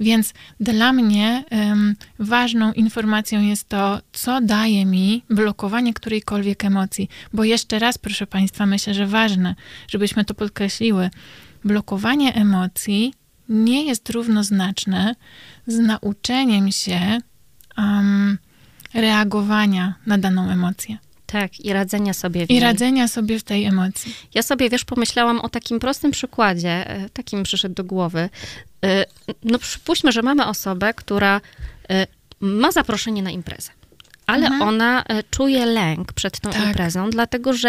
Więc 0.00 0.34
dla 0.60 0.92
mnie 0.92 1.44
em, 1.50 1.96
ważną 2.18 2.72
informacją 2.72 3.42
jest 3.42 3.68
to, 3.68 4.00
co 4.12 4.40
daje 4.40 4.86
mi 4.86 5.22
blokowanie 5.30 5.94
którejkolwiek 5.94 6.64
emocji. 6.64 7.08
Bo 7.32 7.44
jeszcze 7.44 7.78
raz, 7.78 7.98
proszę 7.98 8.26
Państwa, 8.26 8.66
myślę, 8.66 8.94
że 8.94 9.06
ważne, 9.06 9.54
żebyśmy 9.88 10.24
to 10.24 10.34
podkreśliły. 10.34 11.10
Blokowanie 11.64 12.34
emocji 12.34 13.14
nie 13.48 13.84
jest 13.84 14.10
równoznaczne 14.10 15.14
z 15.66 15.78
nauczeniem 15.78 16.72
się 16.72 17.18
em, 17.78 18.38
reagowania 18.94 19.94
na 20.06 20.18
daną 20.18 20.50
emocję 20.50 20.98
Tak, 21.26 21.60
i 21.60 21.72
radzenia 21.72 22.14
sobie 22.14 22.46
w 22.46 22.50
i 22.50 22.52
niej. 22.52 22.62
radzenia 22.62 23.08
sobie 23.08 23.38
w 23.38 23.42
tej 23.42 23.64
emocji. 23.64 24.14
Ja 24.34 24.42
sobie, 24.42 24.70
wiesz, 24.70 24.84
pomyślałam 24.84 25.40
o 25.40 25.48
takim 25.48 25.78
prostym 25.78 26.10
przykładzie, 26.10 26.90
e, 26.90 27.08
taki 27.10 27.36
mi 27.36 27.42
przyszedł 27.42 27.74
do 27.74 27.84
głowy. 27.84 28.28
E, 28.84 29.04
No 29.44 29.58
przypuśćmy, 29.58 30.12
że 30.12 30.22
mamy 30.22 30.46
osobę, 30.46 30.94
która 30.94 31.40
e, 31.90 32.06
ma 32.40 32.72
zaproszenie 32.72 33.22
na 33.22 33.30
imprezę. 33.30 33.70
Ale 34.28 34.46
Mhm. 34.46 34.62
ona 34.62 35.02
e, 35.08 35.22
czuje 35.22 35.66
lęk 35.66 36.12
przed 36.12 36.40
tą 36.40 36.50
Tak. 36.50 36.64
imprezą, 36.66 37.10
dlatego 37.10 37.52
że 37.52 37.68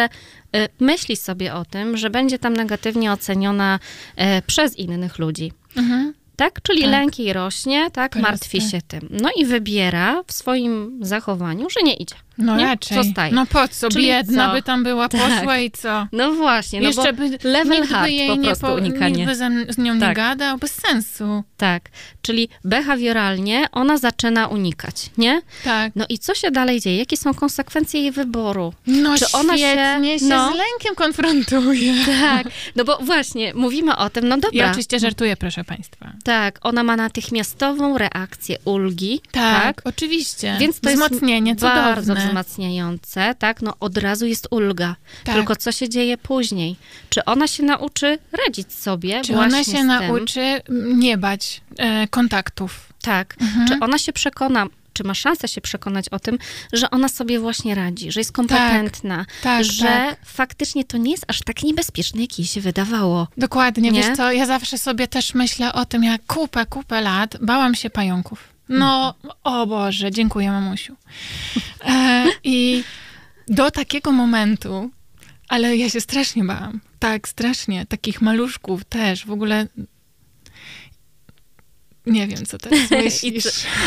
e, 0.56 0.70
myśli 0.80 1.16
sobie 1.16 1.54
o 1.54 1.66
tym, 1.66 1.98
że 1.98 2.10
będzie 2.10 2.40
tam 2.40 2.54
negatywnie 2.54 3.12
oceniona 3.12 3.80
e, 4.16 4.42
przez 4.42 4.76
innych 4.78 5.20
ludzi. 5.20 5.52
Mhm. 5.78 6.14
Tak? 6.40 6.62
Czyli 6.62 6.82
Tak. 6.82 6.92
lęk 6.92 7.20
jej 7.20 7.34
rośnie, 7.34 7.92
tak? 7.92 8.12
Proste. 8.12 8.32
Martwi 8.32 8.62
się 8.62 8.82
tym. 8.88 9.08
No 9.22 9.30
i 9.36 9.46
wybiera 9.46 10.24
w 10.28 10.34
swoim 10.34 11.00
zachowaniu, 11.02 11.68
że 11.70 11.82
nie 11.84 11.94
idzie. 11.94 12.16
No 12.38 12.56
Nie? 12.58 12.66
raczej. 12.66 13.04
Zostaje. 13.04 13.34
No 13.34 13.46
po 13.46 13.68
co? 13.68 13.90
Czyli 13.90 14.06
Biedna 14.08 14.48
co? 14.48 14.54
by 14.54 14.62
tam 14.64 14.84
była, 14.84 15.10
Tak. 15.10 15.22
poszła 15.22 15.58
i 15.58 15.72
co? 15.72 16.08
No 16.12 16.34
właśnie, 16.34 16.82
no 16.82 16.88
Jeszcze 16.88 17.14
by 17.14 17.38
level 17.44 17.82
nikt 17.82 17.94
by 18.02 18.12
jej 18.12 18.28
po 18.30 18.36
nie 18.36 18.56
po, 18.56 18.74
unikanie. 18.76 19.16
Nikt 19.16 19.28
by 19.28 19.36
z 19.74 19.78
nią 19.78 19.94
nie 19.94 20.00
Tak. 20.00 20.16
gadał, 20.16 20.58
bez 20.58 20.72
sensu. 20.76 21.44
Tak, 21.58 21.90
czyli 22.22 22.50
behawioralnie 22.66 23.66
ona 23.72 23.98
zaczyna 23.98 24.48
unikać, 24.48 25.10
nie? 25.18 25.42
Tak. 25.64 25.92
No 25.96 26.06
i 26.10 26.20
co 26.20 26.36
się 26.36 26.52
dalej 26.52 26.82
dzieje? 26.82 26.98
Jakie 26.98 27.18
są 27.18 27.34
konsekwencje 27.34 28.02
jej 28.02 28.12
wyboru? 28.12 28.74
No 28.88 29.18
Czy 29.18 29.26
ona 29.34 29.58
się- 29.58 29.72
świetnie 29.72 30.20
się, 30.20 30.26
no. 30.26 30.52
z 30.54 30.56
lękiem 30.58 30.96
konfrontuje. 30.96 31.94
Tak, 32.22 32.48
no 32.76 32.84
bo 32.86 32.98
właśnie, 32.98 33.54
mówimy 33.54 33.98
o 33.98 34.10
tym, 34.10 34.28
no 34.28 34.38
dobra. 34.38 34.60
Ja 34.60 34.68
oczywiście 34.70 35.00
żartuję, 35.00 35.38
proszę 35.38 35.64
państwa. 35.64 36.12
Tak, 36.24 36.29
ona 36.62 36.84
ma 36.84 36.96
natychmiastową 36.96 37.98
reakcję 37.98 38.58
ulgi, 38.66 39.22
Tak, 39.32 39.64
tak? 39.76 39.82
oczywiście. 39.86 40.56
Więc 40.60 40.80
to 40.80 40.90
Wzmocnienie, 40.90 41.52
jest 41.52 41.62
bardzo 41.62 42.02
cudowne. 42.02 42.28
wzmacniające, 42.28 43.36
tak? 43.40 43.62
No 43.62 43.74
od 43.80 43.98
razu 43.98 44.26
jest 44.26 44.48
ulga. 44.52 44.96
Tak. 45.24 45.36
Tylko 45.36 45.56
co 45.56 45.72
się 45.72 45.90
dzieje 45.90 46.18
później? 46.18 46.76
Czy 47.10 47.26
ona 47.26 47.48
się 47.48 47.64
nauczy 47.64 48.18
radzić 48.46 48.74
sobie 48.74 49.22
Czy 49.22 49.38
ona 49.38 49.64
się 49.64 49.84
nauczy 49.84 50.62
nie 50.96 51.18
bać 51.18 51.62
e, 51.78 52.08
kontaktów? 52.08 52.94
Tak. 53.02 53.36
Mhm. 53.42 53.68
Czy 53.68 53.74
ona 53.82 53.98
się 53.98 54.14
przekona, 54.14 54.66
czy 54.94 55.04
ma 55.04 55.14
szansę 55.14 55.48
się 55.48 55.62
przekonać 55.62 56.10
o 56.10 56.20
tym, 56.20 56.38
że 56.74 56.90
ona 56.90 57.10
sobie 57.10 57.40
właśnie 57.40 57.76
radzi, 57.76 58.12
że 58.12 58.20
jest 58.20 58.32
kompetentna, 58.32 59.26
tak, 59.44 59.64
że 59.64 59.84
tak. 59.84 60.26
faktycznie 60.26 60.84
to 60.84 60.98
nie 60.98 61.12
jest 61.12 61.26
aż 61.28 61.42
tak 61.42 61.64
niebezpieczne, 61.64 62.22
jak 62.22 62.40
jej 62.40 62.48
się 62.48 62.62
wydawało. 62.62 63.28
Dokładnie, 63.38 63.92
Nie? 63.92 64.02
wiesz 64.04 64.18
co, 64.18 64.32
ja 64.32 64.46
zawsze 64.46 64.78
sobie 64.78 65.08
też 65.08 65.34
myślę 65.34 65.74
o 65.74 65.86
tym, 65.86 66.04
jak 66.04 66.26
kupę, 66.26 66.66
kupę 66.66 67.02
lat 67.02 67.38
bałam 67.42 67.76
się 67.76 67.90
pająków. 67.90 68.44
No, 68.70 69.14
o 69.44 69.68
Boże, 69.68 70.12
dziękuję 70.12 70.52
mamusiu. 70.52 70.96
E, 71.86 72.26
I 72.44 72.84
do 73.48 73.72
takiego 73.72 74.12
momentu, 74.12 74.90
ale 75.48 75.78
ja 75.78 75.90
się 75.90 76.02
strasznie 76.02 76.44
bałam. 76.44 76.82
Tak, 77.00 77.28
strasznie. 77.28 77.86
Takich 77.86 78.22
maluszków 78.22 78.86
też. 78.86 79.26
W 79.26 79.32
ogóle 79.32 79.68
nie 82.10 82.28
wiem, 82.28 82.46
co 82.46 82.58
teraz 82.58 82.92
myślisz. 83.04 83.46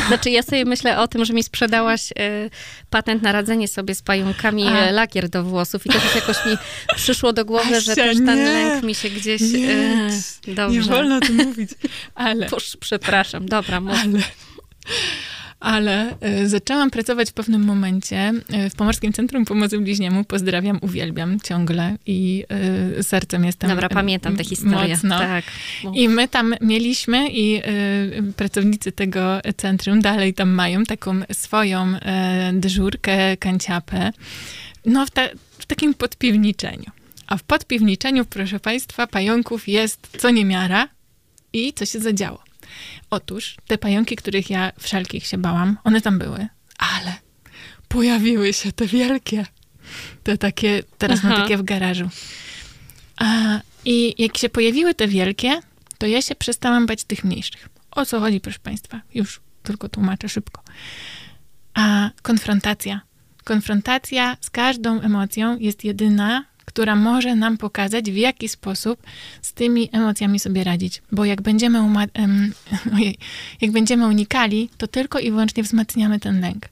Znaczy, 0.08 0.30
ja 0.30 0.42
sobie 0.42 0.64
myślę 0.64 1.00
o 1.00 1.08
tym, 1.08 1.24
że 1.24 1.32
mi 1.32 1.42
sprzedałaś 1.42 2.12
e, 2.18 2.50
patent 2.90 3.22
na 3.22 3.32
radzenie 3.32 3.68
sobie 3.68 3.94
z 3.94 4.02
pająkami, 4.02 4.68
A. 4.68 4.78
e, 4.78 4.92
lakier 4.92 5.28
do 5.28 5.42
włosów 5.42 5.86
i 5.86 5.88
to 5.88 5.98
też 6.00 6.14
jakoś 6.14 6.36
mi 6.46 6.56
przyszło 6.96 7.32
do 7.32 7.44
głowy, 7.44 7.80
że 7.80 7.92
Asia, 7.92 8.02
też 8.02 8.16
ten 8.16 8.36
nie. 8.36 8.44
lęk 8.44 8.84
mi 8.84 8.94
się 8.94 9.10
gdzieś... 9.10 9.40
Nie, 9.40 10.08
e, 10.48 10.54
dobrze. 10.54 10.78
Nie 10.78 10.82
wolno 10.86 11.16
o 11.16 11.20
tym 11.20 11.36
mówić. 11.36 11.70
Ale, 12.14 12.46
Pusz, 12.46 12.76
przepraszam, 12.80 13.46
dobra, 13.46 13.80
mów. 13.80 13.98
ale, 14.02 14.18
ale 15.62 16.20
e, 16.20 16.48
zaczęłam 16.48 16.90
pracować 16.90 17.30
w 17.30 17.32
pewnym 17.32 17.64
momencie 17.64 18.32
e, 18.48 18.70
w 18.70 18.74
Pomorskim 18.74 19.12
Centrum 19.12 19.44
Pomocy 19.44 19.78
Bliźniemu. 19.78 20.24
Pozdrawiam, 20.24 20.78
uwielbiam 20.80 21.40
ciągle 21.40 21.96
i 22.06 22.44
e, 22.98 23.02
sercem 23.02 23.44
jestem 23.44 23.70
Dobra, 23.70 23.88
pamiętam 23.88 24.36
tę 24.36 24.44
historię. 24.44 24.94
Mocno. 24.94 25.18
Tak. 25.18 25.44
I 25.94 26.08
my 26.08 26.28
tam 26.28 26.54
mieliśmy 26.60 27.28
i 27.28 27.56
y, 27.56 28.32
pracownicy 28.36 28.92
tego 28.92 29.40
centrum 29.56 30.00
dalej 30.00 30.34
tam 30.34 30.50
mają 30.50 30.84
taką 30.84 31.20
swoją 31.32 31.94
y, 31.94 31.98
dyżurkę, 32.52 33.36
kanciapę, 33.36 34.12
no 34.86 35.06
w, 35.06 35.10
ta, 35.10 35.22
w 35.58 35.66
takim 35.66 35.94
podpiwniczeniu. 35.94 36.90
A 37.26 37.36
w 37.36 37.42
podpiwniczeniu, 37.42 38.24
proszę 38.24 38.60
Państwa, 38.60 39.06
pająków 39.06 39.68
jest 39.68 40.08
co 40.18 40.30
niemiara 40.30 40.88
i 41.52 41.72
co 41.72 41.86
się 41.86 42.00
zadziało. 42.00 42.51
Otóż 43.10 43.56
te 43.66 43.78
pająki, 43.78 44.16
których 44.16 44.50
ja 44.50 44.72
wszelkich 44.80 45.26
się 45.26 45.38
bałam, 45.38 45.78
one 45.84 46.00
tam 46.00 46.18
były, 46.18 46.48
ale 46.78 47.14
pojawiły 47.88 48.52
się 48.52 48.72
te 48.72 48.86
wielkie, 48.86 49.46
te 50.22 50.38
takie, 50.38 50.82
teraz 50.98 51.22
mam 51.22 51.32
Aha. 51.32 51.42
takie 51.42 51.56
w 51.56 51.62
garażu. 51.62 52.08
A, 53.16 53.60
I 53.84 54.22
jak 54.22 54.38
się 54.38 54.48
pojawiły 54.48 54.94
te 54.94 55.08
wielkie, 55.08 55.60
to 55.98 56.06
ja 56.06 56.22
się 56.22 56.34
przestałam 56.34 56.86
bać 56.86 57.04
tych 57.04 57.24
mniejszych. 57.24 57.68
O 57.90 58.06
co 58.06 58.20
chodzi, 58.20 58.40
proszę 58.40 58.58
Państwa? 58.58 59.00
Już 59.14 59.40
tylko 59.62 59.88
tłumaczę 59.88 60.28
szybko. 60.28 60.62
A 61.74 62.10
konfrontacja. 62.22 63.00
Konfrontacja 63.44 64.36
z 64.40 64.50
każdą 64.50 65.00
emocją 65.00 65.58
jest 65.58 65.84
jedyna, 65.84 66.44
która 66.64 66.96
może 66.96 67.36
nam 67.36 67.58
pokazać, 67.58 68.10
w 68.10 68.16
jaki 68.16 68.48
sposób 68.48 69.02
z 69.42 69.52
tymi 69.52 69.88
emocjami 69.92 70.38
sobie 70.38 70.64
radzić. 70.64 71.02
Bo 71.12 71.24
jak 71.24 71.42
będziemy, 71.42 71.78
ojej, 72.94 73.18
jak 73.60 73.70
będziemy 73.70 74.06
unikali, 74.06 74.70
to 74.76 74.86
tylko 74.86 75.18
i 75.18 75.30
wyłącznie 75.30 75.62
wzmacniamy 75.62 76.20
ten 76.20 76.40
lęk. 76.40 76.71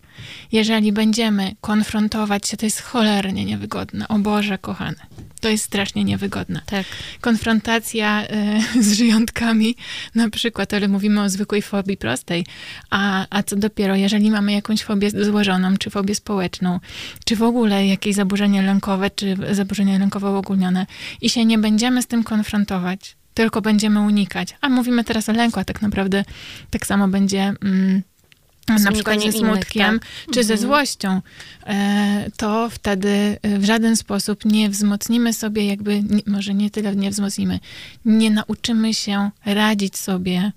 Jeżeli 0.52 0.92
będziemy 0.92 1.54
konfrontować 1.60 2.48
się, 2.48 2.56
to 2.56 2.66
jest 2.66 2.80
cholernie 2.82 3.44
niewygodne. 3.44 4.08
O 4.08 4.18
Boże, 4.18 4.58
kochane. 4.58 5.06
To 5.40 5.48
jest 5.48 5.64
strasznie 5.64 6.04
niewygodne 6.04 6.62
Tak. 6.66 6.86
konfrontacja 7.20 8.26
e, 8.26 8.60
z 8.84 8.92
żyjątkami, 8.92 9.76
na 10.14 10.30
przykład, 10.30 10.74
ale 10.74 10.88
mówimy 10.88 11.22
o 11.22 11.28
zwykłej 11.28 11.62
fobii 11.62 11.96
prostej, 11.96 12.46
a, 12.90 13.26
a 13.30 13.42
co 13.42 13.56
dopiero, 13.56 13.96
jeżeli 13.96 14.30
mamy 14.30 14.52
jakąś 14.52 14.82
fobię 14.82 15.10
złożoną, 15.10 15.76
czy 15.76 15.90
fobię 15.90 16.14
społeczną, 16.14 16.80
czy 17.24 17.36
w 17.36 17.42
ogóle 17.42 17.86
jakieś 17.86 18.14
zaburzenie 18.14 18.62
lękowe, 18.62 19.10
czy 19.10 19.36
zaburzenie 19.50 19.98
lękowe 19.98 20.30
uogólnione 20.30 20.86
i 21.20 21.30
się 21.30 21.44
nie 21.44 21.58
będziemy 21.58 22.02
z 22.02 22.06
tym 22.06 22.24
konfrontować, 22.24 23.16
tylko 23.34 23.62
będziemy 23.62 24.00
unikać. 24.00 24.56
A 24.60 24.68
mówimy 24.68 25.04
teraz 25.04 25.28
o 25.28 25.32
lęku, 25.32 25.60
a 25.60 25.64
tak 25.64 25.82
naprawdę 25.82 26.24
tak 26.70 26.86
samo 26.86 27.08
będzie... 27.08 27.52
Mm, 27.64 28.02
na 28.78 28.92
przykład 28.92 29.20
ze 29.20 29.24
unikanie 29.24 29.38
innych, 29.38 29.54
smutkiem, 29.54 30.00
tak. 30.00 30.34
czy 30.34 30.44
ze 30.44 30.54
Mhm. 30.54 30.68
złością, 30.68 31.20
e, 31.66 32.30
to 32.36 32.68
wtedy 32.70 33.38
e, 33.42 33.58
w 33.58 33.64
żaden 33.64 33.96
sposób 33.96 34.44
nie 34.44 34.70
wzmocnimy 34.70 35.32
sobie, 35.32 35.66
jakby, 35.66 36.02
może 36.26 36.54
nie 36.54 36.70
tyle 36.70 36.96
nie 36.96 37.10
wzmocnimy, 37.10 37.60
nie 38.04 38.30
nauczymy 38.30 38.94
się 38.94 39.30
radzić 39.44 39.96
sobie 39.96 40.52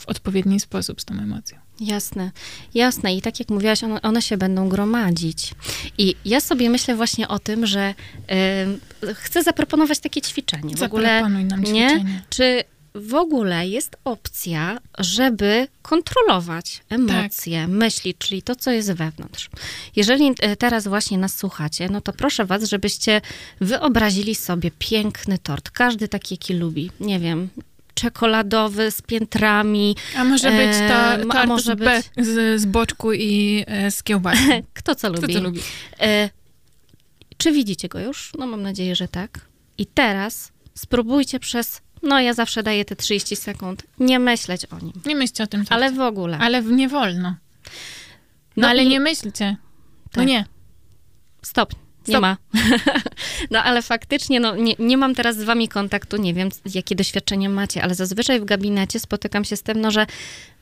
w 0.00 0.06
odpowiedni 0.06 0.60
sposób 0.60 1.00
z 1.00 1.04
tą 1.04 1.14
emocją. 1.14 1.58
Jasne, 1.80 2.30
jasne. 2.74 3.14
I 3.14 3.22
tak 3.22 3.40
jak 3.40 3.48
mówiłaś, 3.48 3.84
one, 3.84 4.02
one, 4.02 4.22
się 4.22 4.36
będą 4.36 4.68
gromadzić. 4.68 5.54
I 5.98 6.16
ja 6.24 6.40
sobie 6.40 6.70
myślę 6.70 6.96
właśnie 6.96 7.28
o 7.28 7.38
tym, 7.38 7.66
że 7.66 7.94
y, 9.02 9.14
chcę 9.14 9.42
zaproponować 9.42 9.98
takie 9.98 10.20
ćwiczenie. 10.20 10.76
W 10.76 10.82
ogóle, 10.82 11.28
nam 11.28 11.64
ćwiczenie. 11.64 12.04
Nie? 12.04 12.22
Czy 12.30 12.64
w 12.94 13.14
ogóle 13.14 13.68
jest 13.68 13.96
opcja, 14.04 14.78
żeby 14.98 15.68
kontrolować 15.82 16.82
emocje, 16.88 17.60
tak. 17.60 17.70
myśli, 17.70 18.14
czyli 18.14 18.42
to, 18.42 18.56
co 18.56 18.70
jest 18.70 18.92
wewnątrz. 18.92 19.50
Jeżeli 19.96 20.34
e, 20.40 20.56
teraz 20.56 20.88
właśnie 20.88 21.18
nas 21.18 21.36
słuchacie, 21.36 21.88
no 21.90 22.00
to 22.00 22.12
proszę 22.12 22.44
was, 22.44 22.64
żebyście 22.64 23.20
wyobrazili 23.60 24.34
sobie 24.34 24.70
piękny 24.78 25.38
tort. 25.38 25.70
Każdy 25.70 26.08
taki, 26.08 26.34
jaki 26.34 26.54
lubi. 26.54 26.90
Nie 27.00 27.20
wiem, 27.20 27.48
czekoladowy 27.94 28.90
z 28.90 29.02
piętrami. 29.02 29.96
A 30.16 30.24
może 30.24 30.50
być 30.50 30.72
to 30.88 31.28
tort 31.32 31.46
może 31.48 31.72
z, 31.72 31.78
być... 31.78 32.26
z, 32.26 32.60
z 32.60 32.66
boczku 32.66 33.12
i 33.12 33.64
e, 33.66 33.90
z 33.90 34.02
kiełbasą. 34.02 34.62
Kto 34.74 34.94
co 34.94 35.08
lubi. 35.08 35.22
Kto 35.22 35.32
co 35.32 35.40
lubi. 35.40 35.60
E, 36.00 36.30
czy 37.36 37.52
widzicie 37.52 37.88
go 37.88 38.00
już? 38.00 38.32
No 38.38 38.46
mam 38.46 38.62
nadzieję, 38.62 38.96
że 38.96 39.08
tak. 39.08 39.40
I 39.78 39.86
teraz 39.86 40.52
spróbujcie 40.74 41.40
przez 41.40 41.80
no 42.04 42.20
ja 42.20 42.34
zawsze 42.34 42.62
daję 42.62 42.84
te 42.84 42.96
30 42.96 43.36
sekund, 43.36 43.82
nie 43.98 44.18
myśleć 44.18 44.66
o 44.66 44.78
nim. 44.78 44.92
Nie 45.06 45.16
myślcie 45.16 45.44
o 45.44 45.46
tym. 45.46 45.64
Ale 45.70 45.92
w 45.92 46.00
ogóle. 46.00 46.38
Ale 46.38 46.62
nie 46.62 46.88
wolno. 46.88 47.28
No, 47.30 47.36
no 48.56 48.68
ale 48.68 48.84
i... 48.84 48.88
nie 48.88 49.00
myślcie. 49.00 49.50
No 49.50 50.10
tak. 50.10 50.16
No 50.16 50.24
nie. 50.24 50.44
Stop. 51.42 51.72
Stop. 51.72 52.08
Nie 52.08 52.20
ma. 52.20 52.36
no 53.50 53.62
ale 53.62 53.82
faktycznie, 53.82 54.40
no, 54.40 54.56
nie, 54.56 54.74
nie 54.78 54.96
mam 54.96 55.14
teraz 55.14 55.36
z 55.36 55.42
wami 55.42 55.68
kontaktu, 55.68 56.16
nie 56.16 56.34
wiem, 56.34 56.48
jakie 56.74 56.94
doświadczenie 56.94 57.48
macie, 57.48 57.82
ale 57.82 57.94
zazwyczaj 57.94 58.40
w 58.40 58.44
gabinecie 58.44 59.00
spotykam 59.00 59.44
się 59.44 59.56
z 59.56 59.62
tym, 59.62 59.80
no, 59.80 59.90
że 59.90 60.06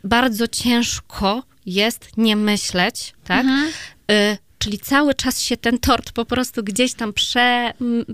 bardzo 0.05 0.49
ciężko 0.49 1.43
jest 1.67 2.17
nie 2.17 2.37
myśleć, 2.37 3.15
tak? 3.25 3.41
Mhm. 3.41 3.73
Y 4.11 4.39
Czyli 4.63 4.79
cały 4.79 5.15
czas 5.15 5.43
się 5.43 5.57
ten 5.57 5.79
tort 5.79 6.13
po 6.13 6.25
prostu 6.25 6.65
gdzieś 6.65 6.95
tam 6.95 7.13
prze, 7.13 7.73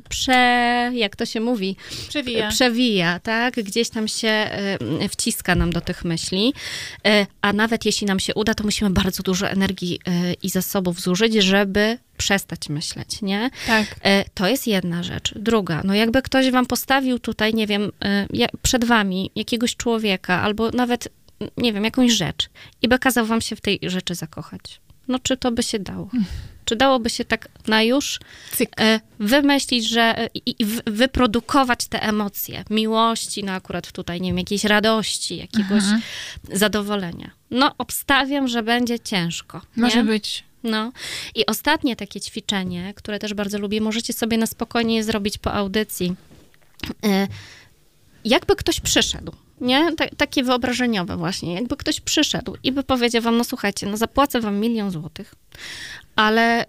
prze 0.08 0.90
jak 0.94 1.16
to 1.16 1.26
się 1.26 1.40
mówi? 1.40 1.76
Przewija. 2.08 2.48
Przewija, 2.48 3.20
tak? 3.20 3.54
Gdzieś 3.54 3.88
tam 3.90 4.08
się 4.08 4.50
wciska 5.10 5.54
nam 5.54 5.72
do 5.72 5.80
tych 5.80 6.04
myśli. 6.04 6.54
E, 7.06 7.26
a 7.40 7.52
nawet 7.52 7.84
jeśli 7.84 8.06
nam 8.06 8.20
się 8.20 8.34
uda, 8.34 8.54
to 8.54 8.64
musimy 8.64 8.90
bardzo 8.90 9.22
dużo 9.22 9.48
energii 9.48 10.00
e, 10.06 10.32
i 10.42 10.50
zasobów 10.50 11.00
zużyć, 11.00 11.34
żeby 11.34 11.98
przestać 12.16 12.68
myśleć, 12.68 13.22
nie? 13.22 13.50
Tak. 13.66 13.96
E, 14.02 14.24
to 14.34 14.48
jest 14.48 14.66
jedna 14.66 15.02
rzecz. 15.02 15.34
Druga, 15.36 15.82
no 15.84 15.94
jakby 15.94 16.22
ktoś 16.22 16.50
wam 16.50 16.66
postawił 16.66 17.18
tutaj, 17.18 17.54
nie 17.54 17.66
wiem, 17.66 17.92
przed 18.62 18.84
wami 18.84 19.30
jakiegoś 19.36 19.76
człowieka 19.76 20.42
albo 20.42 20.70
nawet, 20.70 21.08
nie 21.56 21.72
wiem, 21.72 21.84
jakąś 21.84 22.12
rzecz 22.12 22.48
i 22.82 22.88
by 22.88 22.98
kazał 22.98 23.26
wam 23.26 23.40
się 23.40 23.56
w 23.56 23.60
tej 23.60 23.78
rzeczy 23.82 24.14
zakochać 24.14 24.80
no 25.08 25.18
czy 25.18 25.36
to 25.36 25.52
by 25.52 25.62
się 25.62 25.78
dało? 25.78 26.08
Czy 26.64 26.76
dałoby 26.76 27.10
się 27.10 27.24
tak 27.24 27.48
na 27.66 27.82
już 27.82 28.20
e, 28.80 29.00
wymyślić, 29.18 29.88
że 29.88 30.18
e, 30.18 30.28
i, 30.46 30.56
wyprodukować 30.86 31.86
te 31.86 32.02
emocje 32.02 32.64
miłości, 32.70 33.44
no 33.44 33.52
akurat 33.52 33.92
tutaj, 33.92 34.20
nie 34.20 34.30
wiem, 34.30 34.38
jakiejś 34.38 34.64
radości, 34.64 35.36
jakiegoś 35.36 35.82
mhm. 35.82 36.00
zadowolenia? 36.52 37.30
No, 37.50 37.74
obstawiam, 37.78 38.48
że 38.48 38.62
będzie 38.62 39.00
ciężko. 39.00 39.60
Może 39.76 39.96
nie? 39.96 40.04
być. 40.04 40.44
No. 40.62 40.92
I 41.34 41.46
ostatnie 41.46 41.96
takie 41.96 42.20
ćwiczenie, 42.20 42.92
które 42.96 43.18
też 43.18 43.34
bardzo 43.34 43.58
lubię, 43.58 43.80
możecie 43.80 44.12
sobie 44.12 44.38
na 44.38 44.46
spokojnie 44.46 45.04
zrobić 45.04 45.38
po 45.38 45.52
audycji. 45.52 46.14
E, 47.04 47.28
jakby 48.24 48.56
ktoś 48.56 48.80
przyszedł 48.80 49.32
nie? 49.60 49.92
takie 50.16 50.42
wyobrażeniowe 50.42 51.16
właśnie. 51.16 51.54
Jakby 51.54 51.76
ktoś 51.76 52.00
przyszedł 52.00 52.56
i 52.62 52.72
by 52.72 52.82
powiedział 52.82 53.22
wam, 53.22 53.36
no 53.36 53.44
słuchajcie, 53.44 53.86
no 53.86 53.96
zapłacę 53.96 54.40
wam 54.40 54.56
milion 54.60 54.90
złotych, 54.90 55.34
ale 56.16 56.64
y, 56.64 56.66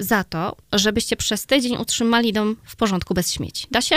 za 0.00 0.24
to, 0.24 0.56
żebyście 0.72 1.16
przez 1.16 1.46
tydzień 1.46 1.76
utrzymali 1.76 2.32
dom 2.32 2.56
w 2.64 2.76
porządku 2.76 3.14
bez 3.14 3.32
śmieci. 3.32 3.66
Da 3.70 3.80
się? 3.80 3.96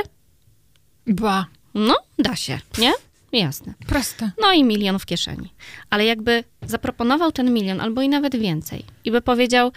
Ba. 1.08 1.46
No, 1.74 1.96
da 2.20 2.36
się, 2.36 2.60
nie? 2.78 2.94
Jasne. 3.32 3.74
Proste. 3.88 4.32
No 4.42 4.52
i 4.52 4.64
milion 4.64 5.00
w 5.00 5.06
kieszeni. 5.06 5.54
Ale 5.90 6.06
jakby 6.06 6.44
zaproponował 6.62 7.32
ten 7.32 7.54
milion, 7.54 7.82
albo 7.82 8.02
i 8.02 8.10
nawet 8.10 8.36
więcej, 8.36 8.86
i 9.06 9.12
by 9.12 9.22
powiedział, 9.22 9.72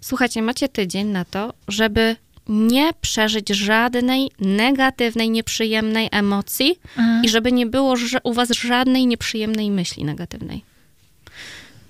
słuchajcie, 0.00 0.42
macie 0.42 0.68
tydzień 0.68 1.06
na 1.06 1.24
to, 1.24 1.54
żeby 1.68 2.16
nie 2.48 2.90
przeżyć 3.00 3.48
żadnej 3.48 4.30
negatywnej, 4.38 5.30
nieprzyjemnej 5.30 6.08
emocji 6.12 6.78
mhm. 6.98 7.24
i 7.24 7.28
żeby 7.28 7.52
nie 7.52 7.66
było 7.66 7.94
u 8.22 8.32
was 8.32 8.50
żadnej 8.50 9.06
nieprzyjemnej 9.06 9.70
myśli 9.70 10.04
negatywnej. 10.04 10.64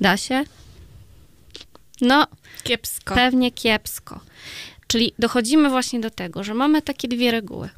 Da 0.00 0.16
się? 0.16 0.44
No, 2.00 2.26
kiepsko. 2.62 3.14
Pewnie 3.14 3.52
kiepsko. 3.52 4.20
Czyli 4.86 5.12
dochodzimy 5.18 5.70
właśnie 5.70 6.00
do 6.00 6.10
tego, 6.10 6.44
że 6.44 6.54
mamy 6.54 6.82
takie 6.82 7.08
dwie 7.08 7.30
reguły. 7.30 7.68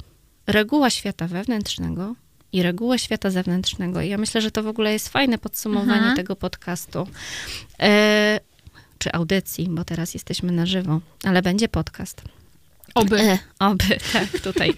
Reguła 0.47 0.89
świata 0.89 1.27
wewnętrznego 1.27 2.15
i 2.51 2.63
reguła 2.63 2.97
świata 2.97 3.29
zewnętrznego. 3.29 4.01
I 4.01 4.09
ja 4.09 4.17
myślę, 4.17 4.41
że 4.41 4.51
to 4.51 4.63
w 4.63 4.67
ogóle 4.67 4.93
jest 4.93 5.09
fajne 5.09 5.37
podsumowanie 5.37 5.97
mhm. 5.97 6.15
tego 6.15 6.35
podcastu. 6.35 7.07
E, 7.79 8.39
czy 8.97 9.11
audycji, 9.11 9.67
bo 9.69 9.83
teraz 9.83 10.13
jesteśmy 10.13 10.51
na 10.51 10.65
żywo, 10.65 11.01
ale 11.23 11.41
będzie 11.41 11.67
podcast. 11.67 12.21
Oby. 12.95 13.19
E, 13.21 13.39
oby, 13.59 13.97
tak, 14.13 14.39
tutaj. 14.43 14.73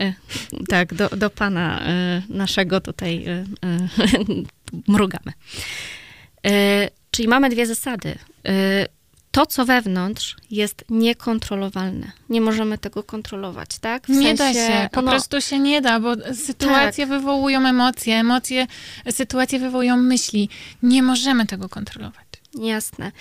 E, 0.00 0.12
tak, 0.68 0.94
do, 0.94 1.08
do 1.08 1.30
pana 1.30 1.80
e, 1.80 2.22
naszego 2.28 2.80
tutaj 2.80 3.24
e, 3.24 3.30
e, 3.30 3.44
mrugamy. 4.92 5.32
E, 6.46 6.88
czyli 7.10 7.28
mamy 7.28 7.50
dwie 7.50 7.66
zasady. 7.66 8.18
To, 9.30 9.46
co 9.46 9.64
wewnątrz, 9.64 10.36
jest 10.50 10.84
niekontrolowalne. 10.88 12.12
Nie 12.28 12.40
możemy 12.40 12.78
tego 12.78 13.02
kontrolować, 13.02 13.78
tak? 13.78 14.06
W 14.06 14.08
nie 14.08 14.36
sensie, 14.36 14.60
da 14.60 14.82
się, 14.82 14.88
po 14.92 15.02
no, 15.02 15.10
prostu 15.10 15.40
się 15.40 15.58
nie 15.58 15.80
da, 15.80 16.00
bo 16.00 16.14
sytuacje 16.34 17.06
tak. 17.06 17.18
wywołują 17.18 17.66
emocje, 17.66 18.14
emocje, 18.16 18.66
sytuacje 19.10 19.58
wywołują 19.58 19.96
myśli. 19.96 20.48
Nie 20.82 21.02
możemy 21.02 21.46
tego 21.46 21.68
kontrolować. 21.68 22.29
Jasne. 22.54 23.12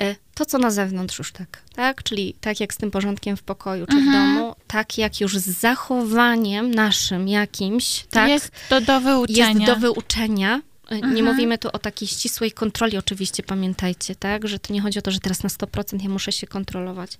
E, 0.00 0.16
to, 0.34 0.46
co 0.46 0.58
na 0.58 0.70
zewnątrz 0.70 1.18
już 1.18 1.32
tak, 1.32 1.62
tak? 1.74 2.02
Czyli 2.02 2.34
tak 2.40 2.60
jak 2.60 2.74
z 2.74 2.76
tym 2.76 2.90
porządkiem 2.90 3.36
w 3.36 3.42
pokoju 3.42 3.86
czy 3.86 3.96
mhm. 3.96 4.34
w 4.34 4.36
domu, 4.36 4.54
tak 4.66 4.98
jak 4.98 5.20
już 5.20 5.38
z 5.38 5.48
zachowaniem 5.60 6.74
naszym 6.74 7.28
jakimś, 7.28 8.04
tak? 8.10 8.28
Jest 8.28 8.50
to 8.68 8.80
do 8.80 9.00
wyuczenia. 9.00 9.48
Jest 9.48 9.64
do 9.64 9.76
wyuczenia. 9.76 10.60
E, 10.90 10.94
nie 10.96 11.04
mhm. 11.04 11.24
mówimy 11.24 11.58
tu 11.58 11.68
o 11.72 11.78
takiej 11.78 12.08
ścisłej 12.08 12.52
kontroli, 12.52 12.98
oczywiście, 12.98 13.42
pamiętajcie, 13.42 14.14
tak? 14.14 14.48
Że 14.48 14.58
to 14.58 14.72
nie 14.72 14.80
chodzi 14.80 14.98
o 14.98 15.02
to, 15.02 15.10
że 15.10 15.20
teraz 15.20 15.42
na 15.42 15.48
100% 15.48 16.02
ja 16.02 16.08
muszę 16.08 16.32
się 16.32 16.46
kontrolować. 16.46 17.18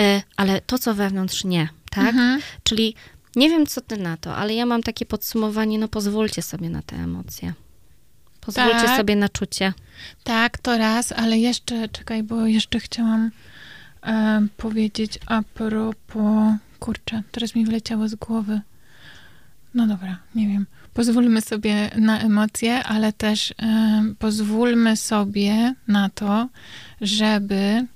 E, 0.00 0.22
ale 0.36 0.60
to, 0.60 0.78
co 0.78 0.94
wewnątrz, 0.94 1.44
nie, 1.44 1.68
tak? 1.90 2.08
Mhm. 2.08 2.40
Czyli 2.62 2.94
nie 3.36 3.50
wiem, 3.50 3.66
co 3.66 3.80
ty 3.80 3.96
na 3.96 4.16
to, 4.16 4.36
ale 4.36 4.54
ja 4.54 4.66
mam 4.66 4.82
takie 4.82 5.06
podsumowanie, 5.06 5.78
no 5.78 5.88
pozwólcie 5.88 6.42
sobie 6.42 6.70
na 6.70 6.82
te 6.82 6.96
emocje. 6.96 7.54
Pozwólcie 8.48 8.86
tak. 8.86 8.96
sobie 8.96 9.16
na 9.16 9.28
czucie. 9.28 9.72
Tak, 10.24 10.58
to 10.58 10.78
raz, 10.78 11.12
ale 11.12 11.38
jeszcze, 11.38 11.88
czekaj, 11.88 12.22
bo 12.22 12.46
jeszcze 12.46 12.80
chciałam 12.80 13.30
e, 14.02 14.46
powiedzieć 14.56 15.18
a 15.26 15.42
propos, 15.54 16.54
kurczę, 16.78 17.22
teraz 17.32 17.54
mi 17.54 17.64
wyleciało 17.64 18.08
z 18.08 18.14
głowy. 18.14 18.60
No 19.74 19.86
dobra, 19.86 20.18
nie 20.34 20.48
wiem. 20.48 20.66
Pozwólmy 20.94 21.40
sobie 21.40 21.90
na 21.96 22.20
emocje, 22.20 22.84
ale 22.84 23.12
też 23.12 23.50
e, 23.50 24.14
pozwólmy 24.18 24.96
sobie 24.96 25.74
na 25.88 26.08
to, 26.08 26.48
żeby 27.00 27.86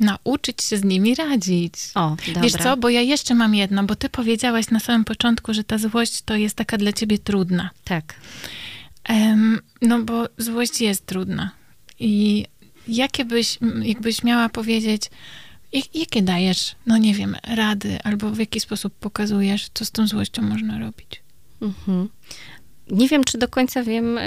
nauczyć 0.00 0.62
się 0.62 0.76
z 0.76 0.84
nimi 0.84 1.14
radzić. 1.14 1.74
O, 1.94 2.16
dobra. 2.26 2.42
Wiesz 2.42 2.52
co, 2.52 2.76
bo 2.76 2.88
ja 2.88 3.00
jeszcze 3.00 3.34
mam 3.34 3.54
jedno, 3.54 3.84
bo 3.84 3.96
ty 3.96 4.08
powiedziałaś 4.08 4.70
na 4.70 4.80
samym 4.80 5.04
początku, 5.04 5.54
że 5.54 5.64
ta 5.64 5.78
złość 5.78 6.22
to 6.22 6.36
jest 6.36 6.56
taka 6.56 6.78
dla 6.78 6.92
ciebie 6.92 7.18
trudna. 7.18 7.70
Tak. 7.84 8.14
No 9.82 10.02
bo 10.02 10.28
złość 10.38 10.80
jest 10.80 11.06
trudna. 11.06 11.50
I 11.98 12.44
jakie 12.88 13.24
byś, 13.24 13.58
jakbyś 13.82 14.22
miała 14.22 14.48
powiedzieć, 14.48 15.10
jak, 15.72 15.94
jakie 15.94 16.22
dajesz, 16.22 16.74
no 16.86 16.98
nie 16.98 17.14
wiem, 17.14 17.36
rady, 17.46 17.98
albo 18.04 18.30
w 18.30 18.38
jaki 18.38 18.60
sposób 18.60 18.94
pokazujesz, 18.94 19.68
co 19.74 19.84
z 19.84 19.90
tą 19.90 20.06
złością 20.06 20.42
można 20.42 20.78
robić? 20.78 21.22
Mhm. 21.62 22.08
Nie 22.90 23.08
wiem, 23.08 23.24
czy 23.24 23.38
do 23.38 23.48
końca 23.48 23.82
wiem, 23.82 24.18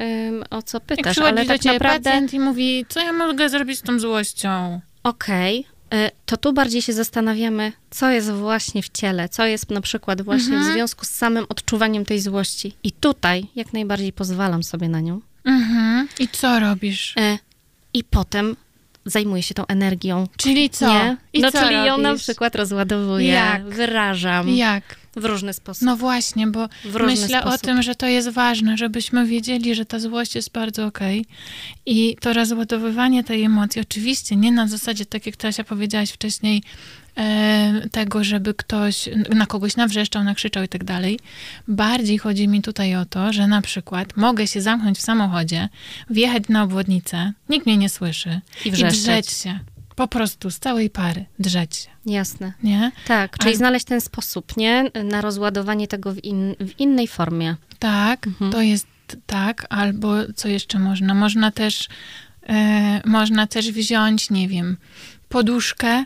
o 0.49 0.61
co 0.61 0.79
pytasz, 0.79 1.17
jak 1.17 1.27
ale 1.27 1.45
tak 1.45 1.61
do 1.61 1.73
naprawdę... 1.73 2.09
pacjent 2.09 2.33
i 2.33 2.39
mówi, 2.39 2.85
co 2.89 2.99
ja 2.99 3.13
mogę 3.13 3.49
zrobić 3.49 3.79
z 3.79 3.81
tą 3.81 3.99
złością? 3.99 4.81
Okej, 5.03 5.59
okay. 5.59 5.72
E, 5.93 6.11
to 6.25 6.37
tu 6.37 6.53
bardziej 6.53 6.81
się 6.81 6.93
zastanawiamy, 6.93 7.71
co 7.89 8.09
jest 8.09 8.31
właśnie 8.31 8.83
w 8.83 8.89
ciele, 8.89 9.29
co 9.29 9.45
jest 9.45 9.69
na 9.69 9.81
przykład 9.81 10.21
właśnie 10.21 10.53
mhm. 10.53 10.71
w 10.71 10.73
związku 10.73 11.05
z 11.05 11.09
samym 11.09 11.45
odczuwaniem 11.49 12.05
tej 12.05 12.19
złości. 12.19 12.75
I 12.83 12.91
tutaj 12.91 13.45
jak 13.55 13.73
najbardziej 13.73 14.13
pozwalam 14.13 14.63
sobie 14.63 14.89
na 14.89 14.99
nią. 14.99 15.21
Mhm. 15.45 16.07
I 16.19 16.27
co 16.27 16.59
robisz? 16.59 17.13
E, 17.17 17.37
I 17.93 18.03
potem 18.03 18.55
zajmuję 19.05 19.43
się 19.43 19.53
tą 19.53 19.65
energią. 19.65 20.27
Czyli 20.37 20.69
co? 20.69 20.87
Nie? 20.93 21.17
I 21.33 21.41
no, 21.41 21.51
co 21.51 21.59
czyli 21.59 21.75
robisz? 21.75 21.87
ją 21.87 21.97
na 21.97 22.15
przykład 22.15 22.55
rozładowuję, 22.55 23.27
jak? 23.27 23.63
wyrażam. 23.63 24.49
Jak? 24.49 25.02
W 25.15 25.25
różny 25.25 25.53
sposób. 25.53 25.83
No 25.83 25.97
właśnie, 25.97 26.47
bo 26.47 26.69
myślę 27.07 27.39
sposób. 27.41 27.53
o 27.53 27.57
tym, 27.57 27.81
że 27.81 27.95
to 27.95 28.07
jest 28.07 28.29
ważne, 28.29 28.77
żebyśmy 28.77 29.25
wiedzieli, 29.25 29.75
że 29.75 29.85
ta 29.85 29.99
złość 29.99 30.35
jest 30.35 30.51
bardzo 30.51 30.85
okej. 30.85 31.25
I 31.85 32.15
to 32.21 32.33
rozładowywanie 32.33 33.23
tej 33.23 33.43
emocji, 33.43 33.81
oczywiście 33.81 34.35
nie 34.35 34.51
na 34.51 34.67
zasadzie, 34.67 35.05
tak 35.05 35.25
jak 35.25 35.35
Tasia 35.35 35.63
powiedziałaś 35.63 36.11
wcześniej, 36.11 36.63
e, 37.17 37.89
tego, 37.91 38.23
żeby 38.23 38.53
ktoś 38.53 39.09
na 39.35 39.45
kogoś 39.45 39.75
nawrzeszczał, 39.75 40.23
nakrzyczał 40.23 40.63
i 40.63 40.67
tak 40.67 40.83
dalej. 40.83 41.19
Bardziej 41.67 42.17
chodzi 42.17 42.47
mi 42.47 42.61
tutaj 42.61 42.95
o 42.95 43.05
to, 43.05 43.33
że 43.33 43.47
na 43.47 43.61
przykład 43.61 44.17
mogę 44.17 44.47
się 44.47 44.61
zamknąć 44.61 44.97
w 44.97 45.01
samochodzie, 45.01 45.69
wjechać 46.09 46.43
na 46.49 46.63
obwodnicę, 46.63 47.33
nikt 47.49 47.65
mnie 47.65 47.77
nie 47.77 47.89
słyszy 47.89 48.41
I 48.65 48.67
i 48.67 48.71
wrzeszczeć. 48.71 49.01
drzeć 49.01 49.29
się. 49.29 49.59
Po 49.95 50.07
prostu 50.07 50.51
z 50.51 50.59
całej 50.59 50.89
pary 50.89 51.25
drzeć 51.39 51.75
się, 51.75 51.89
Jasne. 52.05 52.53
nie? 52.63 52.91
Tak, 53.07 53.37
czyli 53.37 53.49
Ale- 53.49 53.57
znaleźć 53.57 53.85
ten 53.85 54.01
sposób, 54.01 54.57
nie? 54.57 54.91
Na 55.03 55.21
rozładowanie 55.21 55.87
tego 55.87 56.13
w, 56.13 56.23
in, 56.23 56.55
w 56.59 56.79
innej 56.79 57.07
formie. 57.07 57.55
Tak, 57.79 58.27
Mhm. 58.27 58.51
to 58.51 58.61
jest 58.61 58.87
tak, 59.25 59.65
albo 59.69 60.13
co 60.35 60.47
jeszcze 60.47 60.79
można? 60.79 61.13
Można 61.13 61.51
też, 61.51 61.87
e, 62.49 63.01
można 63.05 63.47
też 63.47 63.71
wziąć, 63.71 64.29
nie 64.29 64.47
wiem, 64.47 64.77
poduszkę 65.29 66.05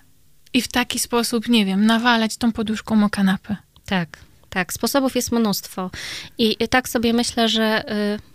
i 0.54 0.62
w 0.62 0.68
taki 0.68 1.00
sposób, 1.00 1.50
nie 1.50 1.66
wiem, 1.66 1.86
nawalać 1.86 2.38
tą 2.38 2.52
poduszką 2.52 3.04
o 3.06 3.10
kanapę. 3.10 3.56
Tak, 3.86 4.20
tak. 4.50 4.74
Sposobów 4.74 5.16
jest 5.16 5.32
mnóstwo. 5.32 5.92
I 6.38 6.68
tak 6.70 6.90
sobie 6.90 7.14
myślę, 7.14 7.50
że 7.50 7.84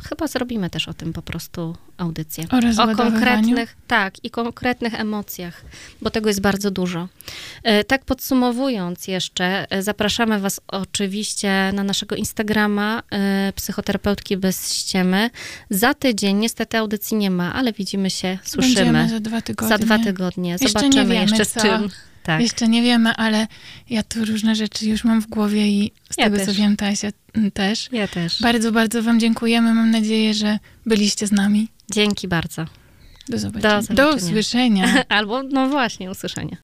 y, 0.02 0.08
chyba 0.08 0.26
zrobimy 0.26 0.70
też 0.70 0.88
o 0.88 0.94
tym 0.94 1.12
po 1.12 1.22
prostu 1.22 1.76
audycję. 1.98 2.44
O 2.50 2.82
O 2.82 2.96
konkretnych, 2.96 3.76
tak, 3.86 4.24
i 4.24 4.30
konkretnych 4.30 4.94
emocjach, 5.00 5.64
bo 6.02 6.10
tego 6.10 6.28
jest 6.28 6.40
bardzo 6.40 6.70
dużo. 6.70 7.08
E, 7.62 7.84
Tak 7.84 8.04
podsumowując 8.04 9.08
jeszcze, 9.08 9.70
e, 9.70 9.82
zapraszamy 9.82 10.40
Was 10.40 10.60
oczywiście 10.68 11.70
na 11.74 11.84
naszego 11.84 12.16
Instagrama 12.16 13.02
e, 13.12 13.52
Psychoterapeutki 13.56 14.36
bez 14.36 14.72
ściemy. 14.74 15.30
Za 15.70 15.94
tydzień 15.94 16.36
niestety 16.36 16.78
audycji 16.78 17.16
nie 17.16 17.30
ma, 17.30 17.54
ale 17.54 17.72
widzimy 17.72 18.10
się, 18.10 18.28
Będziemy 18.28 18.74
słyszymy. 18.74 19.08
za 19.08 19.20
dwa 19.20 19.42
tygodnie. 19.42 19.68
Za 19.68 19.78
dwa 19.78 19.98
tygodnie. 19.98 20.50
Jeszcze 20.50 20.66
nie 20.66 20.70
Zobaczymy 20.72 21.14
wiemy, 21.14 21.20
jeszcze, 21.20 21.46
co. 21.46 21.60
z 21.60 21.62
czym. 21.62 21.88
Tak. 22.22 22.40
Jeszcze 22.40 22.68
nie 22.68 22.82
wiemy, 22.82 23.14
ale 23.16 23.46
ja 23.90 24.02
tu 24.02 24.24
różne 24.24 24.54
rzeczy 24.54 24.86
już 24.88 25.04
mam 25.04 25.22
w 25.22 25.26
głowie 25.26 25.68
i 25.68 25.92
z 26.10 26.18
Ja 26.18 26.24
tego, 26.24 26.36
też. 26.36 26.46
co 26.46 26.52
wiem, 26.54 26.76
Tasia 26.76 27.08
m, 27.34 27.50
też. 27.50 27.88
Ja 27.92 28.08
też. 28.08 28.40
Bardzo, 28.42 28.72
bardzo 28.72 29.02
wam 29.02 29.20
dziękujemy. 29.20 29.74
Mam 29.74 29.90
nadzieję, 29.90 30.34
że 30.34 30.58
byliście 30.86 31.26
z 31.26 31.32
nami. 31.32 31.68
Dzięki 31.90 32.28
bardzo. 32.28 32.64
Do 33.28 33.38
zobaczenia. 33.38 33.82
zobaczenia. 33.82 34.10
Do 34.10 34.16
usłyszenia. 34.16 35.04
Albo, 35.08 35.42
no 35.42 35.68
właśnie, 35.68 36.10
usłyszenia. 36.10 36.56